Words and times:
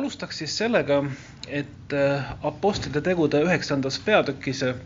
alustaks 0.00 0.38
siis 0.40 0.56
sellega, 0.56 1.02
et 1.48 1.92
äh, 1.92 2.32
Apostlite 2.42 3.02
tegude 3.04 3.42
üheksandas 3.44 3.98
peatükis 4.04 4.62
äh, 4.64 4.78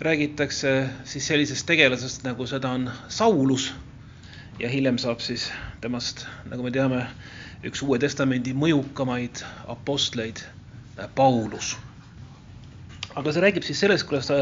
räägitakse 0.00 0.88
siis 1.04 1.26
sellisest 1.28 1.66
tegelasest, 1.68 2.24
nagu 2.24 2.46
seda 2.46 2.70
on 2.72 2.88
Saulus 3.08 3.72
ja 4.58 4.70
hiljem 4.72 4.98
saab 4.98 5.20
siis 5.20 5.50
temast, 5.82 6.24
nagu 6.48 6.64
me 6.64 6.72
teame, 6.72 7.02
üks 7.66 7.82
Uue 7.84 7.98
Testamendi 8.00 8.54
mõjukamaid 8.56 9.44
apostleid, 9.68 10.40
äh, 10.96 11.10
Paulus. 11.14 11.76
aga 13.14 13.32
see 13.34 13.42
räägib 13.42 13.66
siis 13.66 13.80
sellest, 13.84 14.06
kuidas 14.08 14.32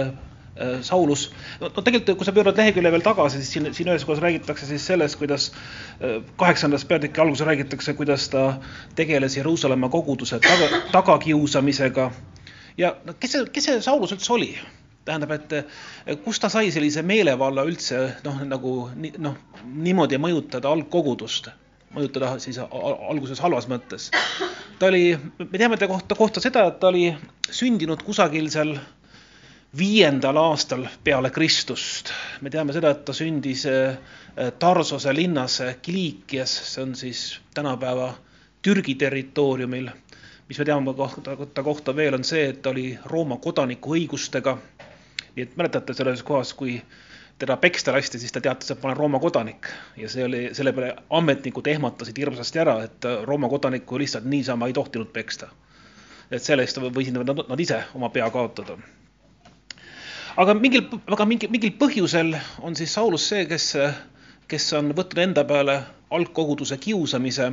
Saulus, 0.81 1.27
no, 1.61 1.69
tegelikult, 1.69 2.17
kui 2.17 2.29
sa 2.29 2.33
pöörad 2.33 2.57
lehekülje 2.57 2.93
veel 2.95 3.05
tagasi, 3.05 3.43
siis 3.43 3.53
siin, 3.53 3.69
siin 3.77 3.91
ühes 3.93 4.07
kohas 4.09 4.23
räägitakse 4.25 4.69
siis 4.69 4.87
sellest, 4.89 5.19
kuidas 5.21 5.51
äh, 5.53 6.23
kaheksandas 6.41 6.87
peatüki 6.89 7.21
alguses 7.21 7.45
räägitakse, 7.47 7.93
kuidas 7.99 8.29
ta 8.33 8.47
tegeles 8.97 9.37
Jeruusalemma 9.37 9.91
koguduse 9.93 10.41
taga, 10.41 10.81
tagakiusamisega. 10.95 12.11
ja 12.79 12.95
kes 13.21 13.37
see, 13.37 13.45
kes 13.53 13.69
see 13.69 13.85
Saulus 13.85 14.17
üldse 14.17 14.33
oli? 14.33 14.55
tähendab, 15.07 15.37
et 15.37 15.53
äh, 15.53 16.17
kust 16.25 16.43
ta 16.43 16.49
sai 16.51 16.73
sellise 16.75 17.05
meelevalla 17.07 17.65
üldse 17.69 18.01
noh, 18.25 18.41
nagu 18.49 18.75
noh, 18.97 19.37
niimoodi 19.65 20.19
mõjutada 20.23 20.73
algkogudust, 20.73 21.53
mõjutada 21.95 22.37
siis 22.43 22.59
alguses 22.65 23.41
halvas 23.45 23.69
mõttes. 23.71 24.09
ta 24.81 24.89
oli, 24.89 25.17
me 25.39 25.59
teame 25.59 25.77
ta 25.77 25.89
kohta, 25.91 26.19
kohta 26.19 26.43
seda, 26.43 26.67
et 26.73 26.81
ta 26.81 26.91
oli 26.91 27.11
sündinud 27.51 28.03
kusagil 28.09 28.51
seal 28.53 28.75
viiendal 29.79 30.37
aastal 30.37 30.87
peale 31.05 31.31
Kristust. 31.31 32.11
me 32.41 32.51
teame 32.51 32.73
seda, 32.73 32.91
et 32.91 33.05
ta 33.05 33.13
sündis 33.13 33.67
äh, 33.67 33.99
Tarsose 34.59 35.15
linnas 35.15 35.63
Kiliikias, 35.83 36.55
see 36.75 36.83
on 36.83 36.95
siis 36.95 37.41
tänapäeva 37.55 38.15
Türgi 38.63 38.95
territooriumil. 38.95 39.91
mis 40.49 40.59
me 40.59 40.65
teame 40.65 40.95
kohta, 40.95 41.37
ta 41.55 41.63
kohta 41.63 41.97
veel, 41.97 42.15
on 42.15 42.25
see, 42.25 42.49
et 42.49 42.63
ta 42.63 42.71
oli 42.71 42.99
Rooma 43.05 43.37
kodaniku 43.37 43.97
õigustega. 43.97 44.59
nii 45.37 45.43
et 45.43 45.57
mäletate 45.57 45.95
selles 45.95 46.23
kohas, 46.23 46.55
kui 46.55 46.83
teda 47.39 47.57
peksta 47.57 47.93
lasti, 47.93 48.19
siis 48.19 48.33
ta 48.33 48.41
teatas, 48.41 48.71
et 48.71 48.83
ma 48.83 48.89
olen 48.89 48.97
Rooma 48.97 49.19
kodanik 49.21 49.69
ja 49.97 50.09
see 50.09 50.25
oli, 50.25 50.49
selle 50.57 50.73
peale 50.73 50.97
ametnikud 51.11 51.67
ehmatasid 51.67 52.19
hirmsasti 52.19 52.59
ära, 52.59 52.79
et 52.85 53.09
Rooma 53.25 53.49
kodanikku 53.49 53.99
lihtsalt 53.99 54.25
niisama 54.25 54.67
ei 54.67 54.73
tohtinud 54.73 55.13
peksta. 55.13 55.49
et 56.31 56.43
selle 56.43 56.63
eest 56.63 56.79
võisid 56.79 57.19
nad, 57.19 57.43
nad 57.49 57.61
ise 57.61 57.83
oma 57.95 58.09
pea 58.11 58.31
kaotada 58.31 58.79
aga 60.37 60.55
mingil, 60.55 60.85
aga 61.09 61.25
mingil, 61.29 61.51
mingil 61.51 61.73
põhjusel 61.81 62.35
on 62.63 62.77
siis 62.77 62.93
Saulus 62.97 63.25
see, 63.31 63.47
kes, 63.49 63.71
kes 64.51 64.67
on 64.77 64.93
võtnud 64.97 65.23
enda 65.23 65.45
peale 65.49 65.79
algkoguduse 66.13 66.77
kiusamise. 66.83 67.51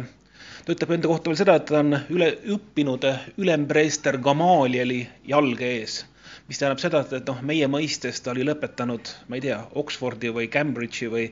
ta 0.66 0.72
ütleb 0.75 0.92
enda 0.95 1.08
kohta 1.12 1.31
veel 1.31 1.40
seda, 1.40 1.56
et 1.59 1.66
ta 1.70 1.80
on 1.80 1.95
üle 2.16 2.30
õppinud 2.56 3.08
ülempreester 3.38 4.17
Gamalieli 4.17 5.02
jalge 5.28 5.72
ees 5.80 6.02
mis 6.47 6.59
tähendab 6.59 6.81
seda, 6.81 7.02
et, 7.03 7.13
et 7.19 7.29
noh, 7.29 7.39
meie 7.45 7.67
mõistes 7.71 8.19
ta 8.23 8.31
oli 8.33 8.45
lõpetanud, 8.47 9.11
ma 9.29 9.38
ei 9.38 9.43
tea, 9.45 9.59
Oxfordi 9.79 10.31
või 10.35 10.49
Cambridge'i 10.52 11.09
või, 11.11 11.25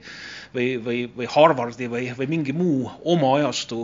või, 0.55 0.67
või, 0.85 0.99
või 1.15 1.29
Harvardi 1.31 1.89
või, 1.91 2.09
või 2.17 2.27
mingi 2.31 2.55
muu 2.55 2.89
oma 3.13 3.33
ajastu 3.39 3.83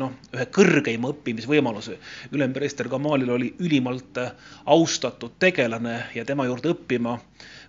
noh, 0.00 0.16
ühe 0.34 0.48
kõrgeima 0.54 1.12
õppimisvõimaluse. 1.14 1.98
ülempreester 2.32 2.88
Kamalil 2.88 3.30
oli 3.34 3.52
ülimalt 3.58 4.20
austatud 4.66 5.38
tegelane 5.38 6.00
ja 6.14 6.24
tema 6.24 6.46
juurde 6.48 6.72
õppima 6.74 7.18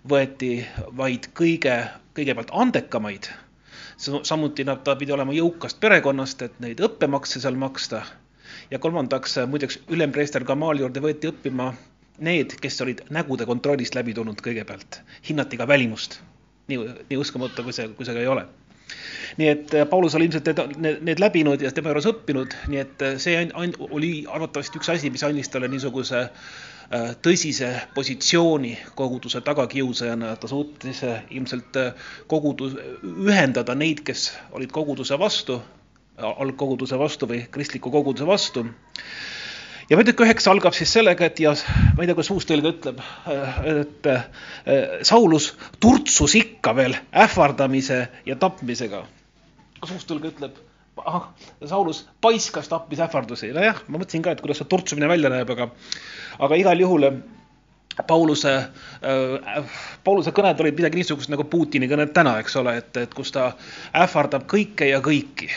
võeti 0.08 0.60
vaid 0.96 1.30
kõige, 1.36 1.76
kõigepealt 2.16 2.52
andekamaid. 2.52 3.28
samuti 4.22 4.64
nad, 4.64 4.82
ta 4.84 4.96
pidi 4.96 5.12
olema 5.12 5.32
jõukast 5.32 5.80
perekonnast, 5.80 6.42
et 6.42 6.60
neid 6.60 6.80
õppemakse 6.80 7.40
seal 7.40 7.56
maksta 7.56 8.02
ja 8.70 8.78
kolmandaks, 8.78 9.38
muideks 9.46 9.78
ülempreester 9.88 10.44
Kamali 10.44 10.80
juurde 10.80 11.00
võeti 11.00 11.28
õppima 11.28 11.72
need, 12.24 12.56
kes 12.60 12.80
olid 12.84 13.04
nägude 13.14 13.46
kontrollist 13.48 13.96
läbi 13.96 14.14
tulnud 14.16 14.40
kõigepealt, 14.44 15.00
hinnati 15.28 15.58
ka 15.60 15.68
välimust. 15.68 16.20
nii, 16.70 16.78
nii 17.10 17.18
uskumatu, 17.18 17.64
kui 17.66 17.74
see, 17.74 17.88
kui 17.98 18.06
see 18.06 18.14
ka 18.14 18.22
ei 18.22 18.30
ole. 18.30 18.44
nii 19.38 19.48
et 19.48 19.74
äh, 19.74 19.86
Paulus 19.88 20.14
oli 20.14 20.26
ilmselt 20.28 20.46
need, 20.50 21.00
need, 21.06 21.22
läbinud 21.22 21.62
ja 21.62 21.70
tema 21.72 21.92
juures 21.92 22.08
õppinud, 22.10 22.54
nii 22.68 22.80
et 22.82 23.02
äh, 23.06 23.16
see 23.22 23.44
oli 23.90 24.12
arvatavasti 24.28 24.78
üks 24.80 24.90
asi, 24.90 25.10
mis 25.10 25.24
andis 25.26 25.50
talle 25.50 25.68
niisuguse 25.70 26.22
äh, 26.26 27.10
tõsise 27.22 27.70
positsiooni 27.94 28.76
koguduse 28.98 29.40
tagakiusajana, 29.46 30.34
ta 30.36 30.50
suutis 30.50 31.04
ilmselt 31.30 31.78
kogudus, 32.26 32.74
ühendada 33.02 33.74
neid, 33.78 34.02
kes 34.06 34.32
olid 34.52 34.74
koguduse 34.74 35.18
vastu, 35.18 35.60
algkoguduse 36.20 36.98
vastu 36.98 37.30
või 37.30 37.44
kristliku 37.50 37.90
koguduse 37.94 38.26
vastu 38.26 38.66
ja 39.90 39.98
peatükk 39.98 40.22
üheksa 40.24 40.52
algab 40.52 40.74
siis 40.76 40.92
sellega, 40.94 41.26
et 41.26 41.40
ja 41.42 41.52
ma 41.96 42.04
ei 42.04 42.08
tea, 42.08 42.14
kuidas 42.14 42.30
uustõlge 42.34 42.70
ütleb, 42.74 43.00
et 43.72 44.10
Saulus 45.06 45.50
turtsus 45.82 46.36
ikka 46.38 46.74
veel 46.78 46.94
ähvardamise 47.24 48.04
ja 48.26 48.36
tapmisega. 48.38 49.02
kas 49.80 49.94
uustõlge 49.96 50.30
ütleb, 50.30 50.60
ahah, 51.00 51.30
Saulus 51.66 52.04
paiskas 52.20 52.68
tappis 52.68 53.02
ähvardusi, 53.02 53.50
nojah, 53.56 53.82
ma 53.88 53.98
mõtlesin 53.98 54.22
ka, 54.22 54.36
et 54.36 54.44
kuidas 54.44 54.60
see 54.62 54.70
turtsumine 54.70 55.08
välja 55.10 55.32
näeb, 55.32 55.50
aga, 55.56 55.70
aga 56.38 56.60
igal 56.60 56.86
juhul 56.86 57.10
Pauluse 58.06 58.52
äh,, 58.54 59.74
Pauluse 60.04 60.30
kõned 60.32 60.60
olid 60.62 60.78
midagi 60.78 61.00
niisugust 61.00 61.32
nagu 61.32 61.44
Putini 61.50 61.88
kõned 61.90 62.14
täna, 62.14 62.38
eks 62.40 62.54
ole, 62.62 62.76
et, 62.78 62.94
et 62.96 63.14
kus 63.14 63.34
ta 63.34 63.50
ähvardab 64.04 64.46
kõike 64.48 64.86
ja 64.92 65.02
kõiki. 65.04 65.50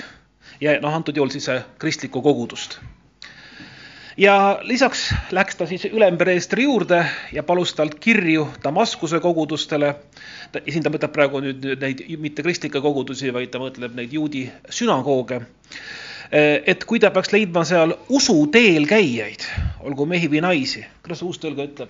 ja 0.59 0.79
noh, 0.81 0.95
antud 0.95 1.15
juhul 1.15 1.31
siis 1.31 1.47
kristlikku 1.77 2.25
kogudust 2.25 2.79
ja 4.17 4.59
lisaks 4.61 5.07
läks 5.31 5.55
ta 5.55 5.65
siis 5.65 5.85
ülempreestri 5.85 6.63
juurde 6.63 7.05
ja 7.31 7.43
palus 7.43 7.73
talt 7.73 7.95
kirju 7.99 8.47
Damaskuse 8.63 9.19
kogudustele. 9.19 9.95
ta 10.51 10.89
mõtleb 10.89 11.11
praegu 11.13 11.41
nüüd 11.41 11.65
neid 11.81 12.03
mitte 12.19 12.43
kristlikke 12.43 12.81
kogudusi, 12.81 13.33
vaid 13.33 13.51
ta 13.51 13.59
mõtleb 13.59 13.95
neid 13.95 14.13
juudi 14.13 14.51
sünagooge. 14.69 15.41
et 16.31 16.85
kui 16.85 16.99
ta 16.99 17.11
peaks 17.11 17.31
leidma 17.31 17.63
seal 17.65 17.93
usuteel 18.09 18.87
käijaid, 18.87 19.45
olgu 19.81 20.05
mehi 20.05 20.27
või 20.27 20.41
naisi, 20.41 20.85
kuidas 21.03 21.21
uustõlge 21.21 21.63
ütleb? 21.63 21.89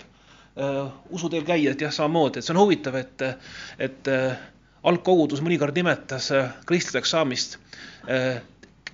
usuteel 1.10 1.44
käijad 1.44 1.80
jah, 1.80 1.92
samamoodi, 1.92 2.38
et 2.38 2.44
see 2.44 2.54
on 2.54 2.60
huvitav, 2.62 2.94
et, 2.94 3.22
et 3.78 4.10
algkogudus 4.82 5.40
mõnikord 5.42 5.74
nimetas 5.74 6.30
kristlaseks 6.66 7.10
saamist 7.10 7.58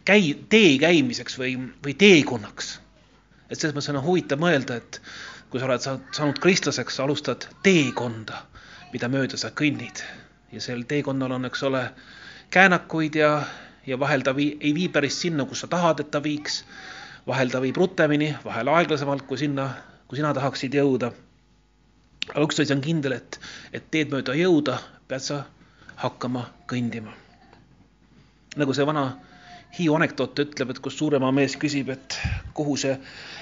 käi-, 0.05 0.39
tee 0.49 0.79
käimiseks 0.79 1.37
või, 1.39 1.59
või 1.85 1.95
teekonnaks 1.95 2.79
et 3.51 3.59
selles 3.59 3.75
mõttes 3.75 3.93
on 3.93 4.03
huvitav 4.05 4.41
mõelda, 4.41 4.79
et 4.79 5.01
kui 5.51 5.61
sa 5.61 5.67
oled 5.67 5.83
saanud 5.83 6.39
kristlaseks, 6.43 7.01
alustad 7.03 7.49
teekonda, 7.67 8.45
mida 8.93 9.11
mööda 9.11 9.39
sa 9.41 9.51
kõnnid 9.51 10.03
ja 10.53 10.63
sel 10.63 10.85
teekonnal 10.89 11.35
on, 11.37 11.47
eks 11.47 11.63
ole, 11.67 11.83
käänakuid 12.51 13.19
ja, 13.19 13.31
ja 13.87 13.99
vahel 13.99 14.23
ta 14.27 14.35
vii, 14.37 14.57
ei 14.61 14.75
vii 14.75 14.89
päris 14.95 15.21
sinna, 15.23 15.47
kus 15.47 15.65
sa 15.65 15.71
tahad, 15.71 16.01
et 16.01 16.11
ta 16.11 16.23
viiks. 16.23 16.65
vahel 17.27 17.51
ta 17.51 17.61
viib 17.61 17.77
rutemini, 17.77 18.35
vahel 18.45 18.69
aeglasemalt 18.69 19.23
kui 19.29 19.39
sinna, 19.39 19.69
kui 20.09 20.19
sina 20.19 20.33
tahaksid 20.35 20.75
jõuda. 20.75 21.13
aga 22.35 22.45
üks 22.47 22.61
asi 22.61 22.73
on 22.75 22.81
kindel, 22.81 23.13
et, 23.13 23.41
et 23.73 23.91
teed 23.91 24.11
mööda 24.11 24.35
jõuda, 24.35 24.79
pead 25.09 25.23
sa 25.23 25.45
hakkama 25.97 26.47
kõndima. 26.67 27.13
nagu 28.57 28.75
see 28.75 28.87
vana 28.87 29.05
Hiiu 29.79 29.95
anekdoot 29.95 30.39
ütleb, 30.43 30.73
et 30.73 30.81
kus 30.83 30.97
suurema 30.99 31.31
mees 31.33 31.55
küsib, 31.61 31.93
et 31.95 32.17
kuhu 32.55 32.77
see, 32.81 32.97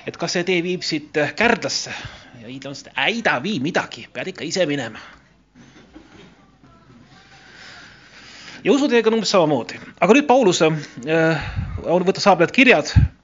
et 0.07 0.17
kas 0.21 0.37
see 0.37 0.45
tee 0.45 0.59
viib 0.65 0.85
siit 0.85 1.17
Kärdlasse. 1.37 1.95
Ja 2.39 2.47
hiidlane 2.47 2.75
ütles, 2.77 2.85
et 2.87 3.01
ei 3.07 3.23
ta 3.25 3.39
vii 3.43 3.61
midagi, 3.65 4.05
pead 4.13 4.35
ikka 4.35 4.45
ise 4.49 4.67
minema. 4.69 5.01
ja 8.65 8.73
usuteega 8.73 9.09
on 9.11 9.19
umbes 9.19 9.31
samamoodi, 9.31 9.79
aga 10.01 10.15
nüüd 10.17 10.27
Paulus 10.27 10.61
äh, 10.67 10.75
võtab 11.87 12.23
saabled 12.23 12.53
kirjad. 12.55 12.91
Äh, 12.97 13.18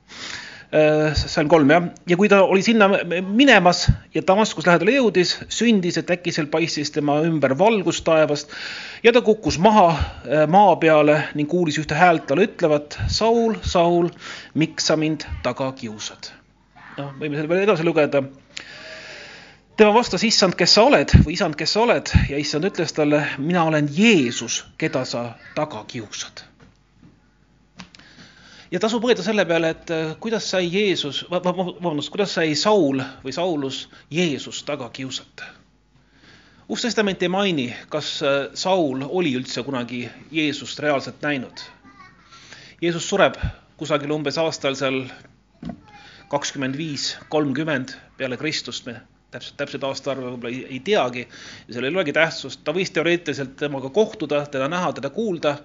see 0.75 1.41
on 1.43 1.49
kolm 1.49 1.71
jah, 1.71 1.85
ja 2.11 2.17
kui 2.19 2.29
ta 2.31 2.41
oli 2.43 2.63
sinna 2.65 2.89
minemas 3.23 3.85
ja 4.15 4.23
Damaskus 4.27 4.67
lähedale 4.67 4.97
jõudis, 4.97 5.37
sündis, 5.53 5.99
et 6.01 6.11
äkki 6.11 6.33
paistis 6.51 6.91
tema 6.91 7.21
ümber 7.23 7.55
valgus 7.59 8.01
taevast 8.03 8.51
ja 9.05 9.13
ta 9.13 9.23
kukkus 9.23 9.59
maha 9.59 9.87
äh, 9.93 10.47
maa 10.51 10.75
peale 10.77 11.21
ning 11.35 11.49
kuulis 11.51 11.79
ühte 11.79 11.95
häält 11.95 12.27
talle 12.27 12.49
ütlevat, 12.49 12.99
Saul, 13.07 13.55
Saul, 13.63 14.09
miks 14.55 14.87
sa 14.91 14.97
mind 14.97 15.27
taga 15.43 15.71
kiusad? 15.79 16.33
noh, 16.99 17.13
võime 17.21 17.37
selle 17.37 17.49
veel 17.51 17.63
edasi 17.67 17.87
lugeda. 17.87 18.23
tema 19.77 19.95
vastas, 19.95 20.25
issand, 20.25 20.55
kes 20.59 20.75
sa 20.75 20.89
oled 20.89 21.15
või 21.23 21.37
isand, 21.39 21.55
kes 21.55 21.77
sa 21.77 21.85
oled 21.87 22.11
ja 22.31 22.39
issand 22.39 22.67
ütles 22.67 22.93
talle, 22.93 23.23
mina 23.39 23.63
olen 23.65 23.89
Jeesus, 23.95 24.65
keda 24.79 25.05
sa 25.05 25.35
taga 25.55 25.85
kiusad 25.87 26.43
ja 28.75 28.81
tasub 28.83 29.05
mõelda 29.07 29.23
selle 29.23 29.45
peale, 29.47 29.71
et 29.71 29.91
äh, 29.95 30.15
kuidas 30.21 30.49
sai 30.51 30.67
Jeesus, 30.67 31.23
vabandust, 31.31 32.11
kuidas 32.11 32.35
sai 32.35 32.57
Saul 32.59 33.03
või 33.23 33.35
Saulus 33.37 33.85
Jeesust 34.11 34.67
taga 34.67 34.89
kiusata. 34.95 35.47
Uus 36.69 36.83
Testament 36.83 37.23
ei 37.23 37.31
maini, 37.31 37.69
kas 37.93 38.17
äh, 38.25 38.49
Saul 38.59 39.05
oli 39.07 39.37
üldse 39.39 39.63
kunagi 39.63 40.09
Jeesust 40.35 40.83
reaalselt 40.83 41.23
näinud. 41.23 41.63
Jeesus 42.83 43.07
sureb 43.09 43.39
kusagil 43.79 44.11
umbes 44.11 44.39
aastal 44.43 44.75
seal 44.79 45.05
kakskümmend 46.33 46.75
viis, 46.79 47.13
kolmkümmend 47.31 47.95
peale 48.19 48.37
Kristust, 48.41 48.89
me 48.89 48.99
täpselt, 49.31 49.57
täpselt 49.61 49.87
aastaarvu 49.87 50.33
võib-olla 50.33 50.51
ei, 50.51 50.65
ei 50.77 50.81
teagi 50.83 51.25
ja 51.29 51.77
sellel 51.77 51.93
ei 51.93 51.99
olegi 52.01 52.15
tähtsust, 52.17 52.65
ta 52.67 52.75
võis 52.75 52.91
teoreetiliselt 52.95 53.55
temaga 53.61 53.91
kohtuda, 53.95 54.45
teda 54.51 54.67
näha, 54.71 54.93
teda 54.99 55.11
kuulda, 55.15 55.59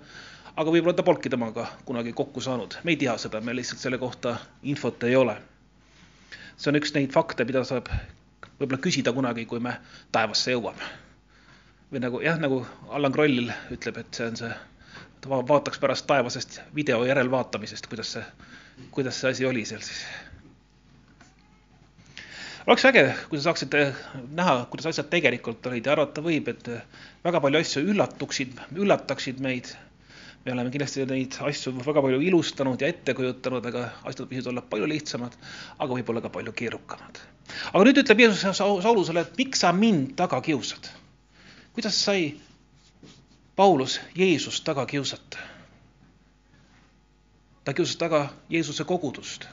aga 0.59 0.73
võib-olla 0.73 0.95
ta 0.95 1.05
polnudki 1.07 1.31
temaga 1.31 1.65
kunagi 1.87 2.11
kokku 2.15 2.41
saanud, 2.43 2.79
me 2.83 2.91
ei 2.91 2.99
tea 2.99 3.15
seda, 3.21 3.39
meil 3.43 3.59
lihtsalt 3.61 3.79
selle 3.79 3.99
kohta 4.01 4.35
infot 4.67 5.03
ei 5.07 5.15
ole. 5.15 5.37
see 6.57 6.71
on 6.71 6.79
üks 6.79 6.91
neid 6.95 7.13
fakte, 7.15 7.45
mida 7.47 7.63
saab 7.63 7.87
võib-olla 8.59 8.81
küsida 8.83 9.13
kunagi, 9.15 9.45
kui 9.47 9.61
me 9.63 9.77
taevasse 10.11 10.51
jõuame. 10.51 10.89
või 11.91 12.03
nagu 12.03 12.21
jah, 12.21 12.39
nagu 12.39 12.65
Allan 12.89 13.15
Kroll 13.15 13.53
ütleb, 13.71 13.97
et 14.03 14.13
see 14.13 14.27
on 14.27 14.35
see, 14.41 14.55
ta 15.21 15.43
vaataks 15.53 15.79
pärast 15.79 16.07
taevasest 16.07 16.61
video 16.75 17.05
järelvaatamisest, 17.07 17.87
kuidas 17.87 18.17
see, 18.17 18.25
kuidas 18.91 19.21
see 19.21 19.31
asi 19.31 19.47
oli 19.47 19.65
seal 19.65 19.81
siis 19.81 20.03
oleks 22.67 22.85
äge, 22.85 23.03
kui 23.29 23.39
te 23.39 23.43
saaksite 23.43 23.79
näha, 24.35 24.65
kuidas 24.69 24.91
asjad 24.91 25.07
tegelikult 25.09 25.65
olid 25.71 25.87
ja 25.87 25.95
arvata 25.95 26.21
võib, 26.21 26.51
et 26.51 26.67
väga 27.23 27.41
palju 27.41 27.61
asju 27.63 27.81
üllatuksid, 27.93 28.59
üllataksid 28.75 29.39
meid. 29.41 29.71
Me 30.45 30.53
oleme 30.53 30.71
kindlasti 30.71 31.05
neid 31.05 31.35
asju 31.43 31.73
väga 31.83 32.01
palju 32.03 32.21
ilustanud 32.23 32.81
ja 32.81 32.87
ette 32.87 33.13
kujutanud, 33.17 33.65
aga 33.65 33.85
asjad 34.07 34.29
võisid 34.29 34.47
olla 34.51 34.63
palju 34.63 34.87
lihtsamad, 34.87 35.35
aga 35.77 35.97
võib-olla 35.97 36.23
ka 36.23 36.31
palju 36.33 36.53
keerukamad. 36.61 37.19
aga 37.73 37.83
nüüd 37.85 38.01
ütleb 38.03 38.23
Jeesus 38.23 38.57
Saulusele, 38.61 39.25
et 39.25 39.37
miks 39.37 39.65
sa 39.65 39.73
mind 39.75 40.15
taga 40.19 40.41
kiusad? 40.41 40.91
kuidas 41.75 41.99
sai 42.05 42.31
Paulus 43.55 43.99
Jeesust 44.15 44.63
taga 44.63 44.85
kiusata? 44.85 45.43
ta 47.63 47.73
kiusas 47.73 47.99
taga 47.99 48.29
Jeesuse 48.49 48.83
kogudust 48.87 49.47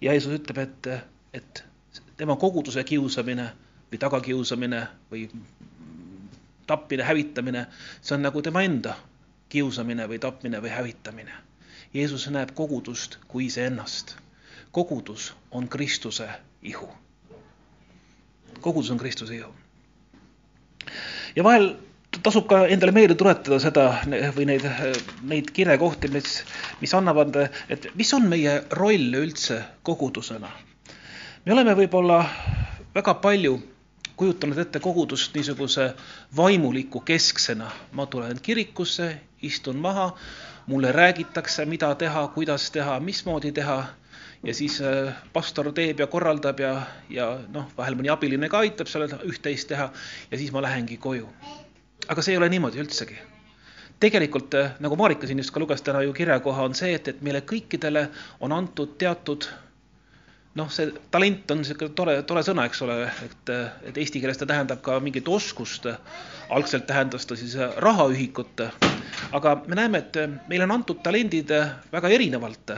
ja 0.00 0.12
Jeesus 0.12 0.38
ütleb, 0.38 0.58
et, 0.62 0.86
et 1.34 1.64
tema 2.16 2.36
koguduse 2.36 2.84
kiusamine 2.84 3.50
või 3.90 3.98
tagakiusamine 3.98 4.86
või 5.10 5.26
tapmine, 6.66 7.02
hävitamine, 7.04 7.66
see 8.00 8.14
on 8.16 8.24
nagu 8.24 8.40
tema 8.42 8.62
enda 8.64 8.94
kiusamine 9.54 10.08
või 10.10 10.18
tapmine 10.22 10.60
või 10.62 10.72
hävitamine. 10.74 11.38
Jeesus 11.94 12.26
näeb 12.34 12.54
kogudust 12.58 13.18
kui 13.28 13.46
iseennast. 13.46 14.16
kogudus 14.74 15.34
on 15.50 15.68
Kristuse 15.68 16.28
ihu. 16.62 16.88
kogudus 18.60 18.90
on 18.90 18.98
Kristuse 18.98 19.36
ihu. 19.36 19.54
ja 21.36 21.44
vahel 21.44 21.76
tasub 22.22 22.46
ka 22.48 22.66
endale 22.66 22.92
meelde 22.92 23.14
tuletada 23.14 23.58
seda 23.58 23.88
või 24.36 24.46
neid, 24.46 24.66
neid 25.22 25.50
kirekohti, 25.50 26.08
mis, 26.08 26.44
mis 26.80 26.94
annavad, 26.94 27.36
et 27.68 27.90
mis 27.94 28.14
on 28.14 28.28
meie 28.28 28.62
roll 28.70 29.18
üldse 29.22 29.62
kogudusena 29.82 30.50
me 31.44 31.52
oleme 31.52 31.74
võib-olla 31.76 32.22
väga 32.94 33.14
palju 33.20 33.58
kujutanud 34.16 34.58
ette 34.58 34.80
kogudust 34.80 35.34
niisuguse 35.34 35.94
vaimuliku 36.36 37.00
kesksena. 37.00 37.70
ma 37.92 38.06
tulen 38.06 38.38
kirikusse, 38.42 39.20
istun 39.42 39.76
maha, 39.76 40.16
mulle 40.66 40.92
räägitakse, 40.92 41.64
mida 41.66 41.94
teha, 41.94 42.28
kuidas 42.28 42.70
teha, 42.70 43.00
mismoodi 43.00 43.52
teha 43.52 43.86
ja 44.42 44.54
siis 44.54 44.80
äh, 44.80 45.14
pastor 45.32 45.72
teeb 45.72 46.00
ja 46.00 46.06
korraldab 46.06 46.60
ja, 46.60 46.82
ja 47.10 47.28
noh, 47.48 47.68
vahel 47.76 47.96
mõni 47.98 48.12
abiline 48.12 48.48
ka 48.48 48.64
aitab 48.64 48.90
seal 48.90 49.08
üht-teist 49.24 49.68
teha 49.68 49.90
ja 50.30 50.38
siis 50.38 50.52
ma 50.52 50.62
lähengi 50.62 50.96
koju. 50.96 51.28
aga 52.08 52.22
see 52.22 52.34
ei 52.34 52.38
ole 52.38 52.48
niimoodi 52.52 52.82
üldsegi 52.82 53.16
tegelikult 54.00 54.54
äh, 54.54 54.72
nagu 54.84 54.96
Marika 54.96 55.26
siin 55.26 55.40
just 55.40 55.54
ka 55.54 55.60
luges 55.60 55.82
täna 55.82 56.02
ju 56.02 56.12
kirjakoha, 56.12 56.64
on 56.68 56.74
see, 56.74 56.94
et, 56.94 57.08
et 57.08 57.22
meile 57.22 57.40
kõikidele 57.40 58.08
on 58.40 58.52
antud 58.52 58.98
teatud 59.00 59.48
noh, 60.54 60.70
see 60.70 60.90
talent 61.10 61.50
on 61.50 61.60
niisugune 61.62 61.94
tore, 61.98 62.14
tore 62.28 62.42
sõna, 62.46 62.66
eks 62.68 62.82
ole, 62.86 62.96
et, 63.26 63.52
et 63.90 63.98
eesti 64.00 64.22
keeles 64.22 64.38
ta 64.38 64.46
tähendab 64.48 64.82
ka 64.84 64.98
mingit 65.02 65.28
oskust. 65.28 65.88
algselt 66.54 66.86
tähendas 66.86 67.26
ta 67.26 67.36
siis 67.36 67.56
rahaühikut. 67.76 68.60
aga 69.32 69.54
me 69.66 69.74
näeme, 69.74 69.98
et 69.98 70.16
meile 70.48 70.64
on 70.64 70.76
antud 70.78 71.02
talendid 71.02 71.50
väga 71.92 72.08
erinevalt. 72.08 72.70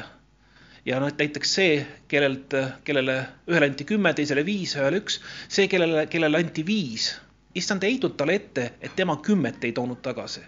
ja 0.84 1.00
noh, 1.00 1.12
näiteks 1.18 1.54
see, 1.54 1.86
kellelt, 2.08 2.54
kellele 2.84 3.26
ühele 3.50 3.70
anti 3.70 3.84
kümme, 3.84 4.14
teisele 4.14 4.44
viis, 4.44 4.76
ühele 4.76 5.02
üks, 5.02 5.20
see, 5.48 5.68
kellele, 5.68 6.06
kellele 6.06 6.38
anti 6.38 6.66
viis, 6.66 7.16
issand 7.54 7.82
ei 7.82 7.96
heitnud 7.96 8.16
talle 8.16 8.40
ette, 8.40 8.72
et 8.80 8.96
tema 8.96 9.16
kümmet 9.16 9.64
ei 9.64 9.72
toonud 9.72 10.00
tagasi, 10.02 10.40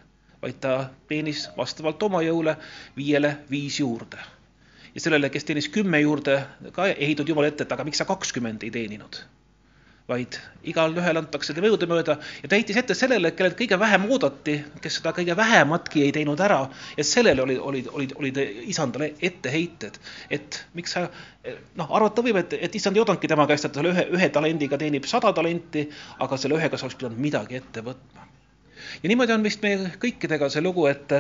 vaid 0.43 0.61
ta 0.61 0.91
teenis 1.09 1.49
vastavalt 1.57 2.03
oma 2.03 2.23
jõule 2.23 2.57
viiele 2.97 3.37
viis 3.51 3.81
juurde 3.81 4.38
ja 4.95 5.01
sellele, 5.01 5.31
kes 5.33 5.45
teenis 5.49 5.69
kümme 5.73 6.01
juurde, 6.03 6.39
ka 6.73 6.89
ei 6.91 7.11
heidnud 7.11 7.29
jumal 7.29 7.49
ette, 7.49 7.67
et 7.67 7.75
aga 7.75 7.87
miks 7.87 8.01
sa 8.03 8.09
kakskümmend 8.09 8.67
ei 8.67 8.73
teeninud. 8.75 9.25
vaid 10.09 10.39
igalühel 10.65 11.19
antakse 11.21 11.53
tema 11.53 11.69
jõude 11.69 11.85
mööda 11.85 12.15
ja 12.17 12.49
ta 12.49 12.57
heitis 12.57 12.79
ette 12.81 12.95
sellele, 12.97 13.35
kellelt 13.37 13.59
kõige 13.59 13.77
vähem 13.77 14.07
oodati, 14.09 14.55
kes 14.81 14.95
seda 14.97 15.11
kõige 15.13 15.35
vähematki 15.37 16.01
ei 16.07 16.15
teinud 16.17 16.41
ära 16.41 16.63
ja 16.97 17.05
sellele 17.05 17.43
olid, 17.43 17.59
olid, 17.61 17.91
olid, 17.93 18.15
olid 18.17 18.41
isandale 18.73 19.11
etteheited, 19.21 19.99
et 20.33 20.63
miks 20.73 20.97
sa 20.97 21.03
noh, 21.05 21.93
arvata 21.93 22.25
võib, 22.25 22.41
et, 22.41 22.57
et 22.57 22.79
issand 22.81 22.97
ei 22.97 23.03
oodanudki 23.05 23.29
tema 23.29 23.45
käest, 23.51 23.69
et 23.69 23.77
ta 23.77 23.85
ühe, 23.85 24.07
ühe 24.17 24.31
talendiga 24.33 24.81
teenib 24.81 25.05
sada 25.05 25.35
talenti, 25.37 25.85
aga 26.25 26.41
selle 26.41 26.57
ühega 26.57 26.81
sa 26.81 26.89
oleks 26.89 26.97
pidanud 27.03 27.21
midagi 27.29 27.61
ette 27.61 27.85
võtma 27.85 28.25
ja 29.03 29.11
niimoodi 29.13 29.37
on 29.37 29.45
vist 29.45 29.61
meil 29.63 29.85
kõikidega 30.01 30.49
see 30.53 30.65
lugu, 30.65 30.87
et, 30.89 31.13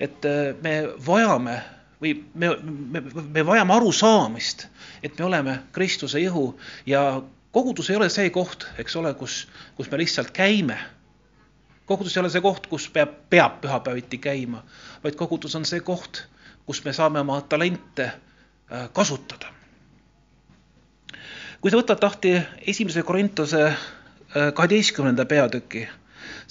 et 0.00 0.30
me 0.64 0.74
vajame 1.06 1.58
või 2.00 2.14
me, 2.34 2.48
me, 2.62 3.02
me 3.22 3.44
vajame 3.46 3.74
arusaamist, 3.74 4.66
et 5.02 5.18
me 5.18 5.24
oleme 5.24 5.58
Kristuse 5.72 6.20
ihu 6.20 6.54
ja 6.86 7.22
kogudus 7.52 7.90
ei 7.90 7.96
ole 7.96 8.08
see 8.08 8.30
koht, 8.30 8.66
eks 8.78 8.96
ole, 8.96 9.12
kus, 9.14 9.44
kus 9.76 9.90
me 9.90 10.00
lihtsalt 10.00 10.30
käime. 10.30 10.78
kogudus 11.86 12.16
ei 12.16 12.20
ole 12.20 12.30
see 12.30 12.40
koht, 12.40 12.66
kus 12.70 12.88
peab, 12.88 13.14
peab 13.30 13.60
pühapäeviti 13.60 14.18
käima, 14.18 14.64
vaid 15.04 15.16
kogudus 15.18 15.56
on 15.56 15.64
see 15.64 15.80
koht, 15.80 16.24
kus 16.66 16.84
me 16.84 16.92
saame 16.92 17.20
oma 17.20 17.40
talente 17.40 18.04
äh, 18.04 18.88
kasutada. 18.92 19.52
kui 21.60 21.70
te 21.70 21.76
võtate 21.76 22.06
lahti 22.06 22.36
esimese 22.66 23.02
Korintuse 23.02 23.64
äh, 23.66 24.52
kaheteistkümnenda 24.54 25.26
peatüki 25.26 25.88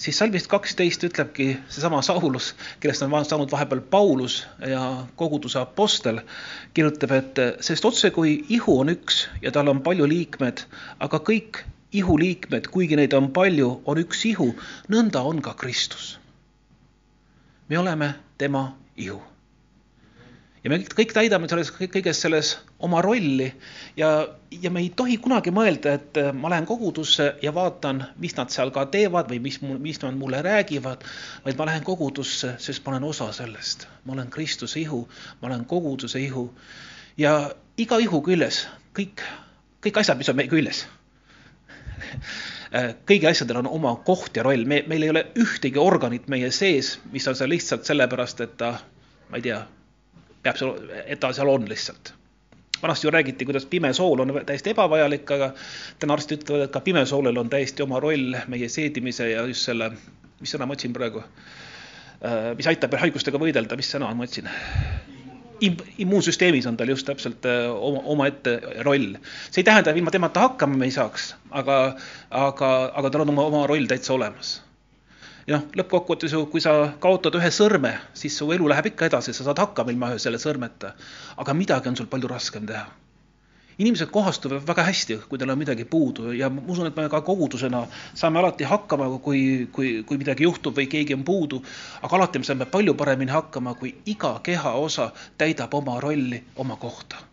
siis 0.00 0.18
salmist 0.18 0.48
kaksteist 0.48 1.04
ütlebki 1.04 1.50
seesama 1.68 2.00
Saulus, 2.02 2.54
kellest 2.80 3.02
on 3.04 3.12
saanud 3.24 3.52
vahepeal 3.52 3.82
Paulus 3.92 4.46
ja 4.68 5.06
koguduse 5.16 5.60
apostel, 5.60 6.22
kirjutab, 6.74 7.12
et 7.12 7.42
sest 7.60 7.84
otse 7.84 8.10
kui 8.10 8.38
ihu 8.48 8.78
on 8.80 8.94
üks 8.94 9.26
ja 9.42 9.52
tal 9.52 9.68
on 9.68 9.82
palju 9.84 10.08
liikmed, 10.08 10.64
aga 11.00 11.20
kõik 11.30 11.64
ihuliikmed, 11.92 12.70
kuigi 12.72 12.96
neid 12.96 13.16
on 13.18 13.28
palju, 13.34 13.72
on 13.84 14.00
üks 14.00 14.24
ihu, 14.30 14.52
nõnda 14.88 15.24
on 15.26 15.42
ka 15.42 15.54
Kristus. 15.54 16.16
me 17.68 17.78
oleme 17.78 18.14
tema 18.38 18.72
ihu 18.96 19.20
ja 20.64 20.70
me 20.70 20.78
kõik 20.84 21.14
täidame 21.16 21.48
selles 21.48 21.70
kõiges 21.72 22.20
selles 22.20 22.52
oma 22.84 23.00
rolli. 23.04 23.48
Ja, 23.98 24.10
ja 24.52 24.72
me 24.72 24.82
ei 24.84 24.90
tohi 24.96 25.16
kunagi 25.22 25.52
mõelda, 25.54 25.94
et 25.96 26.20
äh, 26.20 26.30
ma 26.36 26.50
lähen 26.52 26.68
kogudusse 26.68 27.30
ja 27.44 27.52
vaatan, 27.56 28.02
mis 28.20 28.36
nad 28.36 28.52
seal 28.52 28.72
ka 28.74 28.86
teevad 28.92 29.30
või 29.32 29.40
mis, 29.46 29.60
mis 29.62 30.00
nad 30.04 30.18
mulle 30.20 30.42
räägivad, 30.44 31.06
vaid 31.46 31.60
ma 31.60 31.68
lähen 31.70 31.86
kogudusse, 31.86 32.54
sest 32.60 32.84
ma 32.84 32.94
olen 32.94 33.08
osa 33.08 33.30
sellest. 33.36 33.88
ma 34.04 34.16
olen 34.16 34.30
Kristuse 34.32 34.80
ihu, 34.80 35.06
ma 35.40 35.50
olen 35.50 35.64
koguduse 35.64 36.20
ihu. 36.20 36.50
Ja 37.20 37.50
iga 37.80 37.98
ihu 38.00 38.22
küljes, 38.24 38.66
kõik, 38.96 39.24
kõik 39.84 40.00
asjad, 40.00 40.20
mis 40.20 40.28
on 40.28 40.36
meie 40.36 40.52
küljes 40.52 40.84
äh, 42.74 42.92
kõigil 43.08 43.32
asjadel 43.32 43.62
on 43.62 43.72
oma 43.72 43.96
koht 44.04 44.36
ja 44.36 44.44
roll, 44.44 44.68
me, 44.68 44.84
meil 44.88 45.08
ei 45.08 45.12
ole 45.12 45.26
ühtegi 45.40 45.80
organit 45.80 46.28
meie 46.28 46.52
sees, 46.52 46.98
mis 47.12 47.28
on 47.28 47.36
seal 47.36 47.52
lihtsalt 47.52 47.88
sellepärast, 47.88 48.40
et 48.44 48.56
ta, 48.60 48.74
ma 49.28 49.40
ei 49.40 49.48
tea 49.48 49.60
peab 50.42 50.58
seal, 50.60 50.74
et 51.06 51.20
ta 51.20 51.32
seal 51.36 51.50
on 51.52 51.68
lihtsalt. 51.68 52.14
vanasti 52.82 53.06
ju 53.06 53.10
räägiti, 53.10 53.44
kuidas 53.44 53.66
pime 53.66 53.92
sool 53.92 54.20
on 54.20 54.30
täiesti 54.46 54.70
ebavajalik, 54.72 55.30
aga 55.36 55.50
täna 56.00 56.14
arstid 56.16 56.40
ütlevad, 56.40 56.62
et 56.64 56.72
ka 56.72 56.80
pime 56.80 57.02
soolel 57.06 57.36
on 57.36 57.50
täiesti 57.52 57.84
oma 57.84 58.00
roll 58.00 58.38
meie 58.48 58.68
seedimise 58.72 59.26
ja 59.30 59.42
just 59.50 59.68
selle, 59.68 59.90
mis 60.40 60.54
sõna 60.54 60.64
ma 60.64 60.72
otsin 60.78 60.94
praegu, 60.96 61.20
äh, 62.24 62.54
mis 62.56 62.70
aitab 62.72 62.96
haigustega 63.02 63.40
võidelda, 63.42 63.76
mis 63.76 63.92
sõna 63.92 64.08
ma 64.14 64.24
otsin? 64.24 64.48
immuunsüsteemis 65.60 66.64
on 66.70 66.78
tal 66.80 66.88
just 66.88 67.04
täpselt 67.04 67.44
äh, 67.44 67.66
oma, 67.68 68.00
omaette 68.14 68.56
roll. 68.86 69.18
see 69.50 69.60
ei 69.60 69.68
tähenda, 69.68 69.92
et 69.92 70.00
ilma 70.00 70.10
temata 70.10 70.46
hakkama 70.48 70.80
me 70.80 70.88
ei 70.88 70.96
saaks, 70.96 71.34
aga, 71.50 71.78
aga, 72.30 72.70
aga 72.96 73.10
tal 73.10 73.26
on 73.26 73.36
oma, 73.36 73.44
oma 73.52 73.66
roll 73.68 73.84
täitsa 73.90 74.16
olemas 74.16 74.56
ja 75.50 75.58
noh, 75.58 75.66
lõppkokkuvõttes 75.80 76.34
ju, 76.34 76.44
kui 76.50 76.62
sa 76.62 76.72
kaotad 77.02 77.34
ühe 77.40 77.50
sõrme, 77.54 77.96
siis 78.14 78.36
su 78.38 78.48
elu 78.54 78.68
läheb 78.70 78.92
ikka 78.92 79.08
edasi, 79.10 79.34
sa 79.34 79.46
saad 79.46 79.58
hakkama 79.58 79.92
ilma 79.94 80.12
ühe 80.12 80.22
selle 80.22 80.38
sõrmeta. 80.38 80.94
aga 81.36 81.54
midagi 81.54 81.88
on 81.90 81.96
sul 81.96 82.10
palju 82.10 82.28
raskem 82.30 82.66
teha. 82.66 82.86
inimesed 83.80 84.10
kohastuvad 84.12 84.66
väga 84.68 84.82
hästi, 84.84 85.16
kui 85.28 85.38
teil 85.38 85.50
on 85.50 85.58
midagi 85.58 85.84
puudu 85.84 86.32
ja 86.36 86.50
ma 86.50 86.62
usun, 86.68 86.86
et 86.86 86.96
me 86.96 87.08
ka 87.08 87.20
kogudusena 87.20 87.86
saame 88.14 88.38
alati 88.38 88.64
hakkama, 88.64 89.08
kui, 89.18 89.68
kui, 89.72 90.02
kui 90.04 90.18
midagi 90.18 90.44
juhtub 90.44 90.76
või 90.76 90.86
keegi 90.86 91.14
on 91.14 91.24
puudu. 91.24 91.62
aga 92.02 92.16
alati 92.16 92.38
me 92.38 92.44
saame 92.44 92.66
palju 92.66 92.94
paremini 92.94 93.32
hakkama, 93.32 93.74
kui 93.74 93.94
iga 94.06 94.38
kehaosa 94.42 95.10
täidab 95.38 95.74
oma 95.74 96.00
rolli 96.00 96.44
oma 96.56 96.76
kohta 96.76 97.29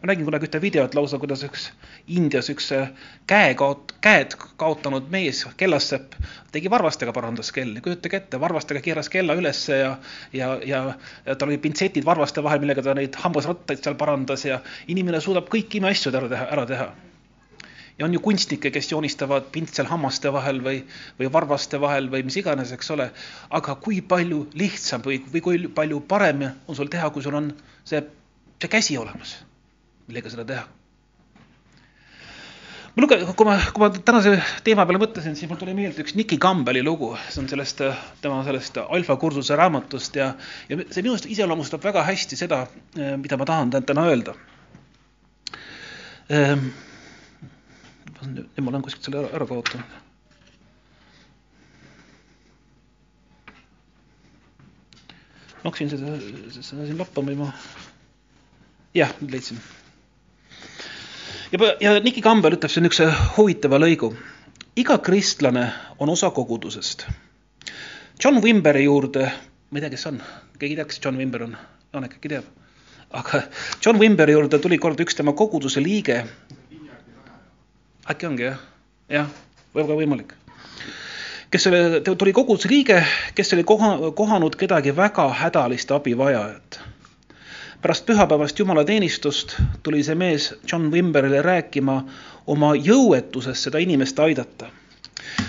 ma 0.00 0.08
nägin 0.08 0.24
kunagi 0.24 0.48
ühte 0.48 0.60
videot 0.62 0.94
lausa, 0.96 1.18
kuidas 1.20 1.42
üks 1.44 1.66
Indias 2.08 2.48
üks 2.52 2.70
äh, 2.72 2.88
käe 3.28 3.52
kaot-, 3.58 3.92
käed 4.04 4.36
kaotanud 4.60 5.10
mees, 5.12 5.42
kellassepp, 5.60 6.16
tegi 6.54 6.70
varvastega, 6.72 7.12
parandas 7.16 7.52
kelli, 7.52 7.82
kujutage 7.84 8.22
ette, 8.22 8.40
varvastega 8.40 8.80
keeras 8.84 9.12
kella 9.12 9.36
ülesse 9.36 9.76
ja, 9.82 9.92
ja, 10.32 10.54
ja, 10.66 10.80
ja 11.26 11.36
tal 11.36 11.52
oli 11.52 11.60
pintsetid 11.60 12.06
varvaste 12.06 12.42
vahel, 12.44 12.62
millega 12.64 12.84
ta 12.86 12.96
neid 12.96 13.18
hambusrattaid 13.20 13.84
seal 13.84 13.98
parandas 14.00 14.46
ja 14.48 14.62
inimene 14.88 15.20
suudab 15.20 15.52
kõiki 15.52 15.82
imeasju 15.82 16.14
ära 16.16 16.32
teha, 16.32 16.48
ära 16.56 16.66
teha. 16.70 16.88
Ja 18.00 18.06
on 18.06 18.14
ju 18.16 18.20
kunstnikke, 18.24 18.70
kes 18.72 18.88
joonistavad 18.94 19.50
pintsel 19.52 19.84
hammaste 19.90 20.32
vahel 20.32 20.62
või, 20.64 20.78
või 21.18 21.28
varvaste 21.32 21.76
vahel 21.82 22.08
või 22.08 22.22
mis 22.24 22.38
iganes, 22.40 22.72
eks 22.72 22.88
ole. 22.96 23.10
aga 23.50 23.74
kui 23.84 24.00
palju 24.00 24.46
lihtsam 24.56 25.04
või, 25.04 25.20
või 25.34 25.44
kui 25.44 25.60
palju 25.68 26.00
parem 26.08 26.46
on 26.48 26.78
sul 26.78 26.88
teha, 26.88 27.10
kui 27.12 27.22
sul 27.22 27.36
on 27.36 27.52
see, 27.84 28.00
see 28.56 28.72
käsi 28.72 28.96
olemas, 28.96 29.36
millega 30.10 30.32
seda 30.32 30.44
teha. 30.48 30.66
ma 32.90 33.04
luge-, 33.04 33.20
kui 33.38 33.46
ma, 33.46 33.56
kui 33.70 33.84
ma 33.84 33.90
tänase 33.94 34.34
teema 34.66 34.84
peale 34.88 35.00
mõtlesin, 35.02 35.38
siis 35.38 35.48
mul 35.50 35.60
tuli 35.60 35.76
meelde 35.78 36.02
üks 36.04 36.16
Nicky 36.18 36.40
Campbelli 36.42 36.82
lugu, 36.84 37.12
see 37.30 37.42
on 37.44 37.48
sellest, 37.50 37.82
tema 38.20 38.42
sellest 38.46 38.82
alfa 38.82 39.16
kursuse 39.22 39.56
raamatust 39.58 40.18
ja, 40.18 40.32
ja 40.68 40.80
see 40.82 41.04
minu 41.04 41.14
arust 41.14 41.30
iseloomustab 41.30 41.86
väga 41.86 42.04
hästi 42.10 42.38
seda, 42.40 42.64
mida 42.98 43.38
ma 43.40 43.48
tahan 43.48 43.72
täna 43.78 44.06
öelda 44.10 44.36
ehm, 46.34 46.70
nüüd 48.26 48.60
ma 48.60 48.72
olen 48.74 48.84
kuskilt 48.84 49.06
selle 49.06 49.22
ära, 49.22 49.34
ära 49.38 49.46
kaotanud. 49.48 49.98
ma 55.60 55.68
hakkasin 55.68 55.90
seda, 55.92 56.14
seda 56.56 56.86
siin 56.88 56.98
lappama 57.00 57.34
juba. 57.34 57.50
jah, 58.96 59.12
nüüd 59.20 59.34
leidsin. 59.36 59.60
Ja, 61.52 61.76
ja 61.80 62.00
Niki 62.00 62.22
Kamber 62.22 62.54
ütleb 62.54 62.70
siin 62.70 62.86
niisuguse 62.86 63.10
huvitava 63.36 63.80
lõigu. 63.80 64.14
iga 64.76 64.98
kristlane 64.98 65.66
on 65.98 66.08
osa 66.08 66.30
kogudusest. 66.30 67.06
John 68.24 68.42
Wimberi 68.42 68.84
juurde, 68.84 69.26
ma 69.70 69.78
ei 69.78 69.82
tea, 69.82 69.90
kes 69.90 70.06
on, 70.06 70.20
keegi 70.58 70.74
ei 70.74 70.76
tea, 70.76 70.84
kes 70.88 71.00
John 71.04 71.18
Wimber 71.18 71.42
on? 71.48 71.56
Janek 71.92 72.18
äkki 72.18 72.28
teab? 72.28 72.44
aga 73.10 73.42
John 73.84 73.98
Wimberi 73.98 74.32
juurde 74.32 74.58
tuli 74.58 74.78
kord 74.78 75.00
üks 75.02 75.16
tema 75.18 75.32
koguduse 75.32 75.82
liige, 75.82 76.22
äkki 78.10 78.28
ongi 78.28 78.46
jah, 78.46 78.60
jah, 79.10 79.32
väga 79.74 79.96
võimalik. 79.98 80.36
kes 81.50 81.66
oli, 81.66 81.82
tuli 82.06 82.32
koguduse 82.32 82.70
liige, 82.70 83.02
kes 83.34 83.52
oli 83.56 83.64
koha, 83.66 84.12
kohanud 84.14 84.56
kedagi 84.56 84.94
väga 84.96 85.26
hädalist 85.42 85.90
abivajajat. 85.90 86.80
Pärast 87.82 88.06
pühapäevast 88.06 88.58
jumalateenistust 88.58 89.56
tuli 89.82 90.02
see 90.02 90.14
mees 90.14 90.54
John 90.72 90.90
Wimberile 90.92 91.42
rääkima 91.42 92.04
oma 92.46 92.74
jõuetusest 92.74 93.68
seda 93.68 93.78
inimest 93.78 94.18
aidata. 94.18 94.66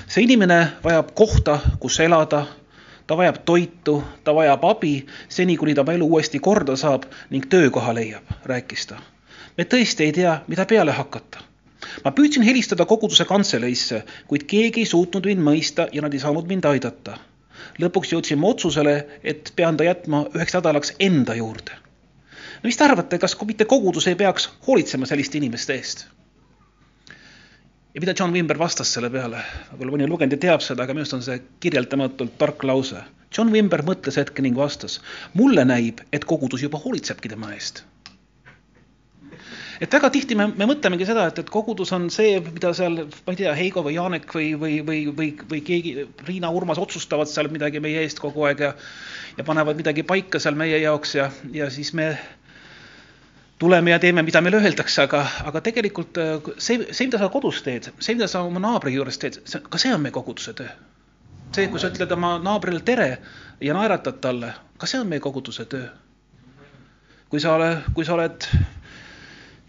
see 0.08 0.24
inimene 0.24 0.68
vajab 0.84 1.12
kohta, 1.16 1.60
kus 1.80 2.00
elada, 2.00 2.46
ta 3.08 3.18
vajab 3.18 3.42
toitu, 3.46 4.04
ta 4.24 4.36
vajab 4.36 4.64
abi, 4.64 5.06
seni 5.30 5.58
kuni 5.58 5.76
ta 5.76 5.82
oma 5.82 5.94
elu 5.94 6.08
uuesti 6.08 6.40
korda 6.40 6.76
saab 6.76 7.04
ning 7.30 7.46
töökoha 7.50 7.94
leiab, 7.94 8.24
rääkis 8.46 8.88
ta. 8.88 9.02
me 9.58 9.64
tõesti 9.64 10.08
ei 10.08 10.12
tea, 10.12 10.42
mida 10.48 10.66
peale 10.66 10.92
hakata 10.92 11.52
ma 12.06 12.12
püüdsin 12.12 12.44
helistada 12.44 12.86
koguduse 12.86 13.26
kantseleisse, 13.26 14.04
kuid 14.28 14.48
keegi 14.48 14.86
ei 14.86 14.86
suutnud 14.86 15.26
mind 15.26 15.44
mõista 15.44 15.88
ja 15.92 16.02
nad 16.02 16.14
ei 16.14 16.20
saanud 16.20 16.48
mind 16.48 16.66
aidata. 16.66 17.18
lõpuks 17.80 18.12
jõudsime 18.14 18.48
otsusele, 18.48 19.06
et 19.24 19.54
pean 19.56 19.78
ta 19.78 19.84
jätma 19.84 20.26
üheks 20.36 20.54
nädalaks 20.54 20.94
enda 21.00 21.36
juurde. 21.36 21.72
No 22.62 22.70
mis 22.70 22.78
te 22.78 22.86
arvate, 22.86 23.20
kas 23.22 23.38
mitte 23.48 23.66
kogudus 23.66 24.08
ei 24.08 24.16
peaks 24.16 24.50
hoolitsema 24.68 25.10
selliste 25.10 25.38
inimeste 25.42 25.78
eest? 25.78 26.06
ja 27.94 28.02
mida 28.02 28.16
John 28.20 28.34
Wimber 28.34 28.60
vastas 28.60 28.94
selle 28.94 29.10
peale, 29.12 29.44
võib-olla 29.72 29.98
mõni 29.98 30.10
lugenud 30.10 30.38
ja 30.38 30.44
teab 30.48 30.64
seda, 30.64 30.86
aga 30.86 30.96
minu 30.96 31.04
arust 31.04 31.18
on 31.18 31.26
see 31.26 31.42
kirjeldamatult 31.64 32.38
tark 32.40 32.64
lause. 32.64 33.02
John 33.36 33.52
Wimber 33.52 33.84
mõtles 33.88 34.20
hetke 34.20 34.44
ning 34.44 34.56
vastas, 34.56 35.00
mulle 35.36 35.66
näib, 35.68 36.00
et 36.12 36.28
kogudus 36.28 36.64
juba 36.64 36.80
hoolitsebki 36.80 37.32
tema 37.32 37.52
eest 37.56 37.84
et 39.82 39.96
väga 39.96 40.12
tihti 40.14 40.36
me, 40.38 40.46
me 40.54 40.68
mõtlemegi 40.70 41.08
seda, 41.10 41.26
et, 41.32 41.40
et 41.42 41.50
kogudus 41.50 41.90
on 41.96 42.06
see, 42.14 42.36
mida 42.46 42.70
seal, 42.78 43.00
ma 43.26 43.34
ei 43.34 43.40
tea, 43.40 43.54
Heigo 43.58 43.82
või 43.86 43.96
Janek 43.96 44.28
või, 44.36 44.52
või, 44.62 44.76
või, 44.86 45.00
või, 45.18 45.30
või 45.50 45.62
keegi, 45.66 45.94
Riina, 46.28 46.52
Urmas 46.54 46.80
otsustavad 46.82 47.30
seal 47.32 47.50
midagi 47.54 47.82
meie 47.84 48.04
eest 48.06 48.22
kogu 48.22 48.46
aeg 48.46 48.62
ja, 48.68 48.72
ja 49.40 49.48
panevad 49.48 49.80
midagi 49.82 50.06
paika 50.08 50.42
seal 50.44 50.60
meie 50.60 50.78
jaoks 50.84 51.16
ja, 51.18 51.32
ja 51.56 51.72
siis 51.74 51.96
me 51.98 52.12
tuleme 53.62 53.94
ja 53.94 54.00
teeme, 54.02 54.24
mida 54.26 54.42
meile 54.42 54.58
öeldakse, 54.58 55.04
aga, 55.06 55.22
aga 55.46 55.62
tegelikult 55.62 56.18
äh, 56.18 56.32
see, 56.58 56.80
see, 56.90 57.06
mida 57.06 57.20
sa 57.22 57.30
kodus 57.34 57.62
teed, 57.66 57.92
see, 58.02 58.16
mida 58.18 58.30
sa 58.32 58.42
oma 58.48 58.62
naabri 58.64 58.96
juures 58.96 59.22
teed, 59.22 59.38
ka 59.70 59.82
see 59.82 59.94
on 59.94 60.02
meie 60.02 60.16
koguduse 60.16 60.56
töö. 60.58 60.72
see, 61.54 61.68
kui 61.70 61.82
sa 61.84 61.92
ütled 61.92 62.14
oma 62.16 62.38
naabrile 62.42 62.82
tere 62.88 63.10
ja 63.62 63.76
naeratad 63.78 64.22
talle, 64.24 64.54
ka 64.82 64.90
see 64.90 65.02
on 65.04 65.12
meie 65.12 65.22
koguduse 65.22 65.68
töö. 65.70 65.92
kui 67.30 67.44
sa 67.44 67.54
oled, 67.60 67.86
kui 67.94 68.08
sa 68.08 68.18
oled 68.18 68.50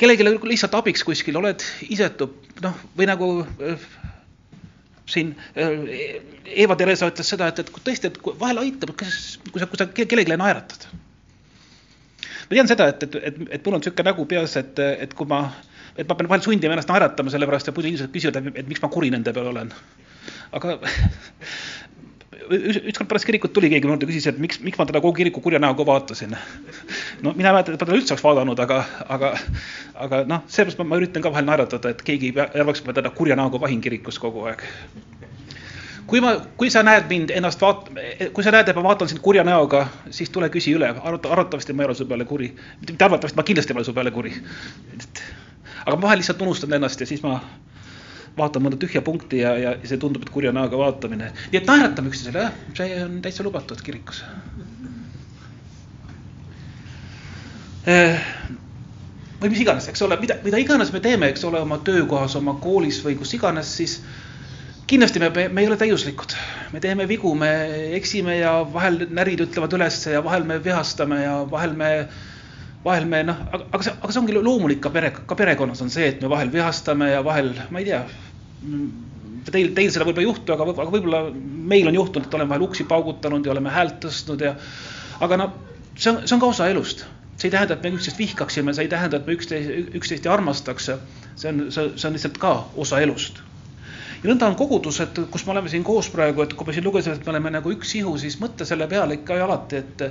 kellelegi 0.01 0.25
lihtsalt 0.55 0.81
abiks 0.81 1.05
kuskil, 1.07 1.37
oled 1.39 1.63
isetu, 1.93 2.31
noh, 2.65 2.81
või 2.97 3.13
nagu 3.13 3.31
äh, 3.45 3.87
siin 5.07 5.37
äh, 5.53 6.23
Eva 6.65 6.81
Theresa 6.81 7.13
ütles 7.13 7.29
seda, 7.29 7.53
et, 7.53 7.61
et 7.61 7.71
tõesti, 7.77 8.09
et 8.09 8.21
vahel 8.41 8.65
aitab, 8.65 8.97
kas, 8.99 9.37
kui 9.51 9.61
sa, 9.61 9.69
kui 9.69 9.85
sa 9.85 9.93
kellelegi 9.93 10.41
naeratad. 10.41 10.89
Ma 12.53 12.59
tean 12.59 12.69
seda, 12.69 12.89
et, 12.93 13.05
et, 13.07 13.21
et, 13.31 13.39
et 13.57 13.67
mul 13.67 13.79
on 13.79 13.81
niisugune 13.83 14.09
nägu 14.11 14.27
peas, 14.29 14.57
et, 14.61 14.83
et 15.07 15.15
kui 15.17 15.29
ma, 15.29 15.47
et 15.97 16.09
ma 16.09 16.17
pean 16.19 16.29
vahel 16.29 16.45
sundima 16.45 16.77
ennast 16.77 16.91
naeratama, 16.93 17.33
sellepärast 17.33 17.71
et 17.71 17.79
muidu 17.79 17.93
inimesed 17.93 18.13
küsivad, 18.13 18.41
et, 18.53 18.67
miks 18.69 18.83
ma 18.85 18.91
kuri 18.93 19.13
nende 19.15 19.33
peal 19.33 19.49
olen. 19.53 19.73
aga 20.53 20.77
ükskord 22.53 23.09
pärast 23.09 23.25
kirikut 23.25 23.55
tuli 23.57 23.71
keegi 23.73 23.87
minu 23.87 23.97
juurde, 23.97 24.09
küsis, 24.11 24.27
et 24.29 24.41
miks, 24.43 24.61
miks 24.67 24.77
ma 24.77 24.85
teda 24.89 25.01
kogu 25.01 25.15
kiriku 25.17 25.41
kurja 25.41 25.61
näoga 25.63 25.87
vaatasin. 25.89 26.37
no 27.23 27.33
mina 27.39 27.49
ei 27.49 27.57
mäleta, 27.57 27.73
et 27.73 27.81
ma 27.81 27.87
teda 27.87 27.97
üldse 27.97 28.13
oleks 28.13 28.27
vaadanud, 28.27 28.61
aga, 28.67 28.83
aga, 29.17 29.33
aga 30.07 30.23
noh, 30.29 30.45
seepärast 30.53 30.83
ma, 30.83 30.89
ma 30.93 31.01
üritan 31.01 31.25
ka 31.25 31.33
vahel 31.33 31.49
naeratada, 31.49 31.95
et 31.95 32.05
keegi 32.05 32.35
ei 32.35 32.45
arvaks, 32.45 32.85
et 32.85 32.91
ma 32.91 32.97
teda 33.01 33.15
kurja 33.17 33.39
näoga 33.39 33.63
vahin 33.63 33.81
kirikus 33.85 34.21
kogu 34.23 34.45
aeg. 34.51 34.67
Kui 36.07 36.21
ma, 36.21 36.35
kui 36.57 36.71
sa 36.71 36.83
näed 36.87 37.09
mind 37.11 37.33
ennast 37.35 37.63
vaat-, 37.63 37.91
kui 38.35 38.45
sa 38.45 38.53
näed, 38.55 38.69
et 38.69 38.79
ma 38.79 38.85
vaatan 38.89 39.11
sind 39.11 39.23
kurja 39.25 39.45
näoga, 39.47 39.87
siis 40.11 40.31
tule 40.31 40.49
küsi 40.53 40.75
üle, 40.77 40.89
arvata, 40.93 41.33
arvatavasti 41.35 41.77
ma 41.77 41.85
ei 41.85 41.91
ole 41.91 41.99
su 41.99 42.07
peale 42.09 42.25
kuri. 42.29 42.53
mitte 42.81 43.05
arvatavasti, 43.05 43.39
ma 43.39 43.47
kindlasti 43.49 43.73
ei 43.73 43.81
ole 43.81 43.85
su 43.89 43.95
peale 43.97 44.11
kuri. 44.15 44.33
aga 45.85 45.97
ma 45.97 46.03
vahel 46.03 46.23
lihtsalt 46.23 46.43
unustan 46.43 46.73
ennast 46.73 47.01
ja 47.01 47.07
siis 47.07 47.23
ma 47.23 47.41
vaatan 48.39 48.65
mõnda 48.65 48.79
tühja 48.81 49.03
punkti 49.05 49.43
ja, 49.43 49.53
ja 49.59 49.75
see 49.85 50.01
tundub, 50.01 50.25
et 50.25 50.33
kurja 50.33 50.53
näoga 50.53 50.79
vaatamine. 50.79 51.33
nii 51.53 51.61
et 51.61 51.69
naeratame 51.69 52.13
üksteisele, 52.13 52.47
jah, 52.47 52.59
see 52.79 53.05
on 53.05 53.21
täitsa 53.25 53.45
lubatud 53.47 53.83
kirikus. 53.85 54.25
Eh, 57.87 58.27
või 59.43 59.51
mis 59.51 59.63
iganes, 59.65 59.89
eks 59.91 60.05
ole, 60.07 60.17
mida, 60.23 60.37
mida 60.45 60.61
iganes 60.63 60.93
me 60.95 61.01
teeme, 61.03 61.33
eks 61.33 61.43
ole, 61.45 61.61
oma 61.61 61.81
töökohas, 61.83 62.37
oma 62.39 62.55
koolis 62.63 63.01
või 63.05 63.17
kus 63.19 63.35
iganes, 63.35 63.73
siis 63.81 63.99
kindlasti 64.93 65.23
me, 65.23 65.31
me, 65.49 65.63
ei 65.63 65.69
ole 65.71 65.79
täiuslikud, 65.81 66.35
me 66.75 66.81
teeme 66.85 67.07
vigu, 67.09 67.33
me 67.39 67.49
eksime 67.97 68.37
ja 68.37 68.59
vahel 68.75 69.07
närid 69.15 69.41
ütlevad 69.47 69.73
üles 69.79 69.97
ja 70.11 70.21
vahel 70.25 70.45
me 70.49 70.59
vihastame 70.65 71.23
ja 71.23 71.39
vahel 71.49 71.73
me 71.79 71.89
vahel 72.85 73.07
me 73.09 73.23
noh, 73.25 73.39
aga, 73.55 73.81
see, 73.87 73.95
aga 73.95 74.11
see 74.13 74.21
ongi 74.21 74.37
loomulik 74.37 74.83
ka 74.85 74.91
pere, 74.93 75.13
ka 75.15 75.39
perekonnas 75.39 75.81
on 75.85 75.93
see, 75.95 76.11
et 76.13 76.21
me 76.21 76.29
vahel 76.33 76.51
vihastame 76.53 77.13
ja 77.13 77.23
vahel, 77.25 77.53
ma 77.73 77.81
ei 77.81 77.87
tea, 77.89 78.03
teil, 79.49 79.71
teil 79.77 79.93
seda 79.95 80.05
võib-olla 80.09 80.27
ei 80.27 80.29
juhtu, 80.29 80.55
aga, 80.57 80.67
aga 80.75 80.89
võib-olla 80.91 81.23
meil 81.73 81.89
on 81.89 81.97
juhtunud, 82.01 82.27
et 82.27 82.37
oleme 82.37 82.53
vahel 82.53 82.67
uksi 82.67 82.87
paugutanud 82.91 83.47
ja 83.47 83.55
oleme 83.55 83.73
häält 83.73 84.01
tõstnud 84.03 84.45
ja 84.45 84.57
aga 85.25 85.39
noh, 85.41 85.55
see 85.95 86.11
on, 86.13 86.21
see 86.27 86.37
on 86.37 86.43
ka 86.43 86.51
osa 86.53 86.69
elust. 86.75 87.07
see 87.37 87.49
ei 87.49 87.55
tähenda, 87.55 87.79
et 87.79 87.87
me 87.87 87.95
üksteist 87.97 88.19
vihkaksime, 88.21 88.75
see 88.75 88.85
ei 88.85 88.93
tähenda, 88.93 89.23
et 89.23 89.31
me 89.31 89.39
üksteist, 89.39 89.95
üksteist 90.03 90.29
ei 90.29 90.35
armastaks. 90.35 90.91
see 90.91 91.55
on, 91.55 91.65
see, 91.71 91.89
see 91.97 92.11
on 92.11 92.19
lihtsalt 92.19 92.43
ka 92.43 92.53
osa 92.83 93.01
elust 93.01 93.41
ja 94.23 94.31
nõnda 94.31 94.47
on 94.47 94.57
kogudused, 94.59 95.19
kus 95.35 95.45
me 95.47 95.53
oleme 95.55 95.71
siin 95.71 95.85
koos 95.87 96.09
praegu, 96.13 96.45
et 96.45 96.55
kui 96.55 96.67
me 96.67 96.75
siin 96.75 96.85
lugesime, 96.87 97.17
et 97.19 97.27
me 97.27 97.33
oleme 97.35 97.51
nagu 97.57 97.73
üks 97.75 97.95
ihu, 97.99 98.15
siis 98.21 98.39
mõtle 98.41 98.67
selle 98.69 98.87
peale 98.91 99.19
ikka 99.19 99.39
alati, 99.45 99.81
et 99.83 100.05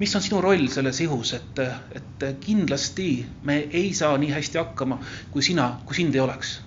mis 0.00 0.12
on 0.16 0.24
sinu 0.24 0.42
roll 0.44 0.66
selles 0.72 1.00
ihus, 1.04 1.32
et, 1.38 1.62
et 1.96 2.26
kindlasti 2.44 3.08
me 3.48 3.62
ei 3.72 3.94
saa 3.96 4.18
nii 4.20 4.34
hästi 4.34 4.60
hakkama, 4.60 5.00
kui 5.32 5.46
sina, 5.46 5.70
kui 5.88 5.96
sind 5.96 6.14
ei 6.14 6.24
oleks. 6.24 6.60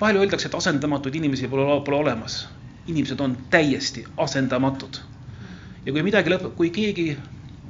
vahel 0.00 0.20
öeldakse, 0.20 0.48
et 0.48 0.54
asendamatuid 0.54 1.14
inimesi 1.14 1.48
pole, 1.48 1.80
pole 1.84 1.96
olemas. 1.96 2.48
inimesed 2.86 3.20
on 3.20 3.36
täiesti 3.50 4.04
asendamatud. 4.16 4.98
ja 5.86 5.92
kui 5.92 6.02
midagi 6.02 6.30
lõpeb, 6.30 6.54
kui 6.54 6.70
keegi 6.70 7.16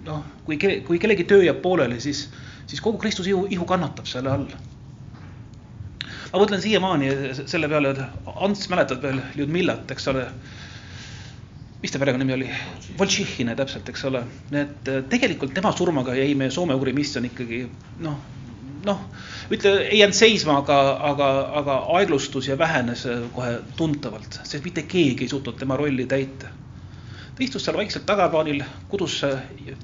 noh, 0.05 0.25
kui, 0.45 0.59
kui 0.59 0.99
kellegi 0.99 1.25
töö 1.25 1.43
jääb 1.43 1.63
pooleli, 1.63 2.01
siis, 2.01 2.29
siis 2.67 2.81
kogu 2.81 2.99
Kristuse 2.99 3.31
ihu, 3.31 3.47
ihu 3.51 3.65
kannatab 3.65 4.07
selle 4.07 4.31
all 4.31 4.76
ma 6.37 6.45
mõtlen 6.45 6.61
siiamaani 6.61 7.11
selle 7.49 7.69
peale, 7.73 7.95
et 7.97 8.33
Ants, 8.37 8.69
mäletad 8.69 9.01
veel 9.01 9.23
Ljudmillat, 9.39 9.89
eks 9.97 10.09
ole. 10.13 10.27
mis 11.81 11.93
ta 11.93 12.01
perekonnanimi 12.03 12.35
oli? 12.35 12.49
Voltšihhine 12.99 13.55
täpselt, 13.57 13.89
eks 13.89 14.05
ole. 14.05 14.23
et 14.53 14.91
tegelikult 15.09 15.55
tema 15.57 15.73
surmaga 15.73 16.15
jäi 16.17 16.35
meie 16.35 16.53
Soome-ugri 16.53 16.93
missioon 16.97 17.31
ikkagi 17.31 17.63
noh, 18.05 18.21
noh, 18.85 19.01
ütle, 19.53 19.73
ei 19.87 20.03
jäänud 20.03 20.17
seisma, 20.17 20.59
aga, 20.61 20.77
aga, 21.11 21.31
aga 21.63 21.79
aeglustus 21.97 22.51
ja 22.51 22.59
vähenes 22.59 23.07
kohe 23.35 23.57
tuntavalt, 23.81 24.41
sest 24.43 24.65
mitte 24.67 24.85
keegi 24.89 25.27
ei 25.27 25.33
suutnud 25.33 25.59
tema 25.61 25.79
rolli 25.81 26.07
täita. 26.11 26.53
ta 27.37 27.45
istus 27.45 27.65
seal 27.65 27.77
vaikselt 27.77 28.07
tagaplaanil, 28.09 28.63
kudus 28.89 29.19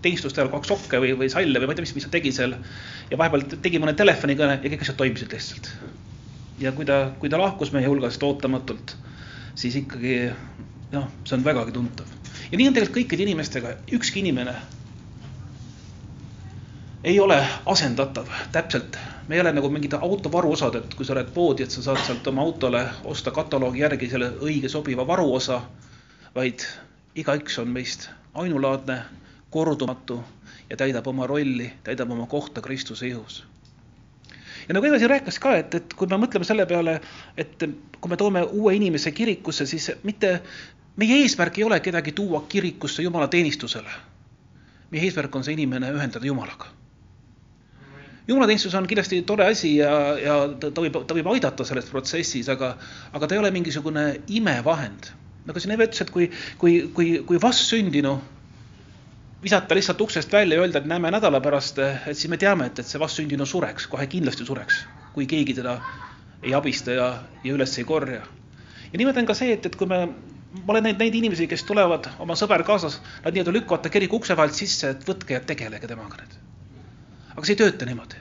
teenistustel 0.02 0.46
ajal 0.46 0.54
kaks 0.54 0.70
sokke 0.72 1.00
või, 1.00 1.16
või 1.20 1.32
salle 1.32 1.60
või 1.60 1.68
ma 1.68 1.74
ei 1.74 1.80
tea, 1.80 1.88
mis, 1.88 1.96
mis 1.96 2.08
ta 2.08 2.12
tegi 2.18 2.32
seal. 2.32 2.56
ja 3.10 3.18
vahepeal 3.18 3.48
tegi 3.64 3.80
mõne 3.82 3.96
telefonikõne 3.96 4.60
ja 4.62 4.72
kõik 4.72 4.86
asjad 4.86 5.00
toimisid 5.00 5.36
lihtsalt. 5.36 5.72
Ja 6.62 6.72
kui 6.72 6.86
ta, 6.88 7.12
kui 7.18 7.30
ta 7.30 7.40
lahkus 7.40 7.72
meie 7.74 7.88
hulgast 7.90 8.22
ootamatult, 8.22 8.96
siis 9.54 9.76
ikkagi 9.82 10.16
noh, 10.92 11.08
see 11.24 11.36
on 11.36 11.44
vägagi 11.44 11.74
tuntav. 11.74 12.06
ja 12.50 12.58
nii 12.58 12.68
on 12.68 12.76
tegelikult 12.76 12.98
kõikide 13.00 13.26
inimestega, 13.26 13.74
ükski 13.98 14.22
inimene 14.22 14.54
ei 17.04 17.20
ole 17.20 17.46
asendatav 17.66 18.28
täpselt. 18.52 18.98
me 19.28 19.34
ei 19.34 19.40
ole 19.40 19.52
nagu 19.52 19.70
mingid 19.70 19.92
auto 19.92 20.32
varuosad, 20.32 20.74
et 20.74 20.94
kui 20.94 21.06
sa 21.06 21.12
oled 21.14 21.30
poodi, 21.34 21.62
et 21.62 21.70
sa 21.70 21.82
saad 21.82 22.02
sealt 22.06 22.26
oma 22.26 22.42
autole 22.42 22.82
osta 23.04 23.30
kataloogi 23.30 23.82
järgi 23.82 24.10
selle 24.10 24.30
õige 24.42 24.68
sobiva 24.68 25.06
varuosa, 25.06 25.62
vaid 26.34 26.66
igaüks 27.14 27.58
on 27.58 27.68
meist 27.68 28.08
ainulaadne, 28.34 29.02
kordumatu 29.50 30.22
ja 30.70 30.76
täidab 30.76 31.06
oma 31.06 31.26
rolli, 31.26 31.72
täidab 31.84 32.10
oma 32.10 32.26
kohta 32.26 32.60
Kristuse 32.60 33.08
ihus. 33.08 33.44
Ja 34.68 34.74
nagu 34.74 34.86
Eva 34.86 34.98
siin 34.98 35.10
rääkis 35.10 35.38
ka, 35.42 35.54
et, 35.60 35.74
et 35.74 35.94
kui 35.98 36.10
me 36.10 36.18
mõtleme 36.22 36.46
selle 36.48 36.66
peale, 36.66 36.98
et 37.36 37.64
kui 38.00 38.10
me 38.10 38.18
toome 38.20 38.44
uue 38.50 38.74
inimese 38.76 39.12
kirikusse, 39.12 39.66
siis 39.66 39.90
mitte 40.02 40.38
meie 40.96 41.22
eesmärk 41.22 41.58
ei 41.58 41.64
ole 41.64 41.80
kedagi 41.80 42.12
tuua 42.12 42.44
kirikusse 42.48 43.02
jumalateenistusele. 43.02 43.98
meie 44.90 45.08
eesmärk 45.08 45.36
on 45.36 45.44
see 45.44 45.54
inimene 45.56 45.90
ühendada 45.92 46.26
Jumalaga 46.26 46.68
jumalateenistus 48.28 48.74
on 48.74 48.86
kindlasti 48.86 49.22
tore 49.22 49.46
asi 49.46 49.76
ja, 49.76 49.90
ja 50.18 50.36
ta, 50.60 50.70
ta 50.70 50.84
võib, 50.84 50.98
ta 51.06 51.16
võib 51.16 51.30
aidata 51.34 51.64
selles 51.66 51.88
protsessis, 51.90 52.48
aga, 52.52 52.76
aga 53.12 53.26
ta 53.26 53.34
ei 53.34 53.42
ole 53.42 53.50
mingisugune 53.54 54.06
imevahend. 54.28 55.10
nagu 55.46 55.58
siin 55.58 55.74
Eve 55.74 55.88
ütles, 55.88 56.04
et 56.04 56.10
kui, 56.14 56.28
kui, 56.58 56.76
kui, 56.94 57.08
kui 57.26 57.40
vastsündinu 57.42 58.14
visata 59.42 59.74
lihtsalt 59.74 60.00
uksest 60.00 60.32
välja 60.32 60.56
ja 60.56 60.62
öelda, 60.62 60.78
et 60.78 60.86
näeme 60.86 61.10
nädala 61.10 61.40
pärast, 61.40 61.78
et 61.78 62.16
siis 62.16 62.30
me 62.30 62.38
teame, 62.38 62.66
et, 62.70 62.78
et 62.78 62.86
see 62.86 63.00
vastsündinu 63.00 63.46
sureks, 63.46 63.88
kohe 63.90 64.06
kindlasti 64.06 64.46
sureks, 64.46 64.84
kui 65.14 65.26
keegi 65.26 65.56
teda 65.58 65.78
ei 66.42 66.54
abista 66.54 66.94
ja, 66.94 67.08
ja 67.44 67.56
üles 67.56 67.74
ei 67.78 67.84
korja. 67.84 68.22
ja 68.92 68.98
niimoodi 68.98 69.24
on 69.24 69.26
ka 69.26 69.34
see, 69.34 69.56
et, 69.56 69.66
et 69.66 69.76
kui 69.76 69.90
me 69.90 70.04
ma 70.06 70.74
olen 70.74 70.88
näinud 70.88 71.00
neid 71.00 71.14
inimesi, 71.16 71.48
kes 71.48 71.64
tulevad 71.64 72.10
oma 72.20 72.36
sõber 72.38 72.62
kaasas, 72.68 73.00
nad 73.24 73.32
nii-öelda 73.32 73.58
lükkavad 73.58 73.82
ta 73.82 73.92
kiriku 73.92 74.20
ukse 74.20 74.36
vahelt 74.36 74.54
sisse, 74.54 74.94
et 74.94 75.06
võtke 75.08 75.38
ja 75.38 75.40
tegelege 75.40 75.88
temaga 75.88 76.20
nüüd 76.20 76.42
aga 77.36 77.46
see 77.46 77.56
ei 77.56 77.60
tööta 77.62 77.88
niimoodi. 77.88 78.20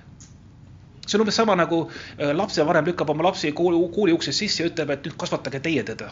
see 1.05 1.17
on 1.17 1.25
umbes 1.25 1.35
sama 1.35 1.55
nagu 1.59 1.81
äh, 1.89 2.31
lapsevanem 2.35 2.87
lükkab 2.87 3.09
oma 3.11 3.25
lapsi 3.27 3.51
kooli, 3.51 3.79
kooli 3.95 4.13
uksest 4.15 4.39
sisse 4.39 4.63
ja 4.63 4.69
ütleb, 4.69 4.93
et 4.93 5.07
nüüd 5.07 5.17
kasvatage 5.19 5.59
teie 5.59 5.83
teda. 5.83 6.11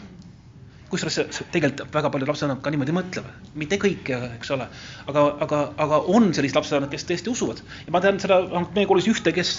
Kusjuures 0.90 1.42
tegelikult 1.54 1.94
väga 1.94 2.10
paljud 2.12 2.30
lapsevanemad 2.32 2.62
ka 2.64 2.72
niimoodi 2.74 2.94
mõtlevad, 2.96 3.50
mitte 3.62 3.78
kõik, 3.82 4.10
eks 4.38 4.50
ole, 4.56 4.66
aga, 5.10 5.26
aga, 5.46 5.60
aga 5.86 6.00
on 6.14 6.30
sellised 6.36 6.58
lapsevanemad, 6.58 6.90
kes 6.94 7.06
tõesti 7.08 7.32
usuvad 7.32 7.62
ja 7.86 7.94
ma 7.94 8.02
tean 8.04 8.18
seda, 8.22 8.40
vähemalt 8.46 8.74
meie 8.76 8.88
koolis 8.90 9.08
ühte, 9.10 9.34
kes, 9.36 9.52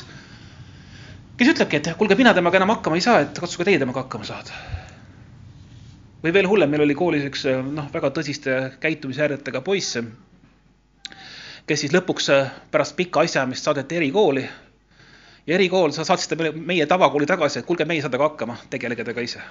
kes 1.39 1.53
ütlebki, 1.53 1.79
et 1.79 1.93
kuulge, 1.99 2.19
mina 2.19 2.35
temaga 2.37 2.59
enam 2.59 2.75
hakkama 2.75 2.99
ei 2.99 3.05
saa, 3.05 3.21
et 3.25 3.39
katsuge 3.39 3.67
teie 3.67 3.79
temaga 3.81 4.05
hakkama 4.05 4.27
saada. 4.27 4.59
või 6.21 6.33
veel 6.33 6.49
hullem, 6.49 6.69
meil 6.69 6.83
oli 6.85 6.95
koolis 6.97 7.23
üks 7.31 7.47
noh, 7.71 7.87
väga 7.93 8.11
tõsiste 8.19 8.59
käitumishäiretega 8.83 9.63
poiss 9.65 9.97
kes 11.71 11.85
siis 11.85 11.93
lõpuks 11.95 12.27
pärast 12.71 12.95
pikka 12.97 13.23
asjaajamist 13.23 13.63
saadeti 13.63 13.95
erikooli. 13.95 14.49
ja 15.47 15.55
erikool, 15.55 15.91
sa 15.91 16.03
saatsid 16.05 16.37
ta 16.37 16.51
meie 16.53 16.85
tavakooli 16.85 17.25
tagasi, 17.25 17.59
et 17.59 17.65
kuulge, 17.65 17.85
meie 17.85 17.97
ei 17.97 18.01
saa 18.01 18.11
temaga 18.11 18.29
hakkama, 18.29 18.57
tegelege 18.69 19.03
temaga 19.03 19.21
ise. 19.21 19.41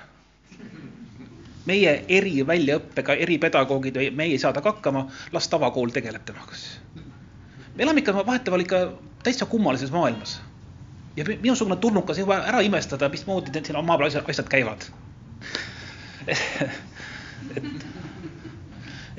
Meie 1.67 2.05
eriväljaõppega 2.09 3.17
eripedagoogid, 3.27 3.99
meie 4.17 4.33
ei 4.37 4.39
saa 4.39 4.53
temaga 4.53 4.73
hakkama, 4.73 5.07
las 5.33 5.49
tavakool 5.49 5.93
tegeleb 5.95 6.25
temaga 6.25 6.55
siis. 6.55 6.81
me 7.75 7.83
elame 7.85 8.01
ikka 8.01 8.15
vahetevahel 8.27 8.65
ikka 8.65 8.81
täitsa 9.23 9.47
kummalises 9.47 9.91
maailmas. 9.91 10.41
ja 11.17 11.25
minusugune 11.43 11.77
tulnukas 11.77 12.19
ei 12.19 12.27
vaja 12.27 12.45
ära 12.53 12.61
imestada, 12.61 13.09
mismoodi 13.09 13.51
need 13.55 13.65
siin 13.65 13.77
oma 13.77 13.99
asjad, 14.07 14.25
asjad 14.29 14.49
käivad 14.49 14.89
et 17.57 17.87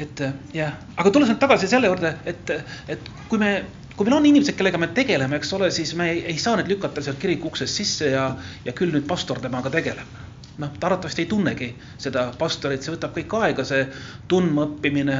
et 0.01 0.23
jah, 0.55 0.73
aga 0.97 1.11
tulles 1.11 1.29
nüüd 1.31 1.39
tagasi 1.41 1.69
selle 1.69 1.89
juurde, 1.91 2.13
et, 2.29 2.51
et 2.91 3.11
kui 3.29 3.39
me, 3.41 3.51
kui 3.95 4.07
meil 4.07 4.17
on 4.17 4.27
inimesed, 4.29 4.55
kellega 4.57 4.79
me 4.81 4.89
tegeleme, 4.95 5.37
eks 5.37 5.53
ole, 5.57 5.69
siis 5.73 5.93
me 5.99 6.09
ei, 6.13 6.23
ei 6.33 6.39
saa 6.41 6.57
neid 6.57 6.71
lükata 6.71 7.03
sealt 7.05 7.19
kiriku 7.21 7.51
uksest 7.51 7.81
sisse 7.81 8.11
ja, 8.13 8.29
ja 8.65 8.75
küll 8.77 8.93
nüüd 8.95 9.07
pastor 9.09 9.41
temaga 9.43 9.73
tegeleb. 9.73 10.19
Noh, 10.57 10.71
ta 10.79 10.89
arvatavasti 10.89 11.25
ei 11.25 11.29
tunnegi 11.31 11.69
seda 12.01 12.27
pastorit, 12.37 12.83
see 12.83 12.93
võtab 12.95 13.15
kõik 13.15 13.35
aega, 13.39 13.65
see 13.67 13.85
tundmaõppimine, 14.31 15.17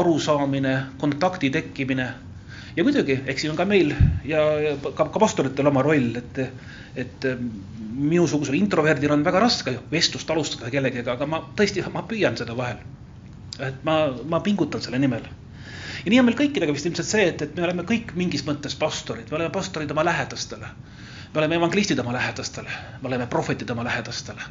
arusaamine, 0.00 0.74
kontakti 1.00 1.50
tekkimine. 1.54 2.08
ja 2.76 2.84
muidugi, 2.84 3.18
eks 3.26 3.44
siin 3.44 3.52
on 3.52 3.60
ka 3.60 3.68
meil 3.68 3.94
ja, 4.24 4.42
ja 4.60 4.76
ka, 4.82 5.04
ka 5.04 5.18
pastoritel 5.20 5.68
oma 5.68 5.82
roll, 5.82 6.16
et, 6.16 6.40
et 6.96 7.28
minusugusel 7.92 8.56
introverdil 8.56 9.12
on 9.12 9.24
väga 9.24 9.44
raske 9.44 9.76
vestlust 9.92 10.30
alustada 10.30 10.70
kellegagi, 10.70 11.08
aga 11.10 11.28
ma 11.28 11.44
tõesti, 11.56 11.84
ma 11.92 12.06
püüan 12.08 12.36
seda 12.40 12.56
vahel 12.56 12.80
et 13.60 13.84
ma, 13.84 13.96
ma 14.28 14.40
pingutan 14.40 14.82
selle 14.82 15.00
nimel. 15.02 15.24
ja 16.02 16.10
nii 16.10 16.20
on 16.20 16.26
meil 16.26 16.38
kõikidega 16.38 16.74
vist 16.74 16.88
ilmselt 16.88 17.08
see, 17.08 17.26
et, 17.30 17.42
et 17.44 17.56
me 17.56 17.66
oleme 17.66 17.84
kõik 17.88 18.14
mingis 18.18 18.44
mõttes 18.46 18.74
pastorid, 18.78 19.28
me 19.30 19.38
oleme 19.38 19.52
pastorid 19.54 19.90
oma 19.94 20.04
lähedastele. 20.08 20.70
Me 21.34 21.38
oleme 21.40 21.54
evangelistid 21.56 21.98
oma 21.98 22.12
lähedastele, 22.12 22.70
me 23.02 23.08
oleme 23.08 23.26
prohvetid 23.26 23.70
oma 23.70 23.84
lähedastele. 23.84 24.42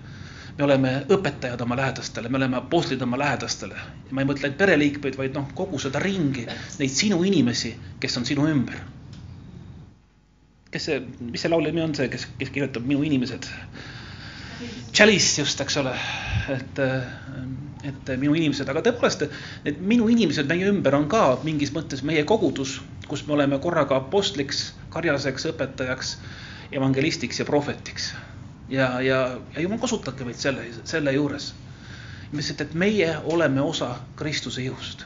me 0.57 0.63
oleme 0.63 0.89
õpetajad 1.09 1.61
oma 1.61 1.75
lähedastele, 1.75 2.29
me 2.29 2.37
oleme 2.37 2.57
apostlid 2.57 3.01
oma 3.01 3.17
lähedastele. 3.17 3.75
ma 4.11 4.21
ei 4.21 4.27
mõtle 4.27 4.49
ainult 4.49 4.57
pereliikmeid, 4.57 5.17
vaid 5.17 5.37
noh, 5.37 5.47
kogu 5.55 5.79
seda 5.79 5.99
ringi, 5.99 6.47
neid 6.79 6.89
sinu 6.89 7.23
inimesi, 7.23 7.75
kes 7.99 8.17
on 8.17 8.25
sinu 8.25 8.47
ümber. 8.49 8.81
kes 10.71 10.85
see, 10.85 10.99
mis 11.21 11.41
see 11.41 11.49
laulja 11.51 11.71
nimi 11.71 11.85
on 11.85 11.95
see, 11.95 12.09
kes, 12.09 12.27
kes 12.39 12.49
kirjutab 12.49 12.85
Minu 12.87 13.03
inimesed? 13.03 13.47
Chalice 14.93 15.41
just, 15.41 15.61
eks 15.61 15.77
ole, 15.77 15.93
et 16.49 16.79
et 17.83 18.09
minu 18.21 18.35
inimesed, 18.37 18.69
aga 18.69 18.83
tõepoolest, 18.85 19.25
need 19.65 19.79
minu 19.81 20.07
inimesed 20.11 20.49
meie 20.49 20.67
ümber 20.69 20.93
on 20.97 21.07
ka 21.09 21.39
mingis 21.45 21.71
mõttes 21.73 22.03
meie 22.05 22.23
kogudus, 22.29 22.79
kus 23.09 23.23
me 23.27 23.33
oleme 23.33 23.57
korraga 23.63 23.97
apostliks, 23.97 24.71
karjaseks, 24.93 25.47
õpetajaks, 25.49 26.13
evangelistiks 26.71 27.39
ja 27.39 27.45
prohvetiks. 27.45 28.15
ja, 28.69 29.01
ja, 29.01 29.39
ja 29.55 29.61
jumal 29.61 29.79
kasutabki 29.79 30.23
meid 30.23 30.39
selle, 30.39 30.65
selle 30.83 31.11
juures. 31.11 31.53
lihtsalt, 32.33 32.61
et 32.61 32.73
meie 32.73 33.17
oleme 33.23 33.61
osa 33.61 33.95
Kristuse 34.15 34.63
ihust. 34.63 35.05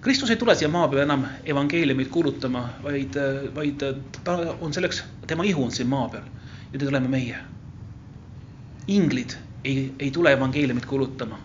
Kristus 0.00 0.30
ei 0.30 0.36
tule 0.36 0.54
siia 0.54 0.68
maa 0.68 0.88
peale 0.88 1.02
enam 1.02 1.24
evangeeliumit 1.44 2.08
kuulutama, 2.08 2.68
vaid, 2.82 3.16
vaid 3.54 3.82
ta 4.24 4.36
on 4.60 4.74
selleks, 4.74 5.04
tema 5.26 5.44
ihu 5.44 5.64
on 5.64 5.72
siin 5.72 5.88
maa 5.88 6.08
peal 6.08 6.28
ja 6.72 6.78
nüüd 6.78 6.88
oleme 6.88 7.08
meie. 7.08 7.38
inglid 8.86 9.34
ei, 9.64 9.92
ei 9.98 10.10
tule 10.10 10.32
evangeeliumit 10.32 10.86
kuulutama 10.86 11.38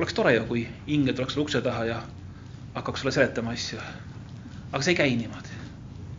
oleks 0.00 0.14
tore 0.16 0.32
ju, 0.34 0.44
kui 0.48 0.62
ingel 0.86 1.14
tuleks 1.14 1.34
sulle 1.36 1.44
ukse 1.44 1.60
taha 1.60 1.84
ja 1.84 1.98
hakkaks 2.74 3.02
sulle 3.02 3.12
seletama 3.12 3.52
asju. 3.52 3.80
aga 4.72 4.82
see 4.82 4.92
ei 4.92 4.96
käi 4.96 5.16
niimoodi. 5.16 5.58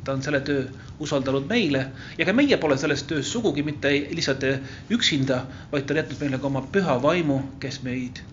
ta 0.03 0.13
on 0.13 0.21
selle 0.21 0.39
töö 0.39 0.67
usaldanud 1.01 1.47
meile 1.49 1.85
ja 2.17 2.27
ka 2.27 2.33
meie 2.37 2.57
pole 2.61 2.77
selles 2.77 3.03
töös 3.09 3.31
sugugi 3.33 3.63
mitte 3.67 3.91
lihtsalt 4.11 4.45
üksinda, 4.93 5.43
vaid 5.71 5.87
ta 5.87 5.95
on 5.95 6.01
jätnud 6.03 6.23
meile 6.23 6.41
ka 6.41 6.49
oma 6.51 6.63
püha 6.73 6.97
vaimu, 7.03 7.41
kes 7.63 7.81
meid 7.87 8.23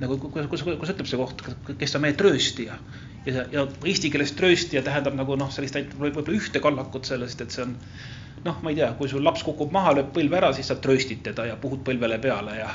nagu, 0.00 0.16
kuidas, 0.18 0.48
kuidas, 0.48 0.64
kuidas 0.64 0.94
ütleb 0.94 1.08
see 1.10 1.20
koht, 1.20 1.44
kes 1.80 1.96
on 1.96 2.04
meie 2.06 2.16
trööstija. 2.16 2.78
ja, 3.26 3.44
ja 3.52 3.66
eesti 3.84 4.10
keeles 4.12 4.32
trööstija 4.38 4.82
tähendab 4.86 5.16
nagu 5.18 5.36
noh, 5.36 5.50
sellist 5.52 5.76
ainult 5.76 5.98
võib-olla 6.00 6.36
ühte 6.38 6.62
kallakut 6.64 7.08
sellest, 7.08 7.40
et 7.44 7.52
see 7.52 7.66
on 7.66 7.76
noh, 8.46 8.56
ma 8.64 8.72
ei 8.72 8.80
tea, 8.80 8.88
kui 8.96 9.10
sul 9.12 9.24
laps 9.24 9.44
kukub 9.44 9.72
maha, 9.74 9.92
lööb 9.98 10.14
põlve 10.16 10.40
ära, 10.40 10.54
siis 10.56 10.70
sa 10.72 10.78
trööstid 10.80 11.20
teda 11.26 11.50
ja 11.50 11.58
puhud 11.60 11.84
põlvele 11.84 12.20
peale 12.22 12.56
ja 12.62 12.70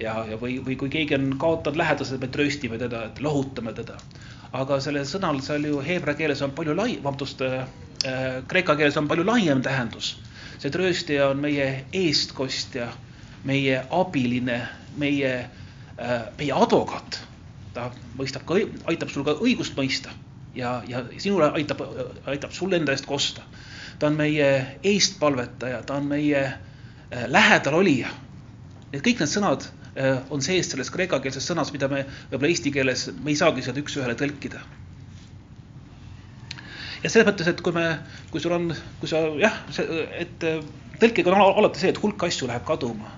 ja, 0.00 0.14
ja 0.30 0.38
või, 0.40 0.58
või 0.64 0.76
kui 0.80 0.90
keegi 0.92 1.16
on 1.16 1.32
kaotanud 1.40 1.78
lähedased, 1.80 2.20
me 2.22 2.30
trööstime 2.32 2.78
teda, 2.80 3.04
et 3.10 3.20
lohutame 3.20 3.74
teda. 3.76 3.98
aga 4.52 4.80
sellel 4.82 5.04
sõnal 5.06 5.38
seal 5.46 5.66
ju 5.66 5.82
heebra 5.86 6.14
keeles 6.18 6.40
on 6.42 6.54
palju 6.56 6.74
lai-, 6.74 6.98
vabandust 7.02 7.42
kreeka 8.48 8.76
keeles 8.76 8.96
on 8.96 9.08
palju 9.08 9.24
laiem 9.26 9.62
tähendus. 9.62 10.18
see 10.60 10.70
trööstija 10.70 11.30
on 11.32 11.38
meie 11.40 11.84
eestkostja, 11.96 12.90
meie 13.44 13.82
abiline, 13.90 14.60
meie 14.96 15.34
äh,, 15.40 16.22
meie 16.38 16.52
advokaat. 16.52 17.20
ta 17.74 17.90
mõistab 18.18 18.44
ka, 18.44 18.58
aitab 18.90 19.08
sul 19.08 19.24
ka 19.24 19.36
õigust 19.40 19.76
mõista 19.76 20.10
ja, 20.54 20.82
ja 20.88 21.04
sinule 21.18 21.52
aitab, 21.54 21.80
aitab 22.26 22.52
sul 22.52 22.72
enda 22.72 22.92
eest 22.92 23.06
kosta. 23.06 23.42
ta 23.98 24.06
on 24.06 24.16
meie 24.16 24.78
eestpalvetaja, 24.82 25.82
ta 25.82 25.96
on 25.96 26.08
meie 26.08 26.44
äh, 26.46 27.26
lähedalolija. 27.28 28.08
Need 28.92 29.04
kõik 29.06 29.20
need 29.22 29.30
sõnad 29.30 29.68
Äh, 29.96 30.18
on 30.30 30.42
sees 30.42 30.68
selles 30.70 30.90
kreekakeelses 30.94 31.46
sõnas, 31.50 31.72
mida 31.74 31.88
me 31.90 32.04
võib-olla 32.30 32.52
eesti 32.52 32.70
keeles, 32.74 33.08
me 33.24 33.32
ei 33.32 33.38
saagi 33.38 33.64
seda 33.66 33.82
üks-ühele 33.82 34.14
tõlkida. 34.18 34.62
Ja 37.02 37.10
selles 37.10 37.28
mõttes, 37.28 37.48
et 37.50 37.60
kui 37.64 37.74
me, 37.76 37.86
kui 38.32 38.42
sul 38.42 38.54
on, 38.56 38.68
kui 39.00 39.10
sa 39.10 39.22
jah, 39.40 39.56
et 40.20 40.46
tõlkega 41.00 41.32
on 41.32 41.42
alati 41.62 41.82
see, 41.82 41.92
et 41.94 42.00
hulk 42.02 42.28
asju 42.28 42.48
läheb 42.50 42.64
kaduma. 42.68 43.16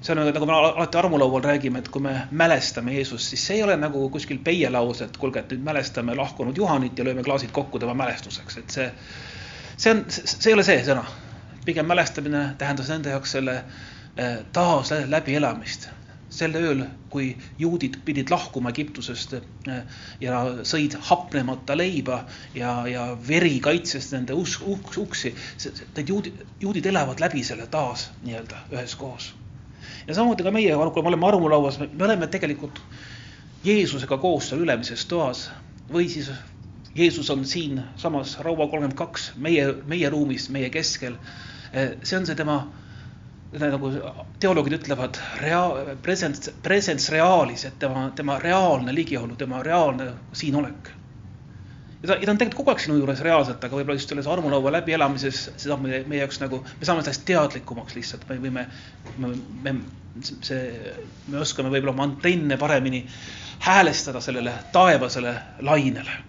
see 0.00 0.12
on 0.14 0.20
nagu 0.22 0.46
me 0.46 0.54
alati 0.54 0.98
armulaual 0.98 1.42
räägime, 1.42 1.80
et 1.82 1.88
kui 1.90 2.02
me 2.02 2.14
mälestame 2.30 2.92
Jeesust, 2.94 3.32
siis 3.32 3.46
see 3.46 3.56
ei 3.56 3.62
ole 3.62 3.76
nagu 3.76 4.08
kuskil 4.10 4.38
peielaus, 4.38 5.00
et 5.02 5.16
kuulge, 5.16 5.40
et 5.40 5.54
nüüd 5.54 5.64
mälestame 5.66 6.14
lahkunud 6.14 6.56
Juhanit 6.56 6.98
ja 6.98 7.04
lööme 7.04 7.24
klaasid 7.26 7.50
kokku 7.52 7.78
tema 7.82 7.94
mälestuseks, 7.94 8.58
et 8.62 8.70
see, 8.70 8.88
see 9.76 9.94
on, 9.94 10.04
see 10.08 10.50
ei 10.50 10.58
ole 10.58 10.66
see 10.66 10.82
sõna. 10.86 11.04
pigem 11.66 11.86
mälestamine 11.86 12.54
tähendas 12.58 12.88
nende 12.88 13.10
jaoks 13.10 13.32
selle 13.34 13.56
eh, 14.16 14.36
taas 14.52 14.92
läbielamist 15.10 15.88
sel 16.32 16.54
ööl, 16.58 16.82
kui 17.10 17.30
juudid 17.58 18.00
pidid 18.04 18.30
lahkuma 18.30 18.72
Egiptusest 18.74 19.36
äh, 19.38 19.82
ja 20.20 20.40
sõid 20.66 20.96
hapnemata 21.08 21.76
leiba 21.78 22.24
ja, 22.54 22.86
ja 22.90 23.06
veri 23.28 23.58
kaitses 23.62 24.10
nende 24.12 24.34
us, 24.34 24.56
uks, 24.60 24.98
uksi, 24.98 25.34
need 25.96 26.08
juudid, 26.10 26.42
juudid 26.60 26.86
elavad 26.90 27.22
läbi 27.22 27.44
selle 27.46 27.68
taas 27.70 28.10
nii-öelda 28.24 28.66
üheskoos. 28.74 29.34
ja 30.06 30.14
samamoodi 30.14 30.46
ka 30.46 30.54
meie, 30.54 30.74
kui 30.74 31.02
me 31.02 31.14
oleme 31.14 31.28
armulauas, 31.28 31.78
me 31.78 32.04
oleme 32.04 32.26
tegelikult 32.26 32.82
Jeesusega 33.64 34.18
koos 34.22 34.50
seal 34.50 34.60
ülemises 34.62 35.06
toas 35.10 35.48
või 35.90 36.08
siis 36.10 36.30
Jeesus 36.96 37.30
on 37.30 37.44
siinsamas 37.44 38.38
Raua 38.40 38.66
kolmkümmend 38.66 38.96
kaks 38.96 39.32
meie, 39.36 39.68
meie 39.86 40.10
ruumis, 40.10 40.48
meie 40.50 40.70
keskel. 40.70 41.18
Äh, 41.74 41.96
see 42.02 42.16
on 42.18 42.26
see 42.26 42.38
tema 42.38 42.62
nagu 43.54 43.90
teoloogid 44.42 44.76
ütlevad, 44.80 45.18
rea-, 45.40 45.96
presence, 46.02 46.52
presence 46.62 47.12
realis, 47.12 47.64
et 47.68 47.78
tema, 47.78 48.08
tema 48.16 48.38
reaalne 48.42 48.94
ligiolu, 48.94 49.36
tema 49.38 49.62
reaalne 49.62 50.10
siinolek. 50.36 50.90
ja 52.02 52.08
ta, 52.08 52.14
ja 52.14 52.26
ta 52.26 52.32
on 52.34 52.38
tegelikult 52.38 52.60
kogu 52.60 52.74
aeg 52.74 52.84
sinu 52.84 52.98
juures 52.98 53.22
reaalselt, 53.24 53.64
aga 53.64 53.78
võib-olla 53.78 53.98
just 53.98 54.12
selles 54.12 54.28
armulaua 54.30 54.74
läbielamises, 54.78 55.42
see 55.54 55.70
saab 55.70 55.84
meie, 55.86 56.02
meie 56.08 56.24
jaoks 56.24 56.42
nagu, 56.42 56.62
me 56.80 56.88
saame 56.88 57.04
sellest 57.06 57.26
teadlikumaks 57.28 57.96
lihtsalt, 57.96 58.28
me 58.28 58.38
võime, 58.42 58.66
me, 59.16 59.32
me, 59.64 59.76
see, 60.26 60.94
me 61.30 61.42
oskame 61.42 61.72
võib-olla 61.72 61.94
oma 61.96 62.08
antenne 62.10 62.58
paremini 62.60 63.04
häälestada 63.66 64.20
sellele 64.20 64.52
taevasele 64.74 65.36
lainele 65.64 66.22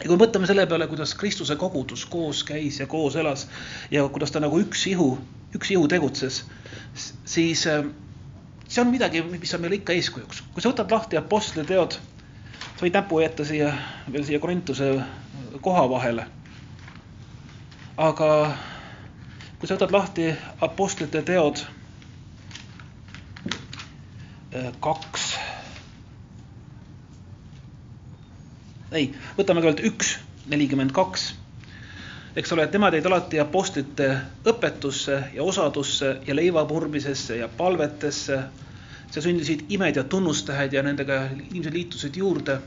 ja 0.00 0.08
kui 0.08 0.16
me 0.16 0.24
mõtleme 0.24 0.46
selle 0.46 0.66
peale, 0.66 0.86
kuidas 0.90 1.14
Kristuse 1.14 1.56
kogudus 1.56 2.04
koos 2.10 2.44
käis 2.44 2.80
ja 2.80 2.86
koos 2.86 3.16
elas 3.16 3.48
ja 3.90 4.08
kuidas 4.08 4.34
ta 4.34 4.40
nagu 4.40 4.60
üks 4.60 4.86
ihu 4.90 5.14
üks 5.56 5.70
ihu 5.70 5.88
tegutses, 5.88 6.44
siis 7.24 7.66
äh, 7.70 7.84
see 8.68 8.82
on 8.82 8.90
midagi, 8.92 9.22
mis 9.22 9.54
on 9.54 9.62
meile 9.62 9.78
ikka 9.80 9.94
eeskujuks. 9.96 10.42
kui 10.52 10.62
sa 10.62 10.72
võtad 10.72 10.92
lahti 10.92 11.18
Apostlite 11.20 11.68
teod, 11.70 11.98
sa 12.62 12.82
võid 12.82 12.96
näpu 12.96 13.20
jätta 13.22 13.46
siia, 13.46 13.72
veel 14.12 14.26
siia 14.26 14.42
Korintuse 14.42 14.90
koha 15.64 15.86
vahele. 15.90 16.26
aga 17.96 18.30
kui 19.58 19.68
sa 19.68 19.78
võtad 19.78 19.94
lahti 19.96 20.30
Apostlite 20.60 21.22
teod 21.22 21.62
äh, 24.54 24.72
kaks, 24.80 25.25
ei, 28.92 29.10
võtame 29.38 29.64
kõigepealt 29.64 29.86
üks, 29.92 30.18
nelikümmend 30.46 30.92
kaks 30.94 31.32
eks 32.36 32.52
ole, 32.52 32.66
et 32.66 32.74
nemad 32.76 32.94
jäid 32.96 33.06
alati 33.08 33.40
apostlite 33.40 34.08
õpetusse 34.48 35.16
ja 35.34 35.44
osadusse 35.44 36.16
ja 36.26 36.36
leivapurmisesse 36.36 37.40
ja 37.40 37.48
palvetesse. 37.48 38.40
seal 39.10 39.22
sündisid 39.22 39.60
imed 39.70 39.96
ja 39.96 40.02
tunnustähed 40.04 40.72
ja 40.74 40.82
nendega 40.82 41.20
inimesed 41.30 41.72
liitusid 41.72 42.16
juurde. 42.16 42.58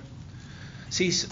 siis 0.89 1.27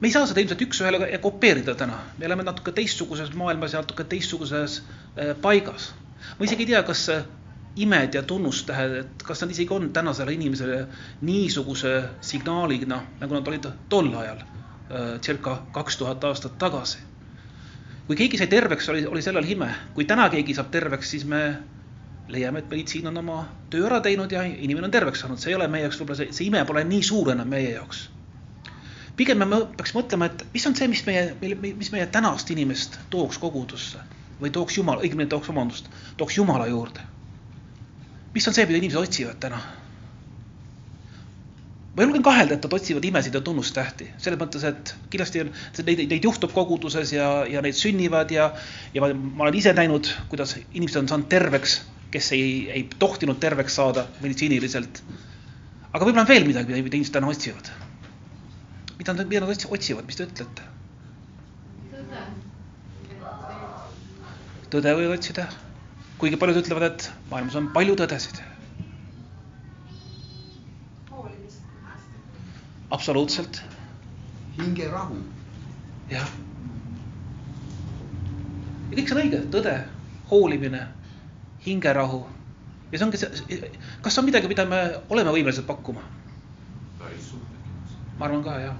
me 0.00 0.08
ei 0.08 0.12
saa 0.12 0.26
seda 0.26 0.40
ilmselt 0.40 0.62
üks-ühele 0.62 1.18
kopeerida 1.18 1.74
täna, 1.74 1.98
me 2.18 2.24
elame 2.24 2.42
natuke 2.42 2.72
teistsuguses 2.72 3.34
maailmas 3.34 3.72
ja 3.72 3.80
natuke 3.80 4.04
teistsuguses 4.04 4.82
äh, 5.18 5.36
paigas. 5.42 5.94
ma 6.38 6.44
isegi 6.44 6.62
ei 6.62 6.66
tea, 6.66 6.82
kas 6.82 7.08
imed 7.76 8.14
ja 8.14 8.22
tunnustähed, 8.22 8.94
et 9.00 9.22
kas 9.22 9.42
nad 9.42 9.50
isegi 9.50 9.74
on 9.74 9.90
tänasele 9.92 10.32
inimesele 10.32 10.86
niisuguse 11.20 12.02
signaalina, 12.20 13.02
nagu 13.20 13.34
nad 13.34 13.48
olid 13.48 13.68
tol 13.88 14.14
ajal, 14.14 14.40
äh, 14.40 15.20
circa 15.20 15.62
kaks 15.72 15.96
tuhat 15.96 16.24
aastat 16.24 16.58
tagasi 16.58 16.98
kui 18.06 18.16
keegi 18.16 18.38
sai 18.38 18.46
terveks, 18.46 18.88
oli, 18.88 19.06
oli 19.06 19.22
sellel 19.22 19.48
ime. 19.50 19.70
kui 19.94 20.04
täna 20.04 20.28
keegi 20.30 20.54
saab 20.54 20.70
terveks, 20.70 21.10
siis 21.10 21.24
me 21.26 21.40
leiame, 22.28 22.58
et 22.62 22.70
meditsiin 22.70 23.06
on 23.10 23.18
oma 23.18 23.38
töö 23.70 23.86
ära 23.86 24.00
teinud 24.02 24.32
ja 24.32 24.42
inimene 24.42 24.86
on 24.88 24.94
terveks 24.94 25.22
saanud, 25.22 25.40
see 25.42 25.52
ei 25.52 25.56
ole 25.58 25.68
meie 25.70 25.86
jaoks 25.86 25.98
võib-olla 26.00 26.18
see, 26.20 26.34
see 26.34 26.46
ime 26.50 26.62
pole 26.66 26.84
nii 26.86 27.02
suur 27.06 27.32
enam 27.34 27.50
meie 27.50 27.72
jaoks. 27.74 28.08
pigem 29.16 29.42
me 29.42 29.60
peaks 29.78 29.94
mõtlema, 29.96 30.30
et 30.30 30.46
mis 30.54 30.66
on 30.68 30.74
see, 30.76 30.88
mis 30.92 31.02
meie, 31.06 31.34
mis 31.66 31.92
meie 31.92 32.06
tänast 32.12 32.50
inimest 32.54 32.98
tooks 33.10 33.38
kogudusse 33.42 34.02
või 34.40 34.50
tooks 34.52 34.78
Jumal, 34.78 35.00
õigemini 35.00 35.30
tooks, 35.32 35.48
vabandust, 35.48 35.86
tooks 36.16 36.36
Jumala 36.36 36.66
juurde. 36.68 37.00
Mis 38.36 38.46
on 38.48 38.54
see, 38.56 38.68
mida 38.68 38.80
inimesed 38.82 39.00
otsivad 39.00 39.40
täna? 39.40 39.60
ma 41.96 42.04
julgen 42.04 42.24
kahelda, 42.24 42.58
et 42.58 42.64
nad 42.66 42.74
otsivad 42.76 43.04
imesid 43.08 43.36
ja 43.38 43.40
tunnustähti, 43.40 44.10
selles 44.20 44.36
mõttes, 44.40 44.64
et 44.68 44.90
kindlasti 45.12 45.40
on, 45.46 45.52
neid, 45.86 46.02
neid 46.10 46.26
juhtub 46.28 46.52
koguduses 46.52 47.14
ja, 47.14 47.30
ja 47.48 47.62
neid 47.64 47.78
sünnivad 47.78 48.34
ja, 48.34 48.50
ja 48.92 49.00
ma, 49.00 49.08
ma 49.16 49.46
olen 49.46 49.56
ise 49.56 49.72
näinud, 49.72 50.10
kuidas 50.28 50.52
inimesed 50.60 51.00
on 51.00 51.08
saanud 51.08 51.30
terveks, 51.32 51.78
kes 52.12 52.28
ei, 52.36 52.50
ei 52.74 52.84
tohtinud 53.00 53.40
terveks 53.40 53.80
saada 53.80 54.04
meditsiiniliselt. 54.20 55.00
aga 55.88 56.04
võib-olla 56.04 56.26
on 56.26 56.28
veel 56.28 56.44
midagi, 56.44 56.76
mida 56.76 56.98
inimesed 56.98 57.16
täna 57.16 57.32
otsivad. 57.32 57.72
mida 58.98 59.16
nad, 59.16 59.32
mida 59.32 59.46
nad 59.46 59.68
otsivad, 59.78 60.04
mis 60.04 60.20
te 60.20 60.28
ütlete? 60.28 60.72
tõde 64.68 64.92
võivad 64.98 65.16
otsida, 65.16 65.48
kuigi 66.18 66.36
paljud 66.40 66.62
ütlevad, 66.62 66.92
et 66.92 67.10
maailmas 67.30 67.56
on 67.58 67.72
palju 67.74 67.96
tõdesid 67.98 68.44
absoluutselt. 72.90 73.62
hingerahu. 74.58 75.16
jah. 76.10 76.28
ja 78.90 78.96
kõik 78.96 79.10
see 79.10 79.16
on 79.16 79.20
õige, 79.20 79.40
tõde, 79.52 79.74
hoolimine, 80.30 80.82
hingerahu. 81.66 82.22
ja 82.92 82.98
see 82.98 83.06
ongi 83.08 83.20
see, 83.20 83.60
kas 84.02 84.14
see 84.14 84.22
on 84.22 84.28
midagi, 84.30 84.48
mida 84.48 84.64
me 84.68 84.80
oleme 85.08 85.34
võimelised 85.34 85.66
pakkuma? 85.68 86.04
ma 88.16 88.24
arvan 88.24 88.44
ka, 88.44 88.58
jah. 88.62 88.76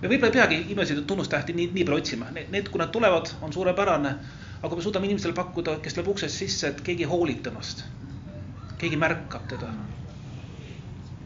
me 0.00 0.08
võib-olla 0.08 0.30
ei 0.32 0.36
peagi 0.38 0.60
imesid 0.72 1.02
tunnustähti 1.06 1.56
nii, 1.56 1.72
nii 1.74 1.88
palju 1.88 2.04
otsima, 2.04 2.30
need, 2.38 2.70
kui 2.70 2.80
nad 2.80 2.94
tulevad, 2.94 3.34
on 3.42 3.52
suurepärane. 3.52 4.14
Aga 4.58 4.68
kui 4.68 4.80
me 4.80 4.82
suudame 4.82 5.06
inimesele 5.06 5.36
pakkuda, 5.36 5.78
kes 5.82 5.94
tuleb 5.94 6.10
uksest 6.14 6.42
sisse, 6.42 6.72
et 6.72 6.82
keegi 6.86 7.06
hoolib 7.06 7.42
temast, 7.46 7.84
keegi 8.78 8.98
märkab 8.98 9.46
teda 9.50 9.70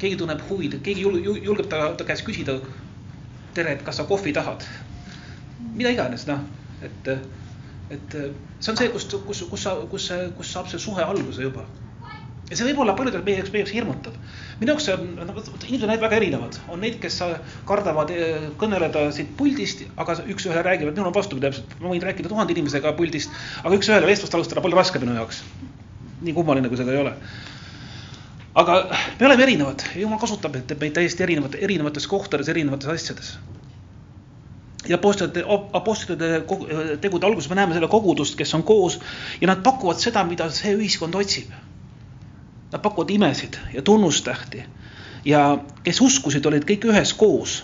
keegi 0.03 0.18
tunneb 0.18 0.40
huvi, 0.49 0.71
keegi 0.83 1.05
julgeb 1.05 1.68
ta, 1.71 1.92
ta 1.97 2.07
käest 2.09 2.27
küsida. 2.27 2.59
tere, 3.55 3.75
et 3.77 3.83
kas 3.85 4.01
sa 4.01 4.05
kohvi 4.09 4.33
tahad? 4.33 4.64
mida 5.77 5.90
iganes, 5.92 6.25
noh, 6.27 6.40
et, 6.83 7.09
et 7.95 8.14
see 8.16 8.73
on 8.73 8.79
see, 8.81 8.88
kust, 8.95 9.14
kus, 9.27 9.42
kus 9.51 9.62
sa, 9.62 9.75
kus, 9.90 10.09
kus 10.37 10.53
saab 10.53 10.68
see 10.73 10.81
suhe 10.81 11.05
alguse 11.05 11.45
juba. 11.45 11.64
Ja 12.50 12.59
see 12.59 12.66
võib 12.68 12.83
olla 12.85 12.96
paljudel 12.98 13.22
meie 13.26 13.38
jaoks, 13.40 13.52
meie 13.55 13.62
jaoks 13.62 13.74
hirmutav. 13.76 14.16
minu 14.61 14.74
jaoks 14.74 14.88
see 14.88 14.96
on, 14.96 15.14
noh, 15.18 15.38
inimesed 15.68 15.88
on 15.88 15.94
väga 16.07 16.18
erinevad, 16.18 16.59
on 16.68 16.83
neid, 16.85 16.98
kes 17.02 17.20
kardavad 17.68 18.12
eh, 18.14 18.50
kõneleda 18.61 19.07
siit 19.14 19.33
puldist, 19.38 19.87
aga 19.96 20.18
üks-ühele 20.26 20.64
räägivad, 20.66 20.96
minul 20.96 21.12
on 21.12 21.16
vastupidi 21.16 21.48
täpselt, 21.48 21.78
ma 21.81 21.94
võin 21.94 22.05
rääkida 22.05 22.33
tuhande 22.33 22.57
inimesega 22.57 22.94
puldist, 22.98 23.33
aga 23.62 23.78
üks-ühele 23.78 24.11
vestlust 24.11 24.35
alustada 24.38 24.64
palju 24.64 24.78
raskem 24.78 25.07
minu 25.07 25.16
jaoks. 25.20 25.42
nii 26.22 26.37
kummaline, 26.37 26.68
kui 26.70 26.78
see 26.78 26.87
ka 26.87 26.94
ei 26.94 27.02
ole 27.02 27.16
aga 28.55 28.76
me 29.20 29.26
oleme 29.26 29.42
erinevad, 29.46 29.85
jumal 29.96 30.20
kasutab 30.20 30.57
meid 30.57 30.94
täiesti 30.96 31.24
erinevate, 31.24 31.61
erinevates 31.64 32.07
kohtades, 32.09 32.50
erinevates 32.52 32.88
asjades. 32.92 33.35
ja 34.88 34.96
apostlite, 34.98 35.44
apostlite 35.78 36.28
tegude 37.00 37.26
alguses 37.26 37.48
me 37.50 37.57
näeme 37.57 37.74
selle 37.76 37.88
kogudust, 37.88 38.35
kes 38.37 38.55
on 38.55 38.64
koos 38.66 38.98
ja 39.40 39.46
nad 39.46 39.62
pakuvad 39.62 40.00
seda, 40.02 40.24
mida 40.26 40.50
see 40.50 40.74
ühiskond 40.74 41.14
otsib. 41.14 41.52
Nad 42.72 42.80
pakuvad 42.80 43.11
imesid 43.11 43.58
ja 43.74 43.82
tunnustähti 43.82 44.64
ja 45.24 45.58
kes 45.85 46.00
uskusid, 46.00 46.46
olid 46.46 46.64
kõik 46.68 46.88
üheskoos. 46.88 47.62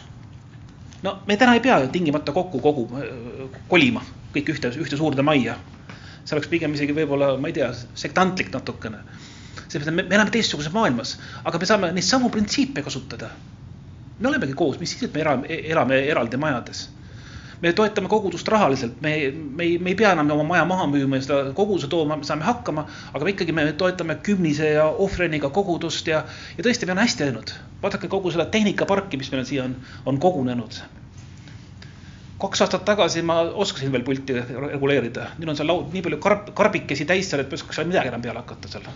no 1.02 1.18
me 1.26 1.36
täna 1.36 1.54
ei 1.54 1.60
pea 1.60 1.78
ju 1.80 1.88
tingimata 1.88 2.32
kokku 2.32 2.60
kogu, 2.60 2.88
kolima 3.68 4.02
kõik 4.34 4.52
ühte, 4.54 4.68
ühte 4.68 4.96
suurde 4.96 5.22
majja. 5.22 5.56
see 6.24 6.36
oleks 6.36 6.48
pigem 6.48 6.74
isegi 6.74 6.92
võib-olla, 6.92 7.36
ma 7.40 7.48
ei 7.48 7.56
tea, 7.56 7.72
sektantlik 7.94 8.52
natukene 8.52 8.98
sellepärast, 9.68 9.88
et 9.88 9.94
me, 9.94 10.04
me 10.08 10.16
elame 10.16 10.32
teistsuguses 10.32 10.72
maailmas, 10.72 11.14
aga 11.44 11.60
me 11.60 11.68
saame 11.68 11.90
neid 11.92 12.06
samu 12.06 12.30
printsiipe 12.32 12.82
kasutada. 12.84 13.30
me 14.18 14.28
olemegi 14.28 14.54
koos, 14.58 14.78
mis 14.80 14.90
siis, 14.90 15.04
et 15.06 15.14
me 15.14 15.22
elame, 15.22 15.58
elame 15.72 15.98
eraldi 16.10 16.36
majades. 16.36 16.88
Me 17.60 17.72
toetame 17.72 18.08
kogudust 18.08 18.48
rahaliselt, 18.48 19.00
me, 19.00 19.14
me 19.32 19.64
ei, 19.64 19.78
me 19.78 19.90
ei 19.90 19.96
pea 19.98 20.12
enam 20.14 20.30
oma 20.30 20.44
maja 20.52 20.64
maha 20.68 20.86
müüma 20.90 21.18
ja 21.18 21.24
seda 21.26 21.38
koguduse 21.56 21.90
tooma, 21.90 22.16
me 22.20 22.26
saame 22.26 22.46
hakkama, 22.46 22.84
aga 23.14 23.32
ikkagi, 23.32 23.54
me 23.54 23.66
toetame 23.78 24.18
kümnise 24.22 24.70
ja 24.76 24.86
ohvriniga 24.86 25.50
kogudust 25.54 26.06
ja, 26.10 26.22
ja 26.58 26.66
tõesti, 26.66 26.86
meil 26.86 26.98
on 26.98 27.02
hästi 27.02 27.26
läinud. 27.26 27.54
vaadake 27.82 28.08
kogu 28.10 28.30
seda 28.34 28.46
tehnikaparki, 28.54 29.18
mis 29.18 29.30
meil 29.34 29.44
siia 29.48 29.66
on, 29.66 29.76
on 30.06 30.18
kogunenud. 30.22 30.80
kaks 32.38 32.60
aastat 32.62 32.84
tagasi 32.86 33.22
ma 33.26 33.40
oskasin 33.40 33.92
veel 33.92 34.04
pulti 34.06 34.34
reguleerida, 34.38 35.32
nüüd 35.38 35.50
on 35.50 35.56
seal 35.58 35.70
laud 35.70 35.94
nii 35.94 36.02
palju 36.06 36.18
karp, 36.22 36.52
karbikesi 36.54 37.06
täis 37.06 37.30
seal, 37.30 37.42
et 37.42 37.50
ma 37.50 37.58
ei 37.58 37.62
oska 37.62 37.74
seal 37.74 37.88
midagi 37.90 38.12
enam 38.12 38.22
peale 38.22 38.44
hakata 38.44 38.70
seal. 38.70 38.86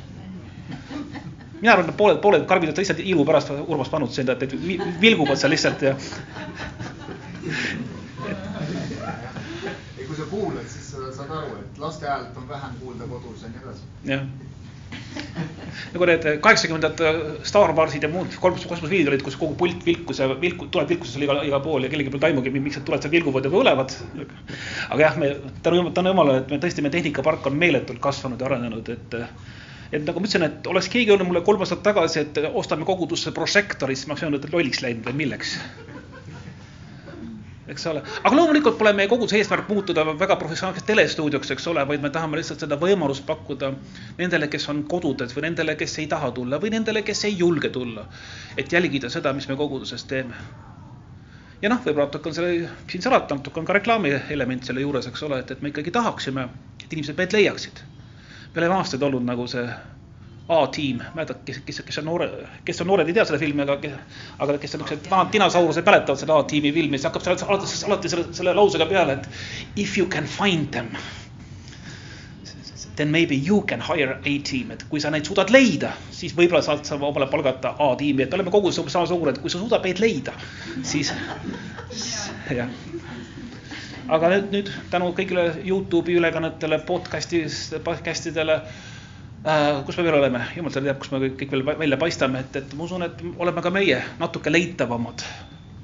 mina 1.60 1.72
arvan, 1.72 1.90
et 1.90 1.96
pooled, 1.96 2.20
pooled 2.22 2.46
karbid 2.46 2.70
on 2.70 2.78
lihtsalt 2.78 3.02
ilu 3.02 3.26
pärast 3.26 3.50
Urmas 3.66 3.90
pannud 3.90 4.14
sinna, 4.14 4.38
et 4.38 4.54
vilguvad 5.02 5.38
seal 5.42 5.50
lihtsalt 5.50 5.82
ja. 5.82 5.96
kuulad, 10.32 10.64
siis 10.72 10.90
sa 10.94 11.12
saad 11.20 11.36
aru, 11.38 11.60
et 11.60 11.84
laste 11.84 12.08
häält 12.08 12.40
on 12.40 12.48
vähem 12.48 12.80
kuulda 12.80 13.10
kodus 13.12 13.44
ja 13.44 13.52
nii 13.52 13.62
edasi. 13.66 13.92
jah 14.14 14.26
nagu 15.92 16.06
need 16.08 16.26
kaheksakümnendate 16.44 17.12
Star 17.48 17.72
Warsid 17.76 18.04
ja 18.04 18.10
muud 18.12 18.34
kosmoseviidid 18.40 19.10
olid, 19.12 19.24
kus 19.24 19.36
kogu 19.40 19.56
pult 19.60 19.84
vilkus 19.86 20.20
ja 20.22 20.28
vilku, 20.40 20.68
tuleb 20.72 20.92
vilkus 20.92 21.14
seal 21.14 21.26
igal, 21.26 21.42
igal 21.48 21.62
pool 21.64 21.86
ja 21.86 21.90
kellelgi 21.92 22.12
polnud 22.12 22.28
aimugi, 22.28 22.52
miks 22.54 22.78
need 22.78 22.86
tuled 22.88 23.04
seal 23.04 23.14
vilguvad 23.14 23.48
ja 23.48 23.52
põlevad. 23.52 23.96
aga 24.88 25.00
jah, 25.04 25.18
me 25.20 25.32
tänu, 25.64 25.84
tänu 25.96 26.14
jumalale, 26.14 26.42
et 26.42 26.52
me 26.52 26.60
tõesti, 26.62 26.84
meie 26.84 26.94
tehnikapark 26.96 27.48
on 27.50 27.58
meeletult 27.60 28.02
kasvanud 28.04 28.40
ja 28.40 28.50
arenenud, 28.50 28.92
et 28.96 29.18
et 29.92 30.04
nagu 30.08 30.20
ma 30.20 30.28
ütlesin, 30.28 30.46
et 30.48 30.68
oleks 30.72 30.88
keegi 30.92 31.12
öelnud 31.12 31.28
mulle 31.28 31.44
kolm 31.44 31.64
aastat 31.64 31.82
tagasi, 31.84 32.22
et 32.24 32.38
ostame 32.52 32.88
kogudusse 32.88 33.34
prožektori, 33.36 33.96
siis 33.96 34.08
ma 34.08 34.16
oleks 34.16 34.28
öelnud, 34.28 34.44
et 34.44 34.54
lolliks 34.56 34.80
läinud 34.84 35.08
või 35.10 35.24
milleks 35.24 35.58
eks 37.72 37.86
ole, 37.90 38.02
aga 38.22 38.36
loomulikult 38.36 38.76
pole 38.78 38.92
meie 38.96 39.08
koguduse 39.10 39.38
eesmärk 39.40 39.68
muutuda 39.72 40.04
väga 40.20 40.36
professionaalseks 40.40 40.86
telestuudioks, 40.88 41.52
eks 41.54 41.68
ole, 41.72 41.84
vaid 41.88 42.04
me 42.04 42.10
tahame 42.14 42.40
lihtsalt 42.40 42.64
seda 42.64 42.78
võimalust 42.80 43.24
pakkuda 43.28 43.72
nendele, 44.18 44.48
kes 44.52 44.68
on 44.72 44.84
kodudes 44.90 45.34
või 45.36 45.46
nendele, 45.48 45.76
kes 45.80 45.98
ei 46.02 46.08
taha 46.10 46.30
tulla 46.36 46.60
või 46.62 46.74
nendele, 46.74 47.04
kes 47.06 47.24
ei 47.28 47.38
julge 47.38 47.72
tulla. 47.74 48.06
et 48.56 48.72
jälgida 48.72 49.10
seda, 49.10 49.32
mis 49.32 49.48
me 49.48 49.56
koguduses 49.56 50.04
teeme. 50.04 50.34
ja 51.62 51.70
noh, 51.72 51.80
võib-olla 51.84 52.08
natuke 52.10 52.28
on 52.28 52.34
selle, 52.34 52.68
siin 52.90 53.02
salata, 53.02 53.34
natuke 53.34 53.60
on 53.60 53.66
ka 53.66 53.78
reklaami 53.78 54.12
element 54.36 54.64
selle 54.64 54.84
juures, 54.84 55.06
eks 55.06 55.22
ole, 55.22 55.40
et, 55.40 55.50
et 55.50 55.62
me 55.62 55.72
ikkagi 55.72 55.90
tahaksime, 55.90 56.48
et 56.84 56.92
inimesed 56.92 57.18
meid 57.18 57.32
leiaksid. 57.32 57.82
me 58.54 58.60
oleme 58.62 58.80
aastaid 58.80 59.02
olnud 59.02 59.24
nagu 59.24 59.46
see 59.48 59.66
A-tiim, 60.48 60.98
mäletad, 61.14 61.36
kes, 61.46 61.60
kes, 61.66 61.80
kes 61.86 61.98
on 61.98 62.08
noore, 62.08 62.26
kes 62.66 62.80
on 62.82 62.88
noored, 62.90 63.06
ei 63.06 63.14
tea 63.14 63.24
seda 63.28 63.38
filmi, 63.38 63.62
aga, 63.62 63.92
aga 64.42 64.56
kes 64.58 64.74
on 64.74 64.82
niisugused 64.82 65.10
vanad 65.10 65.30
dinosaurused 65.30 65.86
mäletavad 65.86 66.18
seda 66.18 66.38
A-tiimi 66.42 66.72
filmi, 66.74 66.98
siis 66.98 67.06
hakkab 67.06 67.22
seal 67.22 67.44
alati, 67.46 67.68
alati 67.86 68.10
selle, 68.10 68.24
selle 68.34 68.54
lausega 68.58 68.88
peale, 68.90 69.20
et 69.20 69.78
if 69.84 69.94
you 69.98 70.08
can 70.10 70.26
find 70.26 70.72
them. 70.74 70.90
Then 72.96 73.12
maybe 73.14 73.38
you 73.38 73.62
can 73.62 73.80
hire 73.80 74.18
A-team, 74.18 74.74
et 74.74 74.82
kui 74.90 75.00
sa 75.00 75.14
neid 75.14 75.30
suudad 75.30 75.48
leida, 75.54 75.94
siis 76.12 76.34
võib-olla 76.36 76.60
saad 76.66 76.82
sa 76.84 76.98
omale 76.98 77.30
palgata 77.30 77.76
A-tiimi, 77.78 78.26
et 78.26 78.34
oleme 78.34 78.50
kogu 78.52 78.74
sama 78.74 79.06
suured, 79.06 79.38
kui 79.40 79.50
sa 79.50 79.62
suudad 79.62 79.86
meid 79.86 80.02
leida, 80.02 80.34
siis 80.82 81.14
jah. 82.58 82.68
Aga 84.12 84.28
nüüd, 84.34 84.48
nüüd 84.50 84.72
tänu 84.90 85.14
kõigile 85.16 85.52
Youtube'i 85.62 86.18
ülekannetele, 86.18 86.82
podcast'i, 86.84 87.46
podcast'idele 87.86 88.58
kus 89.86 89.96
me 89.98 90.04
veel 90.06 90.18
oleme, 90.20 90.44
jumal 90.56 90.74
teab, 90.74 91.00
kus 91.02 91.10
me 91.10 91.18
kõik 91.24 91.50
veel 91.50 91.64
välja 91.66 91.98
paistame, 91.98 92.44
et, 92.44 92.60
et 92.62 92.74
ma 92.78 92.86
usun, 92.86 93.02
et 93.08 93.24
oleme 93.38 93.64
ka 93.64 93.72
meie 93.74 93.98
natuke 94.20 94.52
leitavamad 94.52 95.24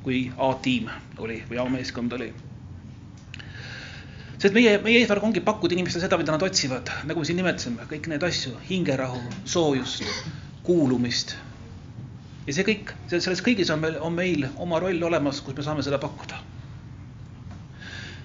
kui 0.09 0.29
A-tiim 0.41 0.87
oli 1.19 1.41
või 1.51 1.59
A-meeskond 1.61 2.15
oli. 2.17 2.29
sest 4.39 4.55
meie, 4.55 4.77
meie 4.85 5.01
eesmärk 5.03 5.25
ongi 5.27 5.43
pakkuda 5.45 5.75
inimestele 5.75 6.07
seda, 6.07 6.19
mida 6.21 6.33
nad 6.33 6.45
otsivad, 6.47 6.93
nagu 7.11 7.21
me 7.21 7.27
siin 7.29 7.41
nimetasime, 7.41 7.89
kõik 7.91 8.07
neid 8.09 8.25
asju, 8.25 8.55
hingerahu, 8.71 9.19
soojust, 9.45 10.07
kuulumist. 10.63 11.35
ja 12.47 12.55
see 12.55 12.69
kõik, 12.71 12.95
selles 13.11 13.43
kõigis 13.43 13.75
on 13.75 13.83
meil, 13.83 13.99
on 14.01 14.15
meil 14.15 14.47
oma 14.57 14.79
roll 14.85 15.11
olemas, 15.11 15.43
kus 15.43 15.59
me 15.59 15.67
saame 15.67 15.85
seda 15.85 15.99
pakkuda 15.99 16.39
Äh, 16.39 16.58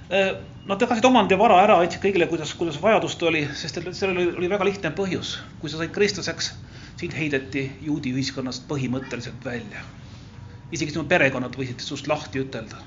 nad 0.10 0.82
jagasid 0.82 1.06
omandi 1.06 1.38
vara 1.40 1.62
ära, 1.64 1.78
andsid 1.82 2.02
kõigile, 2.04 2.28
kuidas, 2.32 2.54
kuidas 2.60 2.80
vajadust 2.82 3.24
oli, 3.24 3.44
sest 3.56 3.80
et 3.80 3.90
sellel 3.96 4.36
oli 4.38 4.50
väga 4.52 4.68
lihtne 4.68 4.92
põhjus. 4.96 5.38
kui 5.60 5.70
sa 5.70 5.78
said 5.78 5.92
kristlaseks, 5.96 6.54
sind 7.00 7.16
heideti 7.18 7.70
juudi 7.82 8.14
ühiskonnast 8.14 8.68
põhimõtteliselt 8.68 9.46
välja. 9.46 9.84
isegi 10.72 10.92
sinu 10.92 11.06
perekonnad 11.06 11.56
võisid 11.56 11.80
sinust 11.80 12.08
lahti 12.08 12.40
ütelda. 12.42 12.80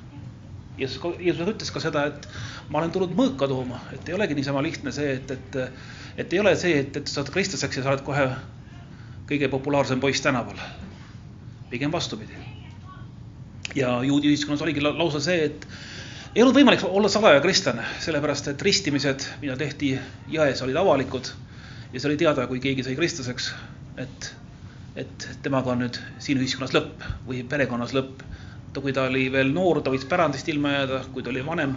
Jeesus, 0.78 1.00
Jeesus 1.20 1.48
ütles 1.48 1.70
ka 1.72 1.80
seda, 1.80 2.02
et 2.10 2.26
ma 2.68 2.80
olen 2.80 2.90
tulnud 2.92 3.14
mõõka 3.16 3.48
tooma, 3.48 3.78
et 3.94 4.08
ei 4.08 4.14
olegi 4.14 4.34
niisama 4.36 4.62
lihtne 4.62 4.92
see, 4.92 5.14
et, 5.14 5.30
et, 5.30 5.56
et 6.16 6.32
ei 6.32 6.40
ole 6.42 6.52
see, 6.56 6.74
et, 6.82 6.96
et 6.96 7.08
sa 7.08 7.22
oled 7.22 7.32
kristlaseks 7.32 7.78
ja 7.78 7.84
sa 7.84 7.94
oled 7.94 8.04
kohe 8.04 8.26
kõige 9.30 9.48
populaarsem 9.48 10.00
poiss 10.00 10.20
tänaval. 10.20 10.58
pigem 11.70 11.92
vastupidi. 11.92 12.32
ja 13.74 14.02
juudi 14.02 14.28
ühiskonnas 14.28 14.62
oligi 14.62 14.80
lausa 14.80 15.20
see, 15.20 15.44
et 15.44 15.66
ei 16.36 16.42
olnud 16.44 16.58
võimalik 16.58 16.82
olla 16.84 17.08
salaja 17.08 17.40
kristlane, 17.40 17.84
sellepärast 18.04 18.50
et 18.50 18.62
ristimised, 18.62 19.22
mida 19.40 19.54
tehti 19.56 19.94
jões, 20.28 20.60
olid 20.66 20.76
avalikud 20.76 21.30
ja 21.92 22.00
see 22.00 22.10
oli 22.10 22.18
teada, 22.20 22.44
kui 22.50 22.60
keegi 22.60 22.84
sai 22.84 22.96
kristlaseks, 22.98 23.46
et, 24.02 24.26
et 25.00 25.28
temaga 25.46 25.72
on 25.72 25.80
nüüd 25.86 25.96
siin 26.20 26.42
ühiskonnas 26.42 26.74
lõpp 26.76 27.06
või 27.28 27.40
perekonnas 27.48 27.96
lõpp. 27.96 28.26
kui 28.76 28.92
ta 28.92 29.06
oli 29.08 29.30
veel 29.32 29.48
noor, 29.56 29.80
ta 29.80 29.88
võis 29.88 30.04
pärandist 30.04 30.48
ilma 30.52 30.74
jääda, 30.74 30.98
kui 31.14 31.22
ta 31.24 31.32
oli 31.32 31.46
vanem, 31.46 31.72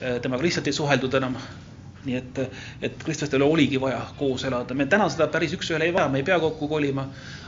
eh, 0.00 0.16
temaga 0.24 0.46
lihtsalt 0.46 0.72
ei 0.72 0.72
suheldud 0.72 1.18
enam. 1.20 1.36
nii 2.00 2.16
et, 2.16 2.38
et 2.80 3.02
kristlastele 3.04 3.44
oligi 3.44 3.76
vaja 3.80 4.00
koos 4.16 4.44
elada, 4.48 4.74
me 4.74 4.86
täna 4.86 5.10
seda 5.12 5.26
päris 5.28 5.52
üks-ühele 5.52 5.84
ei 5.84 5.92
vaja, 5.92 6.08
me 6.08 6.22
ei 6.22 6.24
pea 6.24 6.40
kokku 6.40 6.68
kolima, 6.68 7.04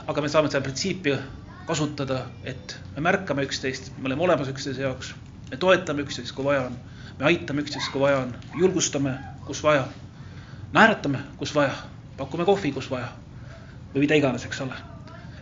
aga 0.06 0.20
me 0.20 0.28
saame 0.28 0.52
seda 0.52 0.60
printsiipi 0.60 1.16
kasutada, 1.66 2.26
et 2.44 2.76
me 2.96 3.08
märkame 3.08 3.48
üksteist, 3.48 3.94
me 3.96 4.12
oleme 4.12 4.28
olemas 4.28 4.52
üksteise 4.52 4.84
jaoks 4.84 5.14
me 5.52 5.58
toetame 5.60 6.00
üksteist, 6.06 6.32
kui 6.32 6.46
vaja 6.46 6.64
on, 6.70 6.76
me 7.18 7.26
aitame 7.28 7.60
üksteist, 7.60 7.90
kui 7.92 8.00
vaja 8.00 8.22
on, 8.24 8.30
julgustame, 8.56 9.12
kus 9.44 9.60
vaja, 9.64 9.84
naeratame, 10.72 11.20
kus 11.36 11.52
vaja, 11.54 11.74
pakume 12.16 12.46
kohvi, 12.48 12.72
kus 12.72 12.88
vaja. 12.90 13.10
Või 13.92 14.06
mida 14.06 14.16
iganes, 14.16 14.46
eks 14.48 14.62
ole. 14.64 14.78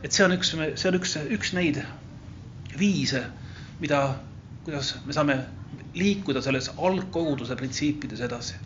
et 0.02 0.16
see 0.16 0.24
on 0.24 0.32
üks, 0.34 0.50
see 0.50 0.88
on 0.88 0.96
üks, 0.96 1.12
üks 1.36 1.52
neid 1.54 1.78
viise, 2.78 3.20
mida, 3.78 4.00
kuidas 4.64 4.94
me 5.06 5.14
saame 5.14 5.36
liikuda 5.94 6.42
selles 6.42 6.70
algkoguduse 6.74 7.54
printsiipides 7.56 8.24
edasi. 8.26 8.58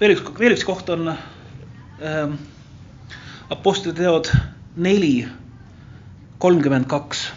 veel 0.00 0.16
üks, 0.16 0.26
veel 0.40 0.56
üks 0.56 0.66
koht 0.66 0.90
on 0.90 1.12
ähm, 1.12 2.34
Apostlite 3.54 4.00
teod 4.02 4.32
neli, 4.74 5.28
kolmkümmend 6.42 6.88
kaks 6.90 7.28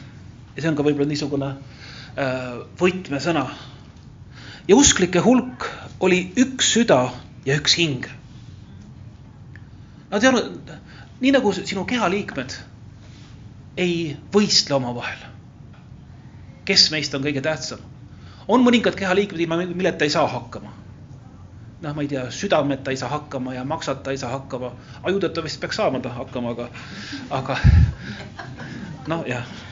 ja 0.58 0.63
see 0.63 0.72
on 0.72 0.78
ka 0.78 0.86
võib-olla 0.86 1.08
niisugune 1.12 1.52
äh, 2.17 2.46
võtmesõna. 2.82 3.46
ja 4.67 4.76
usklike 4.76 5.22
hulk 5.22 5.67
oli 6.02 6.32
üks 6.38 6.74
süda 6.74 7.12
ja 7.46 7.58
üks 7.62 7.78
hing. 7.78 8.08
Nad 10.10 10.24
ei 10.24 10.30
olnud, 10.32 10.72
nii 11.22 11.34
nagu 11.36 11.54
sinu 11.54 11.86
kehaliikmed 11.86 12.56
ei 13.78 14.17
võistle 14.34 14.80
omavahel. 14.80 15.22
kes 16.65 16.89
meist 16.91 17.13
on 17.13 17.24
kõige 17.24 17.41
tähtsam? 17.46 17.86
on 18.48 18.63
mõningad 18.63 18.96
kehaliikmed, 18.98 19.39
ilma 19.39 19.62
milleta 19.62 20.06
ei 20.06 20.10
saa 20.10 20.28
hakkama. 20.28 20.74
noh, 21.82 21.93
ma 21.93 22.02
ei 22.02 22.10
tea, 22.10 22.26
südameta 22.34 22.91
ei 22.91 22.98
saa 22.98 23.13
hakkama 23.13 23.54
ja 23.54 23.63
maksata 23.63 24.12
ei 24.12 24.17
saa 24.17 24.34
hakkama, 24.34 24.74
ajudeta 25.04 25.43
vist 25.43 25.62
peaks 25.62 25.78
saama 25.78 26.02
hakkama, 26.02 26.58
aga, 26.58 26.70
aga 27.30 27.62
noh, 29.08 29.22
jah 29.30 29.66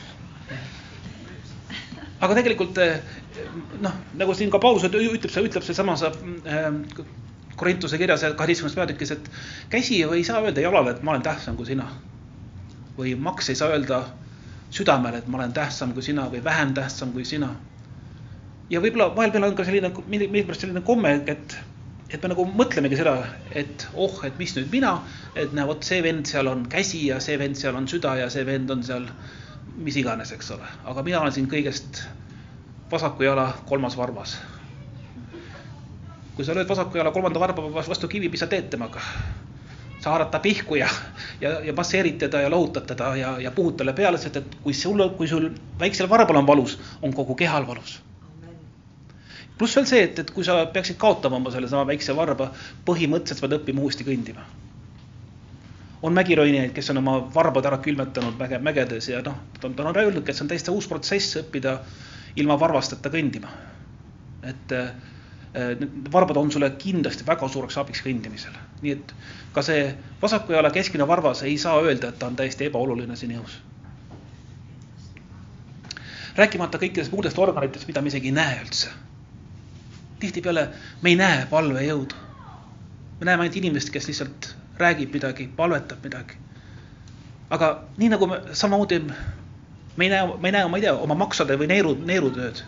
aga 2.20 2.34
tegelikult 2.38 2.78
eh, 2.80 2.98
noh, 3.84 3.94
nagu 4.16 4.34
siin 4.34 4.50
ka 4.52 4.60
Paulus 4.62 4.86
ütleb, 4.88 5.22
ütleb 5.26 5.64
seesamas 5.64 6.04
äh, 6.08 6.68
Korintuse 7.56 7.98
kirjas 7.98 8.24
kaheteistkümnes 8.36 8.76
peatükis, 8.76 9.10
et 9.14 9.30
käsi 9.72 10.02
ei 10.04 10.24
saa 10.24 10.42
öelda 10.44 10.60
jalale, 10.60 10.92
et 10.92 11.02
ma 11.02 11.14
olen 11.14 11.24
tähtsam 11.24 11.56
kui 11.56 11.66
sina. 11.66 11.88
või 12.96 13.12
maks 13.20 13.50
ei 13.52 13.56
saa 13.56 13.68
öelda 13.74 13.98
südamele, 14.72 15.18
et 15.20 15.26
ma 15.28 15.38
olen 15.38 15.52
tähtsam 15.52 15.92
kui 15.92 16.02
sina 16.02 16.28
või 16.32 16.42
vähem 16.44 16.74
tähtsam 16.74 17.12
kui 17.12 17.24
sina. 17.24 17.50
ja 18.70 18.80
võib-olla 18.80 19.14
vahepeal 19.16 19.44
on 19.48 19.56
ka 19.56 19.64
selline, 19.64 19.92
millegipärast 20.08 20.64
selline 20.64 20.82
komme, 20.84 21.14
et, 21.32 21.56
et 22.10 22.22
me 22.22 22.32
nagu 22.32 22.44
mõtlemegi 22.44 22.96
seda, 22.98 23.16
et 23.54 23.88
oh, 23.94 24.20
et 24.24 24.38
mis 24.38 24.56
nüüd 24.56 24.72
mina, 24.72 24.96
et 25.34 25.52
näe, 25.52 25.66
vot 25.68 25.84
see 25.84 26.02
vend 26.02 26.26
seal 26.26 26.48
on 26.50 26.66
käsi 26.68 27.06
ja 27.06 27.20
see 27.20 27.38
vend 27.38 27.56
seal 27.56 27.76
on 27.76 27.88
süda 27.88 28.16
ja 28.20 28.30
see 28.32 28.44
vend 28.48 28.70
on 28.70 28.82
seal 28.84 29.06
mis 29.76 29.96
iganes, 30.00 30.32
eks 30.32 30.50
ole, 30.56 30.68
aga 30.84 31.02
mina 31.04 31.20
olen 31.20 31.34
siin 31.34 31.48
kõigest 31.50 32.04
vasaku 32.90 33.26
jala 33.26 33.50
kolmas 33.68 33.96
varvas. 33.96 34.38
kui 36.36 36.44
sa 36.44 36.54
lööd 36.54 36.68
vasaku 36.68 36.98
jala 36.98 37.10
kolmanda 37.12 37.40
varba 37.40 37.62
vastu 37.72 38.08
kivi, 38.08 38.28
mis 38.28 38.40
sa 38.40 38.46
teed 38.46 38.70
temaga? 38.70 39.00
sa 39.98 40.10
haarad 40.10 40.30
ta 40.30 40.38
pihku 40.38 40.76
ja, 40.76 40.88
ja, 41.40 41.60
ja 41.64 41.72
masseerid 41.72 42.18
teda 42.18 42.40
ja 42.40 42.50
lohutad 42.50 42.86
teda 42.86 43.16
ja, 43.16 43.38
ja 43.40 43.50
puhud 43.50 43.76
talle 43.76 43.92
peale, 43.92 44.18
sest 44.18 44.36
et 44.36 44.58
kui 44.62 44.74
sul, 44.74 45.08
kui 45.16 45.28
sul 45.28 45.48
väiksel 45.80 46.08
varbal 46.08 46.36
on 46.36 46.46
valus, 46.46 46.78
on 47.02 47.14
kogu 47.14 47.34
kehal 47.34 47.66
valus. 47.66 48.00
pluss 49.58 49.76
veel 49.76 49.86
see, 49.86 50.04
et, 50.04 50.18
et 50.18 50.30
kui 50.30 50.44
sa 50.44 50.66
peaksid 50.66 50.96
kaotama 51.00 51.36
oma 51.36 51.50
sellesama 51.50 51.88
väikse 51.88 52.16
varba, 52.16 52.52
põhimõtteliselt 52.86 53.40
pead 53.40 53.58
õppima 53.60 53.82
uuesti 53.82 54.04
kõndima 54.04 54.44
on 56.06 56.14
mägironijaid, 56.14 56.70
kes 56.70 56.90
on 56.90 57.00
oma 57.00 57.16
varbad 57.34 57.66
ära 57.66 57.78
külmetanud 57.82 58.36
mäge, 58.38 58.58
mägedes 58.62 59.08
ja 59.10 59.20
noh, 59.26 59.38
ta 59.60 59.66
on, 59.66 59.74
ta 59.74 59.82
on 59.88 59.96
öelnud, 59.96 60.22
et 60.22 60.36
see 60.36 60.44
on 60.44 60.50
täiesti 60.52 60.70
uus 60.70 60.86
protsess 60.90 61.38
õppida 61.40 61.80
ilma 62.38 62.54
varvasteta 62.60 63.10
kõndima. 63.10 63.50
et 64.46 64.72
äh, 64.72 64.90
need 65.80 66.10
varbad 66.12 66.36
on 66.38 66.52
sulle 66.52 66.68
kindlasti 66.78 67.26
väga 67.26 67.48
suureks 67.50 67.78
abiks 67.80 68.04
kõndimisel, 68.04 68.54
nii 68.82 68.92
et 68.94 69.14
ka 69.54 69.64
see 69.66 69.88
vasaku 70.22 70.54
jala 70.54 70.70
keskmine 70.70 71.08
varvas 71.08 71.42
ei 71.42 71.56
saa 71.58 71.80
öelda, 71.80 72.12
et 72.12 72.20
ta 72.20 72.28
on 72.30 72.36
täiesti 72.36 72.68
ebaoluline 72.68 73.16
siin 73.16 73.32
ihus. 73.34 73.58
rääkimata 76.36 76.78
kõikidest 76.78 77.10
muudest 77.10 77.38
organitest, 77.38 77.88
mida 77.88 78.02
me 78.02 78.12
isegi 78.12 78.28
ei 78.30 78.36
näe 78.36 78.60
üldse. 78.62 78.92
tihtipeale 80.20 80.68
me 81.02 81.10
ei 81.10 81.16
näe 81.16 81.46
palvejõudu. 81.50 82.14
me 83.20 83.26
näeme 83.26 83.42
ainult 83.42 83.56
inimest, 83.56 83.90
kes 83.90 84.06
lihtsalt 84.06 84.55
räägib 84.78 85.14
midagi, 85.14 85.48
palvetab 85.56 86.04
midagi. 86.04 86.36
aga 87.50 87.82
nii 87.96 88.08
nagu 88.08 88.26
me 88.26 88.40
samamoodi 88.52 89.00
me 89.96 90.04
ei 90.04 90.10
näe, 90.10 90.26
me 90.26 90.48
ei 90.48 90.52
näe, 90.52 90.68
ma 90.68 90.76
ei 90.76 90.82
tea, 90.82 90.94
oma 90.94 91.14
maksade 91.14 91.56
või 91.58 91.68
neeru, 91.70 91.94
neerutööd. 92.04 92.62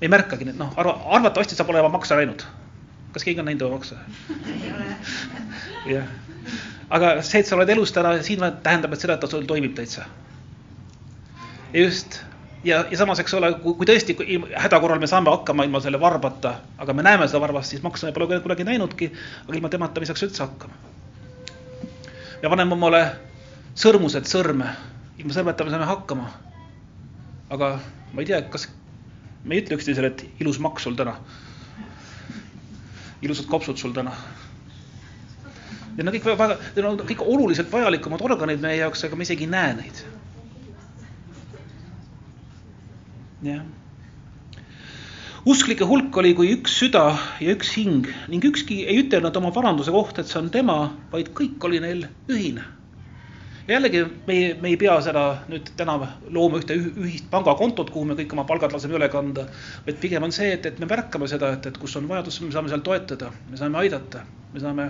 ei 0.00 0.08
märkagi, 0.08 0.46
noh, 0.56 0.72
arva, 0.76 0.96
arvatavasti 1.16 1.56
sa 1.56 1.64
pole 1.64 1.80
oma 1.80 1.92
makse 1.98 2.16
näinud. 2.16 2.44
kas 3.12 3.24
keegi 3.24 3.40
on 3.40 3.50
näinud 3.50 3.62
oma 3.66 3.78
makse? 3.78 3.96
jah, 5.94 6.08
aga 6.90 7.14
see, 7.22 7.40
et 7.40 7.46
sa 7.46 7.56
oled 7.56 7.68
elus 7.68 7.92
täna 7.92 8.16
siin, 8.22 8.44
tähendab, 8.62 8.92
et 8.94 9.00
seda, 9.00 9.18
et 9.18 9.20
ta 9.20 9.30
sul 9.30 9.46
toimib 9.46 9.74
täitsa. 9.74 10.06
just 11.74 12.20
ja, 12.64 12.84
ja 12.90 12.98
samas, 12.98 13.20
eks 13.22 13.34
ole, 13.34 13.52
kui, 13.62 13.86
tõesti 13.88 14.16
kui 14.18 14.38
häda 14.52 14.80
korral 14.80 15.00
me 15.00 15.08
saame 15.10 15.32
hakkama 15.32 15.64
ilma 15.68 15.80
selle 15.80 16.00
varbata, 16.00 16.54
aga 16.78 16.94
me 16.96 17.04
näeme 17.06 17.28
seda 17.28 17.40
varbast, 17.42 17.72
siis 17.72 17.82
makse 17.82 18.06
me 18.06 18.12
pole 18.16 18.40
kunagi 18.44 18.66
näinudki, 18.68 19.10
aga 19.46 19.58
ilma 19.58 19.72
temata 19.72 20.00
me 20.00 20.08
ei 20.08 20.12
saaks 20.12 20.26
üldse 20.28 20.44
hakkama. 20.44 20.74
me 22.42 22.48
paneme 22.48 22.74
omale 22.74 23.02
sõrmused 23.76 24.28
sõrme 24.28 24.70
ilma 25.20 25.36
sõrmeta 25.36 25.64
me 25.64 25.72
saame 25.74 25.88
hakkama. 25.88 26.30
aga 27.50 27.70
ma 28.12 28.22
ei 28.22 28.26
tea, 28.26 28.42
kas 28.42 28.68
me 29.44 29.56
ei 29.56 29.62
ütle 29.62 29.76
üksteisele, 29.76 30.12
et 30.12 30.40
ilus 30.40 30.58
maks 30.58 30.82
sul 30.82 30.96
täna. 30.96 31.16
ilusad 33.22 33.46
kopsud 33.46 33.76
sul 33.76 33.92
täna. 33.92 34.14
Need 35.96 36.06
on 36.06 36.14
kõik 36.14 36.26
väga, 36.38 36.56
need 36.76 36.86
on 36.86 37.00
kõik 37.04 37.22
oluliselt 37.26 37.72
vajalikumad 37.72 38.22
organid 38.24 38.62
meie 38.62 38.78
jaoks, 38.80 39.04
aga 39.04 39.16
me 39.16 39.26
isegi 39.26 39.44
ei 39.44 39.50
näe 39.50 39.74
neid. 39.82 40.04
Jah. 43.44 43.62
usklike 45.46 45.86
hulk 45.88 46.16
oli 46.22 46.34
kui 46.38 46.50
üks 46.56 46.80
süda 46.82 47.04
ja 47.40 47.54
üks 47.54 47.72
hing 47.76 48.10
ning 48.28 48.44
ükski 48.44 48.82
ei 48.86 49.04
ütelnud 49.04 49.36
oma 49.40 49.54
paranduse 49.54 49.94
kohta, 49.94 50.20
et 50.20 50.28
see 50.28 50.42
on 50.42 50.52
tema, 50.52 50.82
vaid 51.12 51.32
kõik 51.36 51.70
oli 51.70 51.80
neil 51.80 52.06
ühine 52.28 52.66
jällegi 53.70 54.04
me 54.26 54.34
ei, 54.34 54.54
me 54.60 54.68
ei 54.72 54.76
pea 54.80 54.96
seda 55.04 55.24
nüüd 55.50 55.70
täna 55.78 55.96
looma 56.32 56.60
ühte 56.60 56.76
ühist 56.76 57.28
pangakontot, 57.32 57.92
kuhu 57.92 58.08
me 58.08 58.16
kõik 58.18 58.32
oma 58.34 58.44
palgad 58.48 58.74
laseme 58.74 58.96
üle 58.98 59.08
kanda, 59.12 59.46
vaid 59.86 60.00
pigem 60.02 60.26
on 60.26 60.34
see, 60.34 60.50
et, 60.56 60.66
et 60.66 60.80
me 60.82 60.88
märkame 60.90 61.28
seda, 61.30 61.52
et, 61.56 61.68
et 61.70 61.78
kus 61.80 61.96
on 62.00 62.08
vajadus, 62.10 62.40
me 62.44 62.54
saame 62.54 62.72
seal 62.72 62.82
toetada, 62.86 63.30
me 63.50 63.60
saame 63.60 63.80
aidata, 63.84 64.24
me 64.54 64.64
saame, 64.64 64.88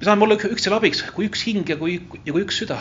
me 0.00 0.08
saame 0.08 0.26
olla 0.26 0.38
üksteisele 0.38 0.78
abiks, 0.80 1.04
kui 1.16 1.30
üks 1.30 1.46
hing 1.48 1.72
ja 1.72 1.78
kui, 1.80 2.00
ja 2.26 2.34
kui 2.34 2.44
üks 2.44 2.60
süda. 2.64 2.80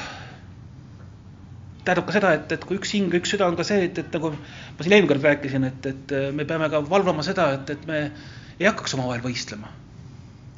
Tähendab 1.86 2.08
ka 2.08 2.16
seda, 2.18 2.34
et, 2.38 2.52
et 2.52 2.66
kui 2.68 2.78
üks 2.78 2.92
hing 2.96 3.14
üks 3.18 3.34
süda 3.34 3.48
on 3.50 3.56
ka 3.58 3.66
see, 3.68 3.86
et, 3.90 3.98
et 3.98 4.18
nagu 4.18 4.34
ma 4.34 4.86
siin 4.86 4.98
eelmine 4.98 5.12
kord 5.14 5.26
rääkisin, 5.26 5.68
et, 5.70 5.88
et 5.90 6.16
me 6.36 6.46
peame 6.50 6.70
ka 6.70 6.84
valvama 6.90 7.26
seda, 7.26 7.52
et, 7.58 7.70
et 7.74 7.88
me 7.90 8.02
ei 8.60 8.68
hakkaks 8.70 8.98
omavahel 8.98 9.24
võistlema. 9.26 9.72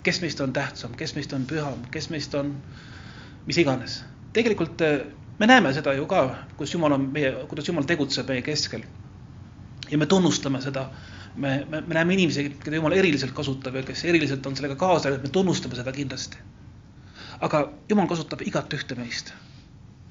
kes 0.04 0.20
meist 0.20 0.42
on 0.44 0.52
tähtsam, 0.54 0.98
kes 1.00 1.16
meist 1.16 1.34
on 1.34 1.46
püham, 1.48 1.86
kes 1.92 2.10
meist 2.12 2.34
on 2.36 2.58
mis 3.46 3.58
iganes. 3.58 4.04
tegelikult 4.34 4.82
äh, 4.82 5.00
me 5.40 5.48
näeme 5.48 5.74
seda 5.74 5.94
ju 5.94 6.06
ka, 6.06 6.24
kus 6.58 6.74
Jumal 6.74 6.96
on 6.96 7.10
meie, 7.14 7.32
kuidas 7.50 7.68
Jumal 7.68 7.88
tegutseb 7.88 8.30
meie 8.30 8.42
keskel. 8.42 8.84
ja 9.92 9.98
me 9.98 10.06
tunnustame 10.06 10.62
seda. 10.62 10.90
me, 11.36 11.66
me, 11.70 11.82
me 11.82 11.94
näeme 11.94 12.14
inimesi, 12.14 12.50
keda 12.64 12.76
Jumal 12.76 12.94
eriliselt 12.94 13.32
kasutab 13.32 13.76
ja 13.76 13.84
kes 13.84 14.06
eriliselt 14.06 14.46
on 14.46 14.56
sellega 14.56 14.76
kaasa, 14.76 15.10
et 15.10 15.24
me 15.24 15.30
tunnustame 15.30 15.76
seda 15.76 15.92
kindlasti. 15.92 16.38
aga 17.42 17.70
Jumal 17.90 18.08
kasutab 18.08 18.42
igat 18.42 18.74
ühte 18.74 18.96
meist. 18.96 19.34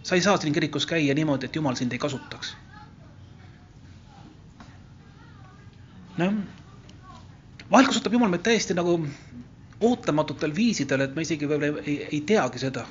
Sa 0.02 0.14
ei 0.14 0.24
saa 0.24 0.36
siin 0.36 0.54
kirikus 0.54 0.86
käia 0.86 1.14
niimoodi, 1.14 1.46
et 1.46 1.56
Jumal 1.56 1.74
sind 1.78 1.92
ei 1.92 1.98
kasutaks. 1.98 2.56
noh, 6.18 6.34
vahel 7.70 7.86
kasutab 7.86 8.12
Jumal 8.12 8.30
meid 8.30 8.42
täiesti 8.44 8.74
nagu 8.74 8.98
ootamatutel 9.80 10.54
viisidel, 10.54 11.00
et 11.00 11.14
me 11.16 11.24
isegi 11.24 11.48
võib-olla 11.48 11.82
ei, 11.86 11.96
ei, 12.10 12.20
teagi 12.20 12.60
seda 12.62 12.84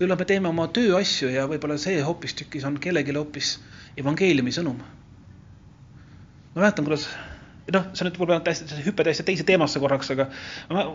võib-olla 0.00 0.16
me 0.16 0.24
teeme 0.24 0.48
oma 0.48 0.64
tööasju 0.72 1.28
ja 1.28 1.42
võib-olla 1.48 1.76
see 1.80 1.98
hoopistükkis 2.00 2.64
on 2.64 2.78
kellelegi 2.80 3.12
hoopis 3.12 3.58
evangeeliumi 4.00 4.52
sõnum. 4.56 4.78
ma 6.54 6.62
mäletan, 6.62 6.86
kuidas, 6.86 7.04
noh, 7.72 7.90
see 7.92 8.06
nüüd 8.06 8.16
võib-olla 8.16 8.40
täiesti, 8.44 8.80
hüpe 8.86 9.04
täiesti 9.04 9.26
teise 9.28 9.44
teemasse 9.44 9.82
korraks, 9.82 10.10
aga 10.16 10.30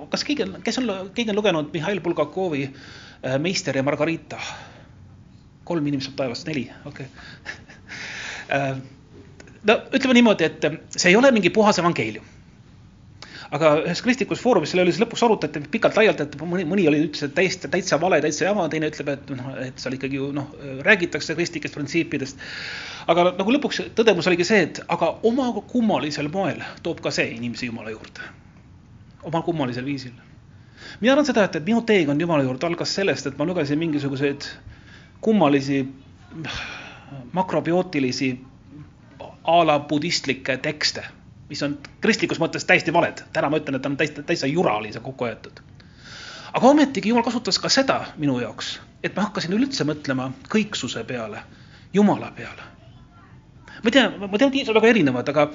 kas 0.10 0.26
keegi 0.26 0.48
on, 0.48 0.56
kes 0.66 0.82
on, 0.82 0.90
keegi 1.14 1.30
on 1.36 1.38
lugenud 1.38 1.70
Mihhail 1.74 2.02
Bulgakovi 2.02 2.66
äh, 2.66 3.38
Meister 3.38 3.78
ja 3.78 3.84
Margarita? 3.86 4.42
Kolm 5.66 5.88
inimest 5.92 6.16
taevast, 6.18 6.48
neli, 6.50 6.68
okei 6.86 7.10
okay. 7.10 7.76
äh, 8.56 8.72
no 9.66 9.80
ütleme 9.92 10.18
niimoodi, 10.20 10.50
et 10.50 10.72
see 10.96 11.12
ei 11.12 11.20
ole 11.20 11.34
mingi 11.36 11.54
puhas 11.54 11.82
evangeelium 11.82 12.34
aga 13.54 13.72
ühes 13.84 14.02
kristlikus 14.04 14.42
foorumis 14.42 14.72
selle 14.74 14.86
üle 14.86 14.94
siis 14.94 15.02
lõpuks 15.04 15.24
arutati 15.26 15.62
pikalt-laialt, 15.72 16.22
et 16.24 16.36
mõni, 16.42 16.66
mõni 16.68 16.88
oli, 16.90 17.02
ütles, 17.08 17.26
et 17.28 17.36
täiesti, 17.38 17.70
täitsa 17.72 18.00
vale, 18.02 18.20
täitsa 18.24 18.48
jama, 18.48 18.68
teine 18.72 18.90
ütleb, 18.92 19.12
et 19.14 19.34
noh, 19.36 19.52
et 19.62 19.82
seal 19.82 19.98
ikkagi 19.98 20.20
ju 20.20 20.30
noh, 20.36 20.52
räägitakse 20.86 21.36
kristlikest 21.38 21.78
printsiipidest. 21.78 22.46
aga 23.12 23.28
nagu 23.38 23.56
lõpuks 23.58 23.82
tõdemus 23.98 24.30
oligi 24.32 24.48
see, 24.48 24.62
et 24.70 24.82
aga 24.90 25.12
oma 25.30 25.52
kummalisel 25.72 26.30
moel 26.34 26.64
toob 26.84 27.04
ka 27.06 27.14
see 27.14 27.36
inimesi 27.36 27.70
Jumala 27.70 27.94
juurde. 27.94 28.32
omal 29.24 29.44
kummalisel 29.44 29.86
viisil. 29.86 30.14
mina 31.02 31.14
arvan 31.14 31.26
seda, 31.26 31.46
et, 31.46 31.56
et 31.56 31.66
minu 31.66 31.82
teekond 31.82 32.22
Jumala 32.22 32.44
juurde 32.44 32.68
algas 32.68 32.96
sellest, 32.96 33.28
et 33.28 33.38
ma 33.38 33.46
lugesin 33.46 33.80
mingisuguseid 33.80 34.50
kummalisi 35.22 35.86
makrobiootilisi 37.34 38.46
a 39.44 39.66
la 39.68 39.80
budistlikke 39.80 40.58
tekste 40.58 41.04
mis 41.50 41.64
on 41.64 41.78
kristlikus 42.02 42.40
mõttes 42.42 42.66
täiesti 42.66 42.94
valed. 42.94 43.22
täna 43.34 43.50
ma 43.50 43.60
ütlen, 43.62 43.78
et 43.78 43.86
on 43.86 43.98
täiesti, 43.98 44.24
täitsa 44.24 44.48
jura 44.48 44.78
oli 44.78 44.94
see 44.94 45.02
kokku 45.02 45.26
aetud. 45.26 45.60
aga 46.54 46.68
ometigi 46.68 47.10
Jumal 47.10 47.24
kasutas 47.24 47.60
ka 47.60 47.70
seda 47.70 48.06
minu 48.18 48.40
jaoks, 48.40 48.80
et 49.04 49.16
ma 49.16 49.28
hakkasin 49.28 49.54
üldse 49.54 49.84
mõtlema 49.84 50.32
kõiksuse 50.50 51.04
peale, 51.04 51.44
Jumala 51.94 52.32
peale. 52.32 52.72
ma 53.84 53.90
ei 53.90 53.92
tea, 53.92 54.10
ma 54.10 54.38
tean, 54.38 54.52
inimesed 54.52 54.74
on 54.74 54.82
väga 54.82 54.94
erinevad, 54.94 55.30
aga 55.30 55.48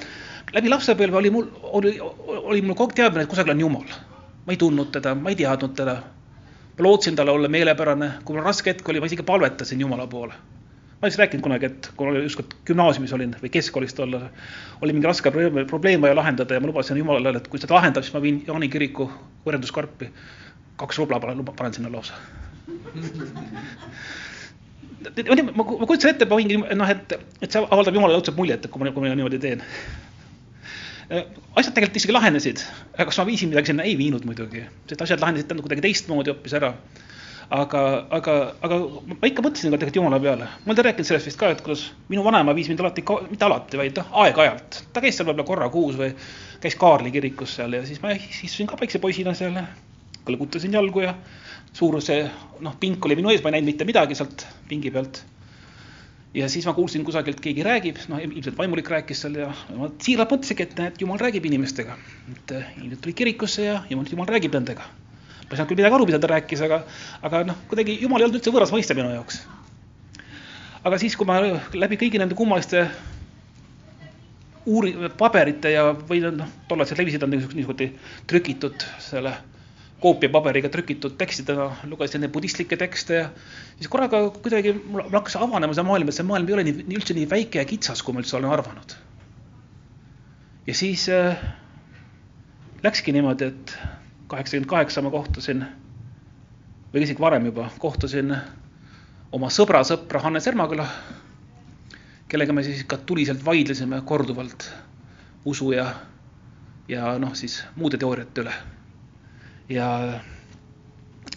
läbi 0.55 0.69
lapsepõlve 0.69 1.17
oli 1.17 1.31
mul, 1.31 1.51
oli, 1.63 1.99
oli 2.01 2.63
mul 2.63 2.75
kogu 2.79 2.91
aeg 2.91 2.97
teadmine, 3.03 3.27
et 3.27 3.31
kusagil 3.31 3.57
on 3.57 3.61
Jumal. 3.67 3.99
ma 4.47 4.53
ei 4.53 4.57
tundnud 4.57 4.93
teda, 4.93 5.15
ma 5.15 5.31
ei 5.31 5.37
teadnud 5.37 5.75
teda. 5.75 6.01
Ma 6.81 6.89
lootsin 6.89 7.17
talle 7.17 7.31
olla 7.31 7.49
meelepärane, 7.53 8.11
kui 8.25 8.37
mul 8.37 8.47
raske 8.47 8.73
hetk 8.73 8.89
oli, 8.89 9.01
ma 9.01 9.11
isegi 9.11 9.27
palvetasin 9.27 9.81
Jumala 9.81 10.09
poole 10.09 10.35
ma 11.01 11.09
siis 11.09 11.19
rääkinud 11.19 11.43
kunagi, 11.43 11.69
et 11.71 11.89
kui 11.97 12.09
ma 12.09 12.21
ükskord 12.21 12.53
gümnaasiumis 12.69 13.13
olin 13.17 13.31
või 13.41 13.49
keskkoolis 13.53 13.95
tollal, 13.97 14.27
oli 14.85 14.93
mingi 14.93 15.09
raske 15.09 15.33
probleem, 15.33 16.03
vaja 16.03 16.17
lahendada 16.17 16.57
ja 16.57 16.61
ma 16.61 16.69
lubasin 16.69 17.01
Jumalale, 17.01 17.39
et 17.41 17.49
kui 17.49 17.61
seda 17.63 17.79
lahendab, 17.79 18.05
siis 18.05 18.13
ma 18.13 18.21
viin 18.21 18.43
Jaani 18.47 18.69
kiriku 18.69 19.09
võrrenduskarpi. 19.47 20.11
kaks 20.81 20.99
rubla 20.99 21.21
panen, 21.21 21.45
panen 21.45 21.75
sinna 21.77 21.93
lausa 21.93 22.15
ma, 25.57 25.65
ma 25.65 25.87
kujutasin 25.87 26.11
ette, 26.11 26.25
et 26.25 26.31
ma 26.31 26.37
võingi 26.37 26.61
noh, 26.61 26.93
et, 26.93 27.17
et 27.41 27.51
see 27.51 27.61
avaldab 27.65 27.97
Jumalale 27.97 28.21
õudselt 28.21 28.37
muljet, 28.37 28.65
et 28.65 28.73
kui 28.73 28.83
ma, 28.83 28.93
kui 28.93 29.05
ma 29.05 29.15
niimoodi 29.15 29.41
teen. 29.41 29.65
Asjad 31.11 31.75
tegelikult 31.75 31.99
isegi 31.99 32.15
lahenesid, 32.15 32.65
kas 32.97 33.19
ma 33.19 33.27
viisin 33.27 33.51
midagi 33.51 33.73
sinna, 33.73 33.87
ei 33.87 33.97
viinud 33.99 34.27
muidugi, 34.29 34.63
sest 34.91 35.07
asjad 35.07 35.23
lahenesid 35.23 35.51
kuidagi 35.59 35.89
teistmoodi 35.89 36.31
hoopis 36.33 36.55
ära 36.61 36.75
aga, 37.51 37.81
aga, 38.15 38.35
aga 38.63 38.79
ma 39.11 39.27
ikka 39.27 39.43
mõtlesin 39.43 39.73
ka 39.73 39.81
tegelikult 39.81 39.99
Jumala 39.99 40.21
peale. 40.23 40.47
ma 40.65 40.73
olen 40.73 40.87
rääkinud 40.87 41.09
sellest 41.09 41.31
vist 41.31 41.41
ka, 41.41 41.51
et 41.51 41.63
kuidas 41.67 41.89
minu 42.13 42.23
vanaema 42.27 42.55
viis 42.55 42.71
mind 42.71 42.83
alati, 42.85 43.05
mitte 43.31 43.47
alati, 43.47 43.81
vaid 43.81 43.99
noh, 43.99 44.13
aeg-ajalt. 44.25 44.83
ta 44.95 45.03
käis 45.03 45.19
seal 45.19 45.27
võib-olla 45.29 45.49
korra 45.49 45.69
kuus 45.73 45.99
või 45.99 46.13
käis 46.63 46.79
Kaarli 46.79 47.11
kirikus 47.15 47.57
seal 47.59 47.75
ja 47.75 47.83
siis 47.87 48.03
ma 48.05 48.15
istusin 48.15 48.71
ka 48.71 48.79
väikse 48.81 49.03
poisina 49.03 49.35
seal 49.35 49.59
kõlgutasin 50.27 50.79
jalgu 50.79 51.03
ja 51.03 51.17
suur 51.73 51.99
see 52.05 52.23
noh, 52.63 52.77
pink 52.81 53.05
oli 53.07 53.19
minu 53.19 53.35
ees, 53.35 53.43
ma 53.43 53.51
ei 53.51 53.59
näinud 53.59 53.73
mitte 53.73 53.89
midagi 53.89 54.19
sealt 54.19 54.47
pingi 54.71 54.95
pealt. 54.95 55.25
Ja 56.35 56.49
siis 56.49 56.67
ma 56.67 56.75
kuulsin 56.77 57.05
kusagilt, 57.05 57.41
keegi 57.43 57.65
räägib, 57.67 58.01
noh 58.09 58.23
ilmselt 58.23 58.59
vaimulik 58.59 58.91
rääkis 58.91 59.25
seal 59.25 59.39
ja 59.41 59.51
ma 59.77 59.91
siiralt 59.99 60.31
mõtlesingi, 60.37 60.67
et 60.69 60.79
näed, 60.79 60.99
Jumal 61.03 61.19
räägib 61.19 61.47
inimestega. 61.51 61.99
et 62.33 62.57
inimesed 62.79 63.03
tulid 63.03 63.19
kirikusse 63.23 63.65
ja 63.67 63.83
Jumal, 63.91 64.07
Jumal 64.11 64.31
räägib 64.31 64.55
nendega 64.55 64.87
ma 65.51 65.57
ei 65.57 65.59
saanud 65.59 65.71
küll 65.73 65.81
midagi 65.81 65.97
aru, 65.97 66.05
mida 66.07 66.19
ta 66.23 66.29
rääkis, 66.31 66.61
aga, 66.63 66.77
aga 67.27 67.39
noh, 67.49 67.57
kuidagi 67.67 67.97
jumal 68.05 68.23
ei 68.23 68.29
olnud 68.29 68.39
üldse 68.39 68.53
võõras 68.55 68.71
mõiste 68.71 68.95
minu 68.95 69.11
jaoks. 69.11 69.41
aga 70.87 70.99
siis, 71.03 71.17
kui 71.19 71.27
ma 71.27 71.41
läbi 71.75 71.99
kõigi 71.99 72.21
nende 72.23 72.37
kummaliste 72.39 72.85
uuri-, 74.71 74.95
paberite 75.19 75.73
ja, 75.75 75.89
või 76.07 76.23
noh, 76.23 76.55
tollased 76.71 77.03
levisid 77.03 77.27
on 77.27 77.35
niisugused, 77.35 77.59
niisugused 77.59 78.29
trükitud 78.31 78.87
selle 79.03 79.35
koopiapaberiga 80.01 80.71
trükitud 80.73 81.17
tekstidena, 81.21 81.69
lugesin 81.89 82.25
neid 82.25 82.33
budistlikke 82.33 82.77
tekste 82.81 83.19
ja 83.19 83.29
siis 83.77 83.89
korraga 83.93 84.23
kuidagi 84.37 84.73
mul 84.81 85.05
hakkas 85.13 85.37
avanema 85.37 85.77
see 85.77 85.85
maailm, 85.87 86.09
et 86.09 86.17
see 86.17 86.27
maailm 86.27 86.49
ei 86.49 86.57
ole 86.57 86.67
nii, 86.69 86.87
üldse 86.97 87.17
nii 87.17 87.29
väike 87.31 87.61
ja 87.61 87.69
kitsas, 87.69 88.03
kui 88.05 88.17
ma 88.17 88.25
üldse 88.25 88.39
olen 88.39 88.55
arvanud. 88.55 88.97
ja 90.67 90.75
siis 90.75 91.09
äh, 91.13 91.43
läkski 92.83 93.13
niimoodi, 93.13 93.51
et 93.53 93.77
kaheksakümmend 94.31 94.71
kaheksa 94.71 95.03
ma 95.03 95.13
kohtusin 95.13 95.65
või 96.93 97.05
isegi 97.05 97.21
varem 97.21 97.47
juba 97.51 97.69
kohtusin 97.79 98.35
oma 99.33 99.51
sõbra 99.53 99.83
sõpra 99.87 100.23
Hannes 100.25 100.47
Ermaküla, 100.51 100.87
kellega 102.31 102.55
me 102.55 102.65
siis 102.67 102.85
ikka 102.85 103.03
tuliselt 103.07 103.45
vaidlesime 103.45 104.01
korduvalt 104.07 104.71
usu 105.45 105.73
ja, 105.73 105.87
ja 106.89 107.17
noh, 107.19 107.35
siis 107.35 107.61
muude 107.77 107.99
teooriate 107.99 108.45
üle. 108.45 108.55
Ja, 109.71 109.89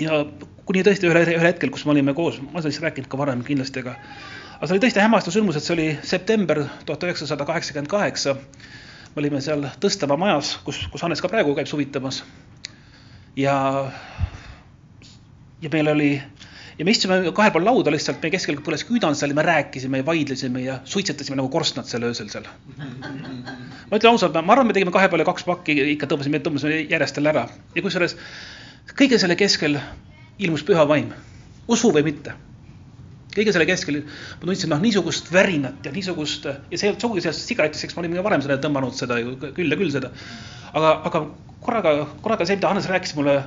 ja 0.02 0.20
kuni 0.66 0.84
tõesti 0.86 1.10
ühel, 1.10 1.34
ühel 1.36 1.48
hetkel, 1.48 1.72
kus 1.74 1.86
me 1.86 1.94
olime 1.96 2.16
koos, 2.18 2.40
ma 2.42 2.56
olen 2.56 2.66
sellest 2.66 2.86
rääkinud 2.88 3.10
ka 3.12 3.20
varem 3.20 3.44
kindlasti, 3.46 3.84
aga 3.84 3.98
aga 4.58 4.70
see 4.70 4.78
oli 4.78 4.84
tõesti 4.86 5.04
hämmastav 5.04 5.36
sündmus, 5.36 5.58
et 5.60 5.66
see 5.66 5.76
oli 5.76 5.88
september 6.08 6.64
tuhat 6.88 7.04
üheksasada 7.08 7.46
kaheksakümmend 7.50 7.92
kaheksa. 7.92 8.36
me 9.14 9.22
olime 9.22 9.42
seal 9.42 9.68
Tõstamaa 9.80 10.18
majas, 10.18 10.56
kus, 10.66 10.88
kus 10.90 11.02
Hannes 11.06 11.22
ka 11.22 11.30
praegu 11.30 11.56
käib 11.56 11.68
suvitamas. 11.68 12.24
ja 13.36 13.92
ja 15.62 15.70
meil 15.72 15.88
oli 15.88 16.22
ja 16.78 16.86
me 16.86 16.94
istusime 16.94 17.32
kahel 17.36 17.52
pool 17.54 17.66
lauda 17.68 17.92
lihtsalt, 17.94 18.22
meie 18.24 18.34
keskel 18.34 18.60
põles 18.66 18.86
küüdan 18.88 19.18
seal 19.18 19.34
ja 19.34 19.38
me 19.38 19.46
rääkisime 19.46 20.02
ja 20.02 20.06
vaidlesime 20.08 20.64
ja 20.64 20.80
suitsetasime 20.90 21.38
nagu 21.40 21.52
korstnad 21.54 21.90
seal 21.90 22.06
öösel 22.08 22.32
seal. 22.34 22.48
ma 22.78 24.00
ütlen 24.00 24.14
ausalt, 24.14 24.38
ma 24.40 24.56
arvan, 24.56 24.70
me 24.70 24.78
tegime 24.78 24.94
kahe 24.96 25.10
peale 25.12 25.28
kaks 25.28 25.46
pakki, 25.50 25.76
ikka 25.94 26.10
tõmbasime, 26.12 26.42
tõmbasime 26.46 26.82
järjest 26.92 27.20
jälle 27.20 27.34
ära 27.34 27.46
ja 27.76 27.86
kusjuures 27.86 28.18
kõige 28.98 29.20
selle 29.22 29.38
keskel 29.40 29.78
ilmus 30.42 30.66
püha 30.66 30.88
vaim, 30.90 31.14
usu 31.70 31.94
või 31.94 32.08
mitte. 32.10 32.34
kõige 33.34 33.54
selle 33.54 33.66
keskel 33.66 34.04
ma 34.04 34.46
tundsin 34.46 34.70
noh, 34.70 34.82
niisugust 34.82 35.32
värinat 35.34 35.86
ja 35.86 35.92
niisugust 35.94 36.46
ja 36.46 36.58
see 36.78 36.86
ei 36.86 36.92
olnud 36.92 37.02
sugugi 37.02 37.24
sellest 37.26 37.50
sigaretist, 37.50 37.86
eks 37.86 37.96
ma 37.96 38.04
olin 38.04 38.18
ka 38.18 38.26
varem 38.26 38.44
seda 38.46 38.60
tõmmanud 38.62 38.94
seda 38.98 39.18
ju 39.22 39.38
küll 39.42 39.74
ja 39.74 39.78
küll 39.80 39.94
seda. 39.94 40.12
aga, 40.74 40.92
aga 41.10 41.28
korraga, 41.64 41.94
korraga 42.22 42.46
see, 42.46 42.58
mida 42.60 42.70
Hannes 42.70 42.90
rääkis 42.90 43.16
mulle 43.18 43.42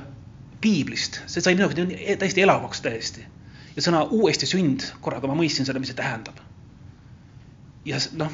piiblist, 0.61 1.21
see 1.29 1.43
sai 1.43 1.55
minu 1.55 1.67
jaoks 1.67 2.19
täiesti 2.21 2.43
elavaks 2.45 2.81
täiesti. 2.81 3.25
ja 3.75 3.83
sõna 3.85 4.03
uuesti 4.09 4.49
sünd, 4.49 4.85
korraga 5.01 5.29
ma 5.29 5.37
mõistsin 5.37 5.67
seda, 5.67 5.79
mis 5.79 5.91
see 5.93 5.99
tähendab. 5.99 6.39
ja 7.85 7.99
noh, 8.17 8.33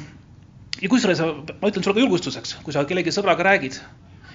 ja 0.80 0.88
kusjuures 0.88 1.20
ma 1.20 1.70
ütlen 1.70 1.84
sulle 1.84 1.98
ka 1.98 2.04
julgustuseks, 2.04 2.56
kui 2.64 2.72
sa 2.72 2.84
kellegi 2.88 3.12
sõbraga 3.14 3.46
räägid 3.46 3.80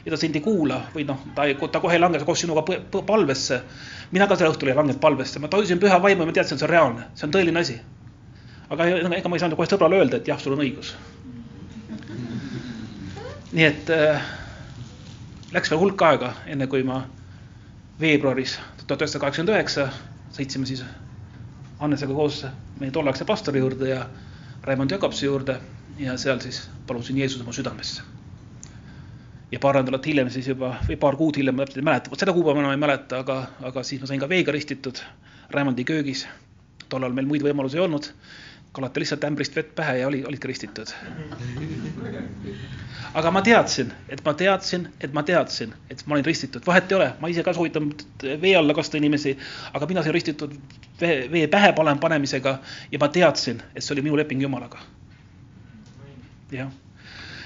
ja 0.06 0.12
ta 0.12 0.18
sind 0.18 0.36
ei 0.36 0.42
kuula 0.42 0.80
või 0.94 1.06
noh, 1.08 1.20
ta 1.36 1.48
ta 1.72 1.82
kohe 1.84 1.98
ei 1.98 2.02
lange 2.02 2.22
koos 2.26 2.42
sinuga 2.42 2.64
palvesse. 3.06 3.62
mina 4.12 4.28
ka 4.28 4.36
sel 4.36 4.52
õhtul 4.52 4.72
ei 4.72 4.76
langenud 4.76 5.02
palvesse, 5.02 5.40
ma 5.40 5.48
tajusin 5.48 5.80
püha 5.80 6.02
vaimu 6.02 6.24
ja 6.24 6.26
ma 6.26 6.34
teadsin, 6.34 6.56
et 6.56 6.60
see 6.60 6.68
on 6.68 6.72
reaalne, 6.72 7.08
see 7.16 7.28
on 7.28 7.34
tõeline 7.34 7.60
asi. 7.60 7.80
aga 8.70 8.86
ega 8.88 9.30
ma 9.30 9.36
ei 9.36 9.40
saanud 9.40 9.58
kohe 9.58 9.68
sõbrale 9.68 10.00
öelda, 10.00 10.18
et 10.18 10.28
jah, 10.28 10.40
sul 10.40 10.54
on 10.54 10.64
õigus. 10.64 10.96
nii 13.52 13.66
et 13.66 13.90
äh, 13.90 14.22
läks 15.52 15.72
veel 15.72 15.80
hulk 15.82 16.02
aega, 16.02 16.34
enne 16.48 16.68
kui 16.68 16.84
ma 16.84 17.04
veebruaris 18.00 18.60
tuhat 18.88 19.02
üheksasada 19.02 19.22
kaheksakümmend 19.24 19.56
üheksa 19.56 19.88
sõitsime 20.36 20.68
siis 20.70 20.84
Hannesega 21.80 22.16
koos 22.16 22.42
meie 22.80 22.92
tolleaegse 22.96 23.26
pastori 23.28 23.60
juurde 23.60 23.90
ja 23.90 24.06
Raimond 24.64 24.92
Jakobsi 24.92 25.26
juurde 25.26 25.60
ja 26.00 26.18
seal 26.18 26.40
siis 26.44 26.66
palusin 26.88 27.18
Jeesuse 27.18 27.44
oma 27.44 27.54
südamesse. 27.54 28.02
ja 29.52 29.60
paar 29.60 29.76
nädalat 29.76 30.06
hiljem 30.06 30.30
siis 30.30 30.48
juba 30.48 30.76
või 30.88 30.98
paar 31.00 31.16
kuud 31.18 31.38
hiljem, 31.38 31.56
ma 31.56 31.66
täpselt 31.66 31.82
ei 31.82 31.86
mäleta, 31.88 32.12
vot 32.12 32.20
seda 32.20 32.34
kuupäeva 32.34 32.60
enam 32.60 32.72
ei 32.72 32.78
mäleta, 32.78 33.20
aga, 33.24 33.38
aga 33.66 33.84
siis 33.84 34.02
ma 34.02 34.08
sain 34.08 34.20
ka 34.20 34.30
veega 34.30 34.52
ristitud 34.52 35.02
Raimondi 35.50 35.84
köögis. 35.84 36.28
tollal 36.90 37.14
meil 37.14 37.28
muid 37.28 37.44
võimalusi 37.46 37.78
ei 37.78 37.84
olnud 37.84 38.12
kalata 38.72 39.00
lihtsalt 39.00 39.24
ämbrist 39.24 39.56
vett 39.56 39.76
pähe 39.76 39.98
ja 39.98 40.08
oli, 40.08 40.24
olidki 40.26 40.48
ristitud. 40.48 40.92
aga 43.14 43.32
ma 43.32 43.42
teadsin, 43.42 43.94
et 44.10 44.22
ma 44.26 44.34
teadsin, 44.34 44.88
et 45.02 45.14
ma 45.14 45.24
teadsin, 45.24 45.74
et 45.90 46.04
ma 46.06 46.16
olin 46.16 46.26
ristitud, 46.26 46.66
vahet 46.68 46.92
ei 46.92 46.98
ole, 46.98 47.08
ma 47.20 47.32
ise 47.32 47.44
ka 47.44 47.54
soovitan 47.54 47.90
vee 48.42 48.56
alla 48.56 48.74
kasta 48.78 48.98
inimesi, 48.98 49.38
aga 49.74 49.88
mina 49.90 50.04
sain 50.06 50.14
ristitud 50.14 50.54
vee, 51.02 51.24
vee 51.32 51.48
pähe 51.48 51.74
panemisega 52.02 52.60
ja 52.92 53.00
ma 53.02 53.10
teadsin, 53.10 53.64
et 53.76 53.84
see 53.84 53.96
oli 53.96 54.06
minu 54.06 54.18
leping 54.18 54.42
Jumalaga. 54.42 54.84
jah, 56.52 56.70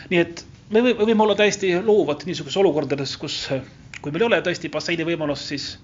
nii 0.09 0.19
et 0.19 0.45
me 0.69 0.81
võime 0.81 1.23
olla 1.23 1.35
täiesti 1.39 1.71
loovad 1.79 2.27
niisugustes 2.27 2.59
olukordades, 2.59 3.15
kus, 3.17 3.47
kui 4.01 4.11
meil 4.11 4.25
ei 4.25 4.27
ole 4.27 4.41
tõesti 4.43 4.71
basseini 4.71 5.07
võimalust, 5.07 5.47
siis 5.47 5.77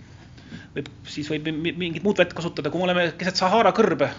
võib, 0.76 0.92
siis 1.08 1.32
võib 1.32 1.48
mingit 1.56 2.04
muud 2.04 2.20
vett 2.20 2.36
kasutada, 2.36 2.72
kui 2.72 2.82
me 2.84 2.90
oleme 2.90 3.08
keset 3.18 3.40
Sahara 3.40 3.72
kõrbe 3.76 4.12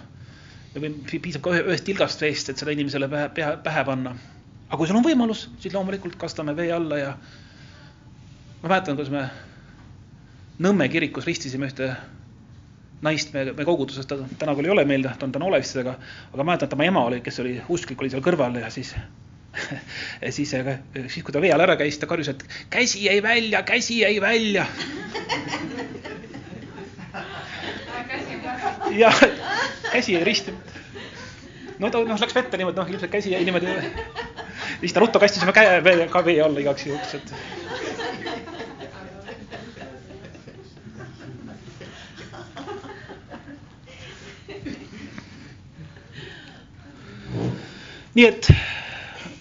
või 0.74 1.20
piisab 1.22 1.42
ka 1.44 1.54
ühest 1.58 1.86
tilgast 1.86 2.22
veest, 2.22 2.52
et 2.52 2.60
seda 2.60 2.74
inimesele 2.74 3.08
pähe, 3.10 3.28
pähe, 3.34 3.56
pähe 3.64 3.84
panna. 3.84 4.14
aga 4.68 4.78
kui 4.78 4.86
sul 4.86 5.00
on 5.00 5.06
võimalus, 5.06 5.48
siis 5.58 5.74
loomulikult 5.74 6.16
kastame 6.16 6.54
vee 6.56 6.70
alla 6.72 6.98
ja 6.98 7.14
ma 8.62 8.68
mäletan, 8.68 8.96
kuidas 8.96 9.12
me 9.14 9.28
Nõmme 10.60 10.90
kirikus 10.92 11.24
ristisime 11.24 11.70
ühte 11.70 11.86
naist 13.00 13.30
meie, 13.32 13.54
meie 13.56 13.64
koguduses, 13.64 14.04
ta 14.04 14.18
täna 14.42 14.52
küll 14.58 14.68
ei 14.68 14.74
ole 14.74 14.84
meil, 14.84 15.06
ta 15.08 15.24
on 15.24 15.32
täna 15.32 15.46
Olevis, 15.48 15.72
aga, 15.80 15.94
aga 16.34 16.44
mäletan, 16.44 16.68
tema 16.68 16.84
ema 16.84 17.04
oli, 17.08 17.22
kes 17.24 17.40
oli 17.40 17.54
usklik, 17.72 18.02
oli 18.02 18.12
seal 18.12 18.24
kõrval 18.26 18.58
ja 18.60 18.68
siis 18.74 18.92
ja 20.24 20.32
siis, 20.36 20.52
siis 20.52 21.24
kui 21.24 21.32
ta 21.32 21.40
vee 21.40 21.54
all 21.54 21.64
ära 21.64 21.78
käis, 21.80 21.96
ta 21.98 22.10
karjus, 22.10 22.34
et 22.34 22.44
käsi 22.70 23.06
jäi 23.06 23.22
välja, 23.24 23.64
käsi 23.72 24.02
jäi 24.02 24.20
välja 24.20 24.68
ja 28.98 29.12
käsi 29.92 30.12
jäi 30.12 30.24
risti. 30.24 30.54
no 31.78 31.90
ta 31.90 32.02
noh, 32.04 32.20
läks 32.20 32.34
vette 32.34 32.56
niimoodi, 32.56 32.80
noh 32.80 32.90
ilmselt 32.90 33.10
käsi 33.10 33.32
jäi 33.32 33.44
niimoodi. 33.44 33.66
siis 34.80 34.92
ta 34.92 35.00
ruttu 35.00 35.20
kastis 35.20 35.42
oma 35.42 35.52
käe 35.52 36.08
ka 36.10 36.24
vee 36.24 36.42
alla 36.42 36.60
igaks 36.60 36.86
juhuks, 36.86 37.14
et. 37.14 37.34
nii 48.14 48.26
et 48.26 48.48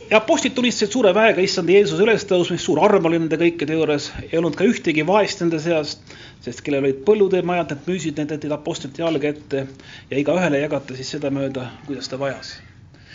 ja 0.09 0.17
apostlid 0.17 0.53
tulistasid 0.57 0.93
suure 0.93 1.11
väega 1.13 1.41
issanda 1.41 1.73
Jeesuse 1.73 2.03
ülestõusmist, 2.05 2.65
suur 2.65 2.81
arm 2.85 3.05
oli 3.09 3.19
nende 3.21 3.37
kõikide 3.41 3.77
juures, 3.77 4.09
ei 4.29 4.37
olnud 4.39 4.57
ka 4.57 4.67
ühtegi 4.67 5.05
vaest 5.07 5.43
nende 5.43 5.59
seast 5.61 6.15
sest 6.43 6.63
kellel 6.63 6.85
olid 6.85 7.03
põllud 7.07 7.35
ja 7.35 7.43
majad, 7.45 7.73
need 7.73 7.87
müüsid 7.89 8.19
need, 8.19 8.31
need 8.31 8.55
apostlite 8.55 9.03
jalga 9.03 9.31
ette 9.33 9.63
ja 10.09 10.19
igaühele 10.19 10.61
jagati 10.61 10.95
siis 10.99 11.13
sedamööda, 11.15 11.65
kuidas 11.87 12.07
ta 12.11 12.19
vajas. 12.19 12.55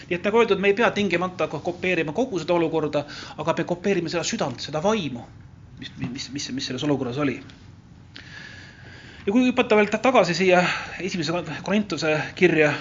nii 0.08 0.18
et 0.18 0.26
nagu 0.26 0.40
öeldud, 0.40 0.60
me 0.60 0.68
ei 0.68 0.76
pea 0.76 0.90
tingimata 0.92 1.48
kopeerima 1.48 2.12
kogu 2.12 2.38
seda 2.42 2.56
olukorda, 2.58 3.06
aga 3.40 3.54
me 3.58 3.64
kopeerime 3.68 4.12
seda 4.12 4.24
südant, 4.28 4.60
seda 4.60 4.82
vaimu, 4.84 5.22
mis, 5.78 5.92
mis, 6.00 6.26
mis, 6.34 6.50
mis 6.52 6.66
selles 6.68 6.84
olukorras 6.84 7.18
oli. 7.24 7.38
ja 9.26 9.32
kui 9.32 9.46
hüpata 9.46 9.78
veel 9.78 9.88
tagasi 9.88 10.36
siia 10.36 10.60
esimese 11.00 11.32
Korintuse 11.64 12.18
kirja 12.36 12.74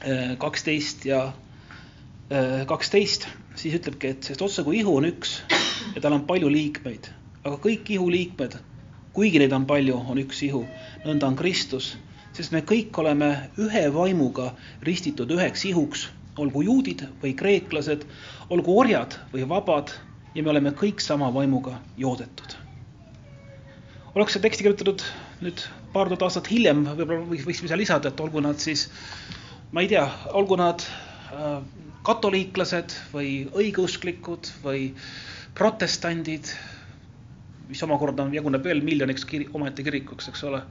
eh, 0.00 0.38
kaksteist 0.40 1.04
ja 1.04 1.20
eh, 2.30 2.64
kaksteist, 2.66 3.28
siis 3.60 3.76
ütlebki, 3.76 4.14
et 4.16 4.32
sest 4.32 4.42
otse 4.42 4.64
kui 4.64 4.80
ihu 4.80 4.96
on 4.96 5.10
üks 5.12 5.42
ja 5.94 6.00
tal 6.00 6.16
on 6.16 6.24
palju 6.24 6.48
liikmeid, 6.48 7.12
aga 7.44 7.60
kõik 7.60 7.92
ihu 7.92 8.08
liikmed 8.08 8.56
kuigi 9.16 9.40
neid 9.42 9.52
on 9.56 9.66
palju, 9.66 9.96
on 10.10 10.20
üks 10.22 10.42
ihu, 10.46 10.64
nõnda 11.04 11.30
on 11.30 11.36
Kristus, 11.38 11.96
sest 12.36 12.52
me 12.54 12.62
kõik 12.66 12.96
oleme 13.00 13.30
ühe 13.58 13.84
vaimuga 13.94 14.52
ristitud 14.86 15.30
üheks 15.34 15.64
ihuks, 15.68 16.08
olgu 16.38 16.62
juudid 16.62 17.02
või 17.22 17.34
kreeklased, 17.38 18.04
olgu 18.50 18.76
orjad 18.78 19.16
või 19.32 19.46
vabad 19.48 19.90
ja 20.34 20.44
me 20.44 20.52
oleme 20.52 20.74
kõik 20.76 21.02
sama 21.02 21.32
vaimuga 21.34 21.80
joodetud. 21.98 22.54
oleks 24.14 24.32
see 24.34 24.42
teksti 24.42 24.64
kirjutatud 24.64 25.02
nüüd 25.42 25.60
paar 25.92 26.08
tuhat 26.10 26.24
aastat 26.26 26.50
hiljem, 26.50 26.84
võib-olla 26.86 27.26
võiksime 27.30 27.70
siia 27.70 27.78
lisada, 27.78 28.10
et 28.10 28.20
olgu 28.20 28.42
nad 28.42 28.58
siis, 28.62 28.88
ma 29.72 29.84
ei 29.84 29.90
tea, 29.90 30.04
olgu 30.38 30.58
nad 30.58 30.82
äh, 30.82 31.60
katoliiklased 32.06 32.94
või 33.12 33.30
õigeusklikud 33.54 34.50
või 34.64 34.90
protestandid 35.58 36.50
mis 37.68 37.82
omakorda 37.84 38.26
jaguneb 38.32 38.64
veel 38.64 38.80
miljoniks 38.84 39.26
kiri, 39.28 39.48
omaette 39.54 39.84
kirikuks, 39.84 40.28
eks 40.32 40.44
ole. 40.48 40.62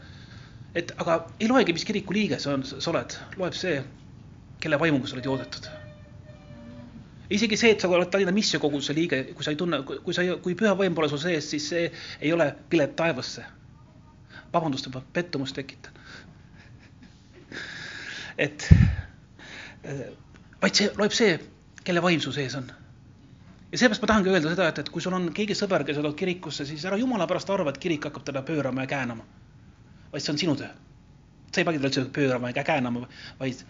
et 0.75 0.91
aga 1.01 1.17
ei 1.39 1.47
loegi, 1.49 1.73
mis 1.73 1.85
kiriku 1.85 2.13
liige 2.13 2.39
sa, 2.39 2.53
on, 2.53 2.63
sa 2.67 2.91
oled, 2.91 3.17
loeb 3.37 3.55
see, 3.57 3.81
kelle 4.61 4.79
vaimuga 4.79 5.09
sa 5.09 5.17
oled 5.17 5.29
joodetud. 5.29 5.69
isegi 7.29 7.57
see, 7.57 7.73
et 7.75 7.81
sa 7.81 7.89
oled 7.89 8.09
Tallinna 8.11 8.33
missionkoguduse 8.35 8.95
liige, 8.97 9.23
kui 9.33 9.45
sa 9.45 9.53
ei 9.53 9.59
tunne, 9.59 9.81
kui 9.85 10.15
sa, 10.15 10.25
kui 10.43 10.55
püha 10.57 10.73
vaim 10.77 10.95
pole 10.97 11.09
su 11.11 11.19
sees, 11.21 11.49
siis 11.53 11.69
see 11.73 11.85
ei 12.21 12.33
ole 12.33 12.49
pilet 12.69 12.95
taevasse. 12.95 13.45
vabandust, 14.53 14.89
ma 14.93 15.01
pettumust 15.13 15.55
tekitan. 15.55 15.93
et 18.37 18.69
vaid 20.61 20.75
see 20.75 20.91
loeb 20.97 21.13
see, 21.13 21.39
kelle 21.83 22.01
vaim 22.03 22.21
su 22.21 22.33
sees 22.35 22.55
on. 22.57 22.71
Ja 23.71 23.77
seepärast 23.77 24.01
ma 24.01 24.07
tahangi 24.07 24.31
öelda 24.31 24.51
seda, 24.53 24.67
et, 24.71 24.79
et 24.79 24.89
kui 24.89 25.03
sul 25.03 25.15
on 25.17 25.29
keegi 25.35 25.55
sõber, 25.57 25.83
kes 25.87 25.99
tuleb 25.99 26.15
kirikusse, 26.17 26.65
siis 26.65 26.85
ära 26.87 26.97
jumala 26.99 27.27
pärast 27.27 27.49
arva, 27.51 27.73
et 27.73 27.81
kirik 27.83 28.07
hakkab 28.07 28.25
teda 28.27 28.41
pöörama 28.47 28.85
ja 28.85 28.91
käänama. 28.93 29.25
vaid 30.11 30.23
see 30.23 30.31
on 30.31 30.37
sinu 30.39 30.55
töö. 30.55 30.69
sa 31.51 31.61
ei 31.61 31.65
peagi 31.65 31.79
teda 31.79 31.87
üldse 31.87 32.05
pöörama 32.13 32.49
ega 32.49 32.63
käänama, 32.63 33.07
vaid 33.39 33.63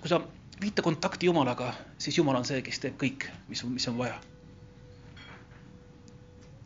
kui 0.00 0.08
sa 0.08 0.20
viita 0.60 0.82
kontakti 0.82 1.26
Jumalaga, 1.26 1.74
siis 1.98 2.18
Jumal 2.18 2.36
on 2.36 2.44
see, 2.44 2.62
kes 2.62 2.78
teeb 2.80 2.96
kõik, 3.00 3.28
mis, 3.48 3.64
mis 3.64 3.88
on 3.88 3.98
vaja. 3.98 4.20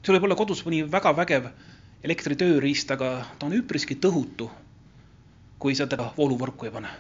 sul 0.03 0.15
võib 0.17 0.29
olla 0.29 0.37
kodus 0.37 0.65
mõni 0.65 0.83
väga 0.93 1.13
vägev 1.17 1.51
elektritööriist, 2.05 2.91
aga 2.91 3.25
ta 3.39 3.47
on 3.47 3.57
üpriski 3.57 3.97
tõhutu, 4.01 4.51
kui 5.59 5.75
sa 5.75 5.87
teda 5.87 6.13
vooluvõrku 6.17 6.69
ei 6.69 6.77
pane. 6.77 6.93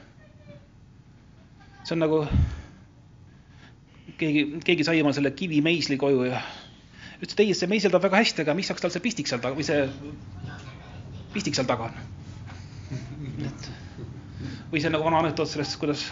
see 1.84 1.94
on 1.94 2.04
nagu 2.04 2.26
keegi, 4.20 4.44
keegi 4.64 4.86
sai 4.86 5.00
oma 5.02 5.12
selle 5.16 5.32
kivimeisli 5.36 5.98
koju 6.00 6.26
ja 6.28 6.40
ütles, 7.20 7.34
et 7.34 7.42
ei, 7.44 7.54
see 7.56 7.70
meiseldab 7.70 8.04
väga 8.06 8.22
hästi, 8.22 8.44
aga 8.44 8.56
mis 8.58 8.70
saaks 8.70 8.84
tal 8.84 8.92
see 8.94 9.04
pistik 9.04 9.30
seal 9.30 9.42
taga 9.42 9.58
või 9.58 9.66
see 9.66 9.84
pistik 11.34 11.56
seal 11.58 11.68
taga 11.68 11.88
on. 11.88 11.98
et 13.48 13.70
või 14.72 14.82
see 14.82 14.92
nagu 14.92 15.06
vana 15.06 15.24
anekdoot 15.24 15.50
sellest, 15.50 15.76
kuidas 15.80 16.06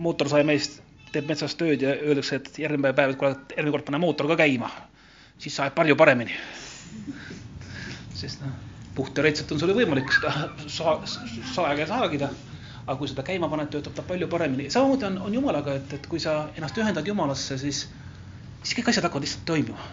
mootorsaimees 0.00 0.70
teeb 1.12 1.28
metsas 1.28 1.56
tööd 1.58 1.82
ja 1.82 1.94
öeldakse, 1.98 2.38
et 2.38 2.58
järgmine 2.62 2.94
päev, 2.96 3.14
et 3.14 3.20
kuule, 3.20 3.36
järgmine 3.50 3.74
kord 3.74 3.86
pane 3.88 4.00
mootor 4.02 4.28
ka 4.30 4.38
käima, 4.40 4.70
siis 5.42 5.56
saab 5.58 5.74
palju 5.76 5.96
paremini. 5.98 6.36
sest 8.20 8.42
noh, 8.44 8.54
puhtteoreetiliselt 8.94 9.52
on 9.54 9.60
sul 9.62 9.72
ju 9.72 9.78
võimalik 9.80 10.12
seda 10.12 10.32
saa, 10.68 10.96
saega 11.54 11.86
saagida, 11.88 12.30
aga 12.90 12.98
kui 12.98 13.10
seda 13.10 13.22
käima 13.22 13.46
paned, 13.46 13.70
töötab 13.70 13.94
ta 13.94 14.02
palju 14.02 14.26
paremini. 14.28 14.66
samamoodi 14.74 15.06
on, 15.06 15.18
on 15.28 15.34
Jumalaga, 15.34 15.76
et, 15.78 15.92
et 15.94 16.06
kui 16.10 16.18
sa 16.22 16.48
ennast 16.58 16.78
ühendad 16.82 17.06
Jumalasse, 17.06 17.58
siis, 17.60 17.84
siis 18.64 18.72
kõik 18.78 18.90
asjad 18.90 19.06
hakkavad 19.06 19.26
lihtsalt 19.26 19.46
toimima. 19.46 19.90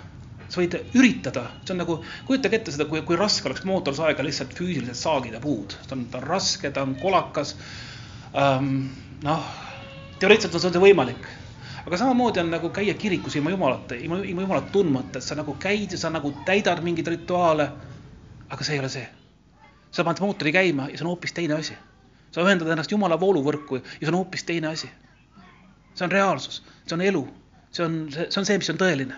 sa 0.48 0.62
võid 0.62 0.78
üritada, 0.96 1.44
see 1.68 1.76
on 1.76 1.82
nagu, 1.84 2.00
kujutage 2.26 2.56
ette 2.58 2.74
seda, 2.74 2.88
kui, 2.90 3.04
kui 3.06 3.20
raske 3.20 3.50
oleks 3.50 3.66
mootorsaega 3.68 4.24
lihtsalt 4.26 4.56
füüsiliselt 4.58 4.98
saagida 4.98 5.42
puud, 5.44 5.76
ta 5.90 5.94
on, 5.98 6.06
ta 6.10 6.22
on 6.22 6.28
raske, 6.32 6.72
ta 6.74 6.88
on 6.88 6.96
kolakas 6.98 7.54
ähm,. 8.34 8.88
noh 9.28 9.50
teoreetiliselt 10.20 10.56
on 10.58 10.74
see 10.74 10.82
võimalik. 10.82 11.28
aga 11.86 11.98
samamoodi 12.02 12.42
on 12.42 12.50
nagu 12.52 12.70
käia 12.74 12.94
kirikus 13.00 13.36
ilma 13.38 13.54
Jumalata, 13.54 13.96
ilma, 13.96 14.18
ilma 14.26 14.42
Jumalat 14.44 14.72
tundmata, 14.72 15.20
et 15.20 15.24
sa 15.24 15.38
nagu 15.38 15.54
käid 15.60 15.94
ja 15.94 16.00
sa 16.02 16.10
nagu 16.10 16.34
täidad 16.46 16.82
mingeid 16.84 17.08
rituaale. 17.14 17.70
aga 18.50 18.64
see 18.64 18.74
ei 18.76 18.80
ole 18.80 18.90
see. 18.90 19.08
sa 19.92 20.04
paned 20.04 20.20
mootori 20.22 20.52
käima 20.52 20.90
ja 20.90 20.98
see 20.98 21.06
on 21.06 21.14
hoopis 21.14 21.34
teine 21.34 21.54
asi. 21.54 21.78
Sa 22.32 22.44
ühendad 22.44 22.70
ennast 22.72 22.92
Jumala 22.92 23.20
vooluvõrku 23.20 23.80
ja 23.80 24.00
see 24.00 24.12
on 24.12 24.20
hoopis 24.20 24.44
teine 24.44 24.68
asi. 24.68 24.90
see 25.96 26.06
on 26.06 26.12
reaalsus, 26.12 26.62
see 26.86 26.96
on 26.96 27.02
elu, 27.02 27.24
see 27.72 27.86
on, 27.86 27.96
see 28.12 28.40
on 28.42 28.46
see, 28.46 28.58
mis 28.58 28.70
on 28.70 28.80
tõeline. 28.82 29.16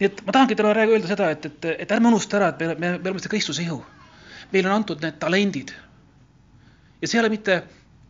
nii 0.00 0.10
et 0.10 0.22
ma 0.26 0.36
tahangi 0.36 0.58
teile 0.58 0.74
praegu 0.74 0.96
öelda 0.96 1.10
seda, 1.10 1.30
et, 1.30 1.46
et, 1.46 1.70
et 1.86 1.96
ärme 1.96 2.10
unusta 2.12 2.40
ära, 2.40 2.52
et 2.52 2.60
me, 2.60 2.74
me, 2.74 2.92
me 2.98 3.10
oleme 3.10 3.22
see 3.22 3.32
Kristuse 3.32 3.62
ihu. 3.62 3.80
meile 4.52 4.70
on 4.70 4.80
antud 4.80 5.02
need 5.02 5.18
talendid. 5.22 5.74
ja 7.00 7.08
see 7.08 7.18
ei 7.18 7.24
ole 7.24 7.32
mitte, 7.36 7.62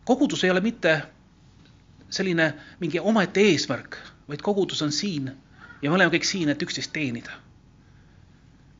kogudus 0.03 0.43
ei 0.43 0.51
ole 0.51 0.61
mitte 0.61 1.01
selline 2.09 2.53
mingi 2.79 2.99
omaette 2.99 3.41
eesmärk, 3.41 3.97
vaid 4.29 4.41
kogudus 4.41 4.81
on 4.81 4.91
siin 4.91 5.31
ja 5.81 5.89
me 5.89 5.95
oleme 5.95 6.13
kõik 6.15 6.27
siin, 6.27 6.49
et 6.49 6.61
üksteist 6.61 6.93
teenida. 6.93 7.31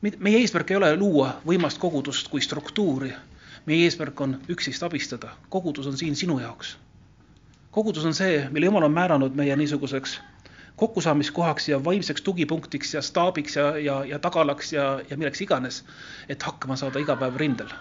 meie 0.02 0.38
eesmärk 0.38 0.70
ei 0.70 0.76
ole 0.76 0.90
luua 0.96 1.40
võimast 1.46 1.78
kogudust 1.82 2.28
kui 2.28 2.40
struktuuri. 2.40 3.12
Meie 3.66 3.84
eesmärk 3.84 4.20
on 4.20 4.38
üksteist 4.48 4.82
abistada, 4.82 5.32
kogudus 5.50 5.86
on 5.86 5.96
siin 5.96 6.16
sinu 6.16 6.38
jaoks. 6.38 6.76
kogudus 7.70 8.04
on 8.04 8.14
see, 8.14 8.48
mille 8.50 8.66
Jumal 8.66 8.82
on 8.82 8.92
määranud 8.92 9.34
meie 9.34 9.56
niisuguseks 9.56 10.20
kokkusaamiskohaks 10.76 11.68
ja 11.68 11.84
vaimseks 11.84 12.22
tugipunktiks 12.22 12.94
ja 12.94 13.02
staabiks 13.02 13.56
ja, 13.56 13.78
ja, 13.78 14.04
ja 14.04 14.18
tagalaks 14.18 14.72
ja, 14.72 15.00
ja 15.10 15.16
milleks 15.16 15.40
iganes, 15.40 15.84
et 16.28 16.42
hakkama 16.42 16.76
saada 16.76 16.98
iga 16.98 17.16
päev 17.16 17.36
rindel 17.36 17.72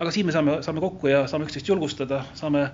aga 0.00 0.10
siin 0.10 0.26
me 0.26 0.32
saame, 0.32 0.62
saame 0.64 0.80
kokku 0.80 1.10
ja 1.12 1.26
saame 1.28 1.44
üksteist 1.44 1.68
julgustada, 1.68 2.22
saame 2.34 2.70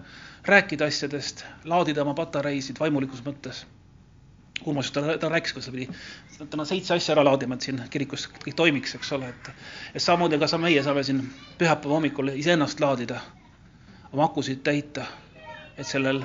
rääkida 0.46 0.86
asjadest, 0.86 1.42
laadida 1.64 2.04
oma 2.04 2.14
patareisid 2.14 2.78
vaimulikus 2.80 3.24
mõttes. 3.26 3.64
Urmas, 4.64 4.90
ta, 4.90 5.18
ta 5.18 5.28
rääkis, 5.28 5.52
kuidas 5.52 5.66
ta 5.66 5.72
pidi 5.72 5.88
täna 6.50 6.64
seitse 6.64 6.94
asja 6.94 7.12
ära 7.14 7.24
laadima, 7.24 7.54
et 7.54 7.66
siin 7.66 7.80
kirikus 7.92 8.24
kõik 8.32 8.56
toimiks, 8.56 8.94
eks 8.96 9.12
ole, 9.12 9.28
et, 9.28 9.50
et 9.94 10.02
samamoodi 10.02 10.38
ka 10.40 10.58
meie 10.58 10.82
saame 10.82 11.04
siin 11.04 11.20
pühapäeva 11.60 11.98
hommikul 11.98 12.32
iseennast 12.32 12.80
laadida, 12.80 13.20
oma 14.12 14.24
akusid 14.24 14.62
täita, 14.64 15.04
et 15.76 15.86
sellel 15.86 16.22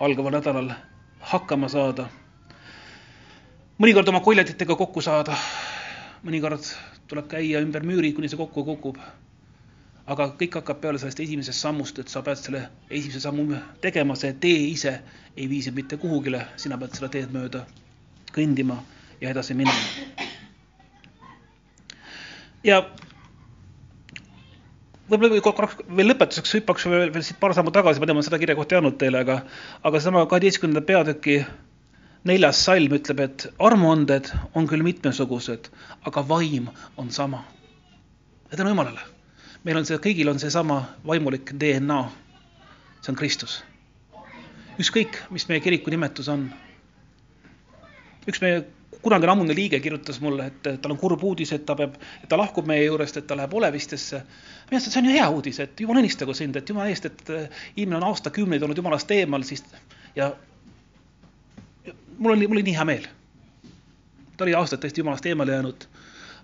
algaval 0.00 0.38
nädalal 0.38 0.72
hakkama 1.32 1.68
saada. 1.68 2.08
mõnikord 3.78 4.08
oma 4.08 4.20
koljatitega 4.20 4.76
kokku 4.76 5.00
saada, 5.04 5.36
mõnikord 6.24 6.64
tuleb 7.08 7.28
käia 7.28 7.60
ümber 7.60 7.84
müüri, 7.84 8.12
kuni 8.12 8.28
see 8.28 8.40
kokku 8.40 8.64
kukub 8.64 8.96
aga 10.08 10.30
kõik 10.40 10.56
hakkab 10.60 10.80
peale 10.80 11.00
sellest 11.00 11.20
esimesest 11.20 11.64
sammust, 11.64 11.98
et 12.00 12.08
sa 12.08 12.22
pead 12.24 12.40
selle 12.40 12.62
esimese 12.88 13.20
sammu 13.20 13.58
tegema, 13.84 14.16
see 14.16 14.32
tee 14.40 14.70
ise 14.70 14.94
ei 15.36 15.48
vii 15.50 15.66
sind 15.66 15.76
mitte 15.76 15.98
kuhugile, 16.00 16.46
sina 16.56 16.78
pead 16.80 16.96
seda 16.96 17.10
teed 17.12 17.34
mööda 17.34 17.66
kõndima 18.32 18.78
ja 19.20 19.34
edasi 19.34 19.56
minema. 19.58 20.24
ja 22.64 22.80
võib-olla 25.08 25.42
korraks 25.44 25.84
veel 26.00 26.10
lõpetuseks 26.12 26.56
hüppaks 26.56 26.88
veel, 26.88 27.12
veel 27.12 27.26
siit 27.26 27.40
paar 27.40 27.56
sammu 27.56 27.72
tagasi, 27.74 28.00
ma 28.00 28.08
tean, 28.08 28.18
ma 28.18 28.24
seda 28.24 28.40
kirja 28.40 28.56
kohta 28.56 28.76
ei 28.76 28.80
andnud 28.80 28.96
teile, 29.00 29.22
aga, 29.26 29.42
aga 29.82 30.00
seesama 30.00 30.24
kaheteistkümnenda 30.30 30.84
peatüki 30.88 31.42
neljas 32.28 32.64
salm 32.64 32.96
ütleb, 32.96 33.20
et 33.28 33.46
armuanded 33.60 34.32
on 34.56 34.66
küll 34.68 34.84
mitmesugused, 34.88 35.68
aga 36.08 36.26
vaim 36.32 36.72
on 36.96 37.12
sama. 37.12 37.44
ja 38.48 38.56
tänu 38.56 38.72
Jumalale 38.72 39.17
meil 39.64 39.80
on 39.80 39.86
see, 39.86 39.98
kõigil 40.02 40.30
on 40.30 40.38
seesama 40.40 40.82
vaimulik 41.06 41.52
DNA. 41.60 42.00
see 43.00 43.12
on 43.12 43.18
Kristus. 43.18 43.62
ükskõik, 44.78 45.16
mis 45.30 45.48
meie 45.48 45.60
kiriku 45.60 45.90
nimetus 45.90 46.28
on. 46.28 46.50
üks 48.28 48.40
meie 48.40 48.64
kunagine 49.02 49.32
ammune 49.32 49.54
liige 49.54 49.80
kirjutas 49.80 50.20
mulle, 50.20 50.46
et 50.46 50.62
tal 50.82 50.92
on 50.92 50.98
kurb 50.98 51.22
uudis, 51.24 51.52
et 51.52 51.66
ta 51.66 51.74
peab, 51.76 51.94
et 52.22 52.28
ta 52.28 52.38
lahkub 52.38 52.66
meie 52.66 52.84
juurest, 52.84 53.16
et 53.16 53.26
ta 53.26 53.36
läheb 53.36 53.54
olevistesse. 53.54 54.22
mina 54.70 54.80
ütlesin, 54.80 54.92
see 54.92 55.00
on 55.02 55.10
ju 55.10 55.16
hea 55.16 55.28
uudis, 55.30 55.60
et 55.60 55.80
jumal 55.80 56.02
õnnistagu 56.02 56.34
sind, 56.34 56.56
et 56.56 56.68
jumala 56.68 56.88
eest, 56.88 57.06
et 57.06 57.30
inimene 57.76 58.02
on 58.02 58.10
aastakümneid 58.10 58.62
olnud 58.62 58.76
jumalast 58.76 59.10
eemal, 59.10 59.42
siis 59.42 59.64
ja 60.16 60.32
mul 62.18 62.32
oli, 62.32 62.46
mul 62.46 62.56
oli 62.56 62.66
nii 62.70 62.76
hea 62.76 62.84
meel. 62.84 63.06
ta 64.36 64.44
oli 64.44 64.54
aastaid 64.54 64.84
tõesti 64.84 65.02
jumalast 65.02 65.26
eemale 65.26 65.52
jäänud 65.52 65.88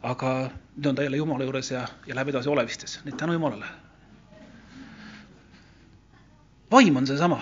aga 0.04 0.30
nüüd 0.76 0.90
on 0.90 0.98
ta 0.98 1.04
jälle 1.06 1.16
Jumala 1.16 1.46
juures 1.46 1.70
ja, 1.70 1.86
ja 2.06 2.14
läheb 2.14 2.34
edasi 2.34 2.50
olevistes, 2.52 2.98
nii 3.04 3.14
et 3.14 3.20
tänu 3.20 3.32
Jumalale. 3.32 3.66
vaim 6.70 6.96
on 6.96 7.06
seesama 7.06 7.40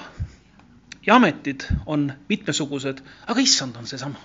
ja 1.06 1.16
ametid 1.16 1.64
on 1.86 2.12
mitmesugused, 2.28 3.00
aga 3.26 3.40
issand 3.40 3.76
on 3.76 3.86
seesama. 3.86 4.20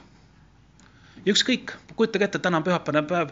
ja 1.26 1.34
ükskõik, 1.34 1.74
kujutage 1.96 2.28
ette, 2.28 2.40
täna 2.40 2.62
on 2.62 2.66
pühapäevane 2.68 3.08
päev, 3.08 3.32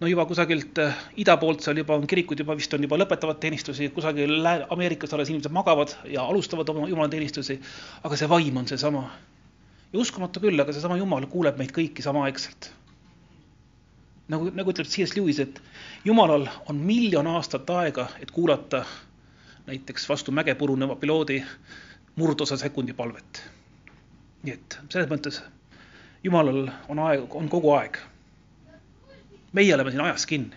no 0.00 0.08
juba 0.10 0.26
kusagilt 0.26 0.78
äh, 0.82 0.96
ida 1.16 1.36
poolt 1.36 1.62
seal 1.62 1.78
juba 1.78 1.94
on 1.96 2.06
kirikud 2.10 2.38
juba 2.40 2.56
vist 2.56 2.74
on 2.74 2.82
juba 2.82 2.98
lõpetavad 2.98 3.38
teenistusi, 3.40 3.88
kusagil 3.94 4.34
Ameerikas 4.70 5.14
alles 5.14 5.30
inimesed 5.30 5.54
magavad 5.54 5.94
ja 6.10 6.24
alustavad 6.26 6.68
oma 6.68 6.88
jumalateenistusi, 6.88 7.60
aga 8.02 8.16
see 8.16 8.28
vaim 8.28 8.56
on 8.56 8.68
seesama. 8.68 9.06
ja 9.92 9.98
uskumatu 9.98 10.40
küll, 10.40 10.60
aga 10.60 10.72
seesama 10.72 10.98
Jumal 10.98 11.26
kuuleb 11.30 11.58
meid 11.58 11.72
kõiki 11.76 12.02
samaaegselt 12.02 12.72
nagu, 14.30 14.50
nagu 14.54 14.72
ütleb 14.72 14.88
C.S. 14.88 15.14
Lewis, 15.16 15.40
et 15.42 15.60
jumalal 16.04 16.46
on 16.70 16.82
miljon 16.86 17.26
aastat 17.30 17.70
aega, 17.74 18.08
et 18.22 18.30
kuulata 18.30 18.84
näiteks 19.66 20.08
vastu 20.08 20.32
mäge 20.34 20.54
puruneva 20.58 20.96
piloodi 20.96 21.40
murdosa 22.16 22.56
sekundi 22.60 22.94
palvet. 22.96 23.42
nii 24.42 24.54
et 24.56 24.78
selles 24.88 25.08
mõttes 25.10 25.42
jumalal 26.24 26.70
on 26.88 27.02
aeg, 27.06 27.34
on 27.36 27.48
kogu 27.48 27.74
aeg. 27.76 27.98
meie 29.52 29.74
oleme 29.74 29.90
siin 29.90 30.04
ajas 30.06 30.26
kinni. 30.26 30.56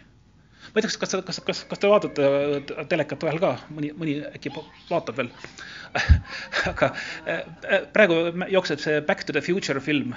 ma 0.63 0.80
ei 0.80 0.86
tea, 0.86 0.93
kas, 0.99 1.15
kas, 1.26 1.41
kas, 1.45 1.63
kas 1.69 1.80
te 1.80 1.89
vaatate 1.91 2.86
telekat 2.89 3.24
vahel 3.24 3.39
ka, 3.43 3.57
mõni, 3.69 3.91
mõni 3.97 4.17
äkki 4.32 4.53
vaatab 4.89 5.17
veel 5.17 5.30
aga 6.71 6.93
äh, 7.28 7.43
praegu 7.93 8.24
jookseb 8.49 8.80
see 8.80 9.01
Back 9.01 9.28
to 9.28 9.34
the 9.34 9.41
Future 9.41 9.82
film 9.82 10.15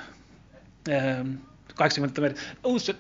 ähm, 0.88 1.36
kaheksakümnendate 1.75 2.23
veel. 2.23 2.35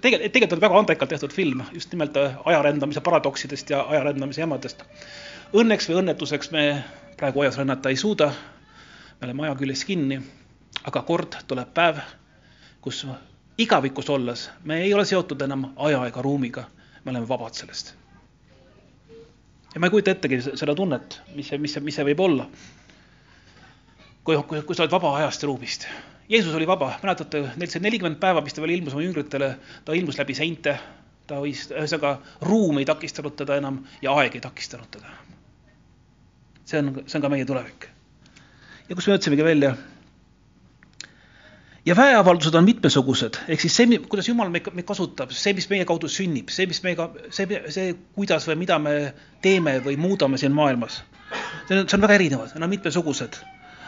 tegelikult, 0.00 0.32
tegelikult 0.32 0.58
on 0.58 0.60
väga 0.60 0.78
andekalt 0.78 1.10
tehtud 1.10 1.32
film 1.32 1.62
just 1.72 1.92
nimelt 1.92 2.16
äh, 2.16 2.36
ajarändamise 2.44 3.00
paradoksidest 3.00 3.70
ja 3.70 3.82
ajarändamise 3.82 4.40
jamadest. 4.40 4.82
Õnneks 5.56 5.88
või 5.88 6.00
õnnetuseks 6.02 6.50
me 6.52 6.66
praegu 7.16 7.40
ajas 7.40 7.58
rännata 7.58 7.88
ei 7.88 7.96
suuda. 7.96 8.32
me 9.20 9.26
oleme 9.26 9.46
aja 9.46 9.54
küljes 9.54 9.84
kinni, 9.84 10.20
aga 10.84 11.02
kord 11.02 11.36
tuleb 11.46 11.68
päev, 11.74 11.98
kus 12.80 13.06
igavikus 13.58 14.10
olles 14.10 14.50
me 14.64 14.82
ei 14.82 14.94
ole 14.94 15.04
seotud 15.04 15.40
enam 15.42 15.70
aja 15.76 16.06
ega 16.06 16.22
ruumiga, 16.22 16.66
me 17.04 17.10
oleme 17.10 17.28
vabad 17.28 17.54
sellest. 17.54 17.94
ja 19.74 19.80
ma 19.80 19.86
ei 19.86 19.90
kujuta 19.90 20.10
ettegi 20.10 20.42
seda 20.42 20.74
tunnet, 20.74 21.20
mis 21.34 21.48
see, 21.48 21.58
mis 21.58 21.72
see, 21.72 21.80
mis 21.80 21.94
see 21.94 22.04
võib 22.04 22.20
olla. 22.20 22.46
kui, 24.24 24.36
kui, 24.42 24.62
kui 24.62 24.76
sa 24.76 24.82
oled 24.82 24.92
vaba 24.92 25.16
ajast 25.16 25.42
ja 25.42 25.46
ruumist. 25.46 25.88
Jeesus 26.28 26.54
oli 26.58 26.66
vaba, 26.66 26.90
mäletate, 27.02 27.42
neil 27.56 27.70
see 27.70 27.82
nelikümmend 27.84 28.18
päeva, 28.22 28.42
mis 28.42 28.54
ta 28.54 28.62
veel 28.64 28.74
ilmus 28.74 28.96
oma 28.96 29.04
jüngritele, 29.04 29.52
ta 29.86 29.94
ilmus 29.94 30.18
läbi 30.18 30.34
seinte, 30.34 30.74
ta 31.26 31.38
võis, 31.42 31.66
ühesõnaga 31.70 32.16
ruum 32.46 32.80
ei 32.80 32.88
takistanud 32.88 33.36
teda 33.38 33.58
enam 33.60 33.82
ja 34.02 34.14
aeg 34.18 34.34
ei 34.38 34.42
takistanud 34.42 34.90
teda. 34.90 35.12
see 36.66 36.80
on, 36.82 36.96
see 37.06 37.18
on 37.18 37.22
ka 37.22 37.30
meie 37.30 37.46
tulevik. 37.46 37.86
ja 38.88 38.94
kus 38.94 39.06
me 39.06 39.14
ütlesimegi 39.14 39.44
välja 39.46 39.76
ja 41.86 41.96
väeavaldused 41.96 42.54
on 42.58 42.64
mitmesugused, 42.66 43.38
ehk 43.48 43.62
siis 43.62 43.76
see, 43.78 43.98
kuidas 44.10 44.28
Jumal 44.28 44.50
meid, 44.50 44.66
meid 44.74 44.86
kasutab, 44.88 45.30
see, 45.30 45.54
mis 45.54 45.68
meie 45.70 45.86
kaudu 45.86 46.10
sünnib, 46.10 46.50
see, 46.50 46.66
mis 46.66 46.82
meiega, 46.82 47.08
see, 47.30 47.60
see, 47.70 47.92
kuidas 48.18 48.48
või 48.50 48.58
mida 48.64 48.78
me 48.82 48.96
teeme 49.44 49.78
või 49.84 49.94
muudame 50.00 50.40
siin 50.42 50.54
maailmas. 50.56 51.02
see 51.68 51.78
on, 51.78 51.86
see 51.86 51.98
on 51.98 52.02
väga 52.02 52.18
erinevad, 52.18 52.54
need 52.54 52.66
on 52.66 52.74
mitmesugused. 52.74 53.38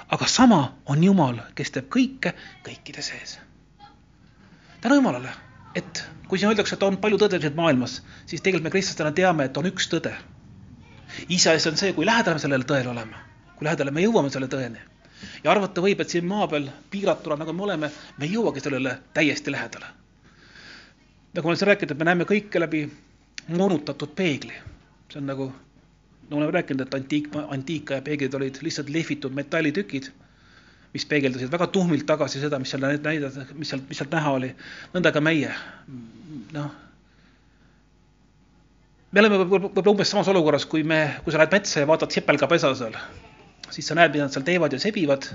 Aga 0.09 0.27
sama 0.27 0.61
on 0.87 1.05
Jumal, 1.05 1.41
kes 1.55 1.71
teeb 1.71 1.89
kõike 1.93 2.35
kõikide 2.67 3.03
sees. 3.03 3.39
tänu 4.81 4.95
Jumalale, 4.95 5.31
et 5.75 6.05
kui 6.29 6.39
siin 6.39 6.51
öeldakse, 6.51 6.75
et 6.75 6.83
on 6.83 6.97
palju 6.97 7.19
tõdesid 7.19 7.57
maailmas, 7.57 8.03
siis 8.27 8.43
tegelikult 8.43 8.69
me 8.69 8.71
kristlastena 8.71 9.13
teame, 9.13 9.45
et 9.45 9.57
on 9.57 9.67
üks 9.67 9.89
tõde. 9.89 10.15
iseasi 11.29 11.69
on 11.69 11.77
see, 11.77 11.93
kui 11.93 12.07
lähedal 12.07 12.35
me 12.35 12.39
sellele 12.39 12.65
tõele 12.65 12.89
oleme, 12.89 13.17
kui 13.57 13.65
lähedale 13.65 13.91
me 13.91 14.03
jõuame 14.03 14.31
selle 14.31 14.49
tõeni 14.49 14.81
ja 15.45 15.51
arvata 15.53 15.83
võib, 15.83 16.01
et 16.01 16.11
siin 16.13 16.27
maa 16.27 16.49
peal 16.49 16.69
piiratuna, 16.91 17.39
nagu 17.43 17.53
me 17.53 17.65
oleme, 17.67 17.91
me 18.19 18.27
ei 18.27 18.35
jõuagi 18.35 18.63
sellele 18.65 18.99
täiesti 19.15 19.53
lähedale. 19.53 19.87
nagu 21.35 21.47
ma 21.47 21.51
olen 21.51 21.59
siin 21.59 21.69
rääkinud, 21.69 21.93
et 21.93 21.99
me 21.99 22.05
näeme 22.05 22.25
kõike 22.25 22.61
läbi 22.61 22.83
moonutatud 23.49 24.15
peegli. 24.15 24.55
see 25.13 25.21
on 25.21 25.27
nagu, 25.27 25.53
me 26.31 26.37
oleme 26.37 26.53
rääkinud, 26.59 26.81
et 26.87 26.95
antiik, 26.95 27.29
antiikaja 27.49 28.03
peeglid 28.05 28.35
olid 28.35 28.59
lihtsalt 28.63 28.91
lehvitud 28.93 29.35
metallitükid, 29.37 30.11
mis 30.93 31.07
peegeldasid 31.07 31.53
väga 31.53 31.67
tuhmilt 31.73 32.07
tagasi 32.07 32.41
seda, 32.41 32.59
mis 32.59 32.75
seal 32.75 32.85
näidata, 32.85 33.47
mis 33.55 33.73
sealt, 33.73 33.89
mis 33.89 34.01
sealt 34.01 34.13
näha 34.13 34.35
oli. 34.41 34.53
nõnda 34.95 35.13
ka 35.13 35.25
meie, 35.25 35.55
noh 36.57 36.69
me 39.13 39.23
oleme 39.23 39.39
võib-olla 39.41 39.91
umbes 39.95 40.11
samas 40.13 40.29
olukorras, 40.29 40.67
kui 40.69 40.83
me, 40.85 41.01
kui 41.25 41.33
sa 41.33 41.41
lähed 41.41 41.55
metsa 41.57 41.81
ja 41.81 41.89
vaatad 41.89 42.13
sepelgapesa 42.13 42.75
seal 42.77 42.97
siis 43.71 43.89
sa 43.89 43.97
näed, 43.99 44.13
mida 44.15 44.27
nad 44.27 44.35
seal 44.35 44.47
teevad 44.47 44.75
ja 44.75 44.81
sebivad. 44.83 45.29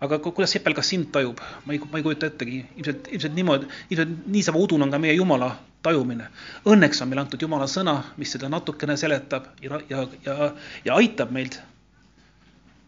Aga 0.00 0.18
kuidas 0.20 0.52
sepelgas 0.52 0.90
sind 0.92 1.08
tajub, 1.12 1.40
ma 1.64 1.72
ei, 1.72 1.80
ma 1.80 1.98
ei 1.98 2.04
kujuta 2.04 2.28
ettegi, 2.28 2.58
ilmselt, 2.76 3.08
ilmselt 3.14 3.34
niimoodi, 3.36 3.70
ilmselt 3.90 4.26
niisama 4.32 4.60
udune 4.60 4.84
on 4.84 4.92
ka 4.92 5.00
meie 5.00 5.14
Jumala 5.16 5.54
tajumine. 5.86 6.28
Õnneks 6.68 7.00
on 7.02 7.10
meile 7.10 7.24
antud 7.24 7.42
Jumala 7.42 7.68
sõna, 7.70 7.96
mis 8.20 8.34
seda 8.36 8.50
natukene 8.52 8.98
seletab 9.00 9.48
ja, 9.64 9.80
ja, 9.88 10.04
ja, 10.26 10.52
ja 10.84 11.00
aitab 11.00 11.32
meid 11.32 11.56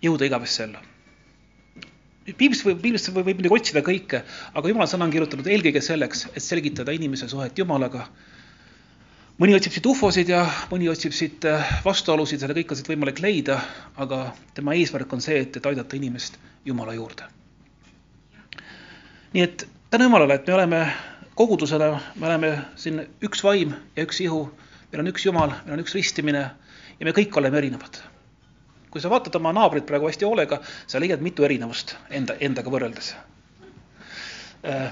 jõuda 0.05 0.29
igavesse 0.29 0.67
ellu. 0.67 0.85
piiblist 2.29 2.67
võib, 2.67 2.83
piiblist 2.83 3.09
võib, 3.09 3.25
võib 3.25 3.41
muidugi 3.41 3.57
otsida 3.57 3.83
kõike, 3.85 4.23
aga 4.53 4.73
Jumala 4.75 4.91
sõna 4.91 5.09
on 5.09 5.15
kirjutatud 5.15 5.49
eelkõige 5.49 5.81
selleks, 5.85 6.27
et 6.35 6.45
selgitada 6.45 6.93
inimese 6.93 7.29
suhet 7.29 7.57
Jumalaga 7.59 8.05
mõni 9.39 9.55
otsib 9.55 9.75
siit 9.75 9.87
ufosid 9.87 10.31
ja 10.33 10.43
mõni 10.71 10.89
otsib 10.91 11.15
siit 11.15 11.45
äh, 11.47 11.75
vastuolusid, 11.85 12.41
seda 12.43 12.57
kõike 12.57 12.75
on 12.75 12.81
siit 12.81 12.91
võimalik 12.91 13.23
leida, 13.23 13.61
aga 13.97 14.33
tema 14.55 14.75
eesmärk 14.75 15.13
on 15.15 15.23
see, 15.23 15.39
et, 15.45 15.57
et 15.57 15.69
aidata 15.71 15.99
inimest 15.99 16.39
Jumala 16.67 16.95
juurde. 16.97 17.29
nii 19.33 19.43
et 19.45 19.67
tänu 19.91 20.09
Jumalale, 20.09 20.35
et 20.35 20.47
me 20.47 20.55
oleme 20.55 20.81
kogudusena, 21.39 21.91
me 22.17 22.27
oleme 22.27 22.53
siin 22.77 23.03
üks 23.23 23.45
vaim 23.45 23.75
ja 23.97 24.07
üks 24.09 24.21
ihu, 24.25 24.43
meil 24.91 25.05
on 25.05 25.13
üks 25.13 25.27
Jumal, 25.27 25.55
meil 25.65 25.79
on 25.79 25.85
üks 25.85 25.95
ristimine 25.95 26.45
ja 26.99 27.07
me 27.07 27.15
kõik 27.15 27.37
oleme 27.39 27.63
erinevad. 27.63 28.03
kui 28.91 29.01
sa 29.05 29.11
vaatad 29.13 29.37
oma 29.37 29.53
naabrit 29.53 29.87
praegu 29.87 30.09
hästi 30.09 30.25
hoolega, 30.25 30.63
sa 30.87 30.99
leiad 30.99 31.23
mitu 31.23 31.45
erinevust 31.45 31.95
enda, 32.11 32.35
endaga 32.41 32.73
võrreldes 32.73 33.15
äh, 34.67 34.91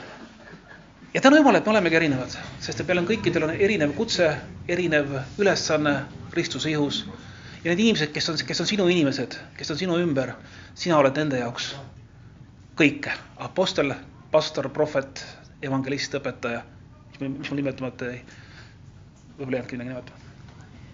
ja 1.15 1.21
tänu 1.21 1.37
Jumalale, 1.37 1.59
et 1.59 1.67
me 1.67 1.71
olemegi 1.71 1.97
erinevad, 1.97 2.35
sest 2.61 2.81
et 2.81 2.89
meil 2.89 3.01
on 3.01 3.09
kõikidel 3.09 3.47
on 3.47 3.55
erinev 3.55 3.95
kutse, 3.97 4.29
erinev 4.69 5.15
ülesanne 5.39 5.95
Kristuse 6.31 6.71
ihus. 6.71 7.07
ja 7.65 7.71
need 7.71 7.81
inimesed, 7.81 8.13
kes 8.13 8.29
on, 8.29 8.37
kes 8.47 8.61
on 8.61 8.67
sinu 8.67 8.89
inimesed, 8.89 9.39
kes 9.57 9.71
on 9.71 9.79
sinu 9.79 9.99
ümber, 9.99 10.35
sina 10.75 10.99
oled 10.99 11.17
nende 11.17 11.39
jaoks 11.39 11.75
kõike. 12.77 13.13
Apostel, 13.37 13.95
pastor, 14.31 14.69
prohvet, 14.69 15.25
evangelist, 15.63 16.15
õpetaja, 16.15 16.63
mis 17.21 17.51
mul 17.51 17.63
nimetamata 17.63 18.13
jäi. 18.13 18.21
võib-olla 19.39 19.57
ei 19.57 19.59
jäänudki 19.59 19.77
midagi 19.77 19.91
nimetama. 19.91 20.19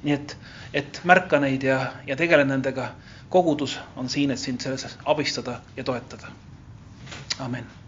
nii 0.02 0.14
et, 0.14 0.36
et 0.74 1.00
märka 1.04 1.40
neid 1.40 1.62
ja, 1.62 1.92
ja 2.06 2.16
tegele 2.16 2.44
nendega. 2.44 2.92
kogudus 3.28 3.78
on 3.96 4.08
siin, 4.08 4.30
et 4.30 4.38
sind 4.38 4.60
selles 4.60 4.98
abistada 5.04 5.60
ja 5.76 5.84
toetada. 5.84 6.26
amin 7.38 7.81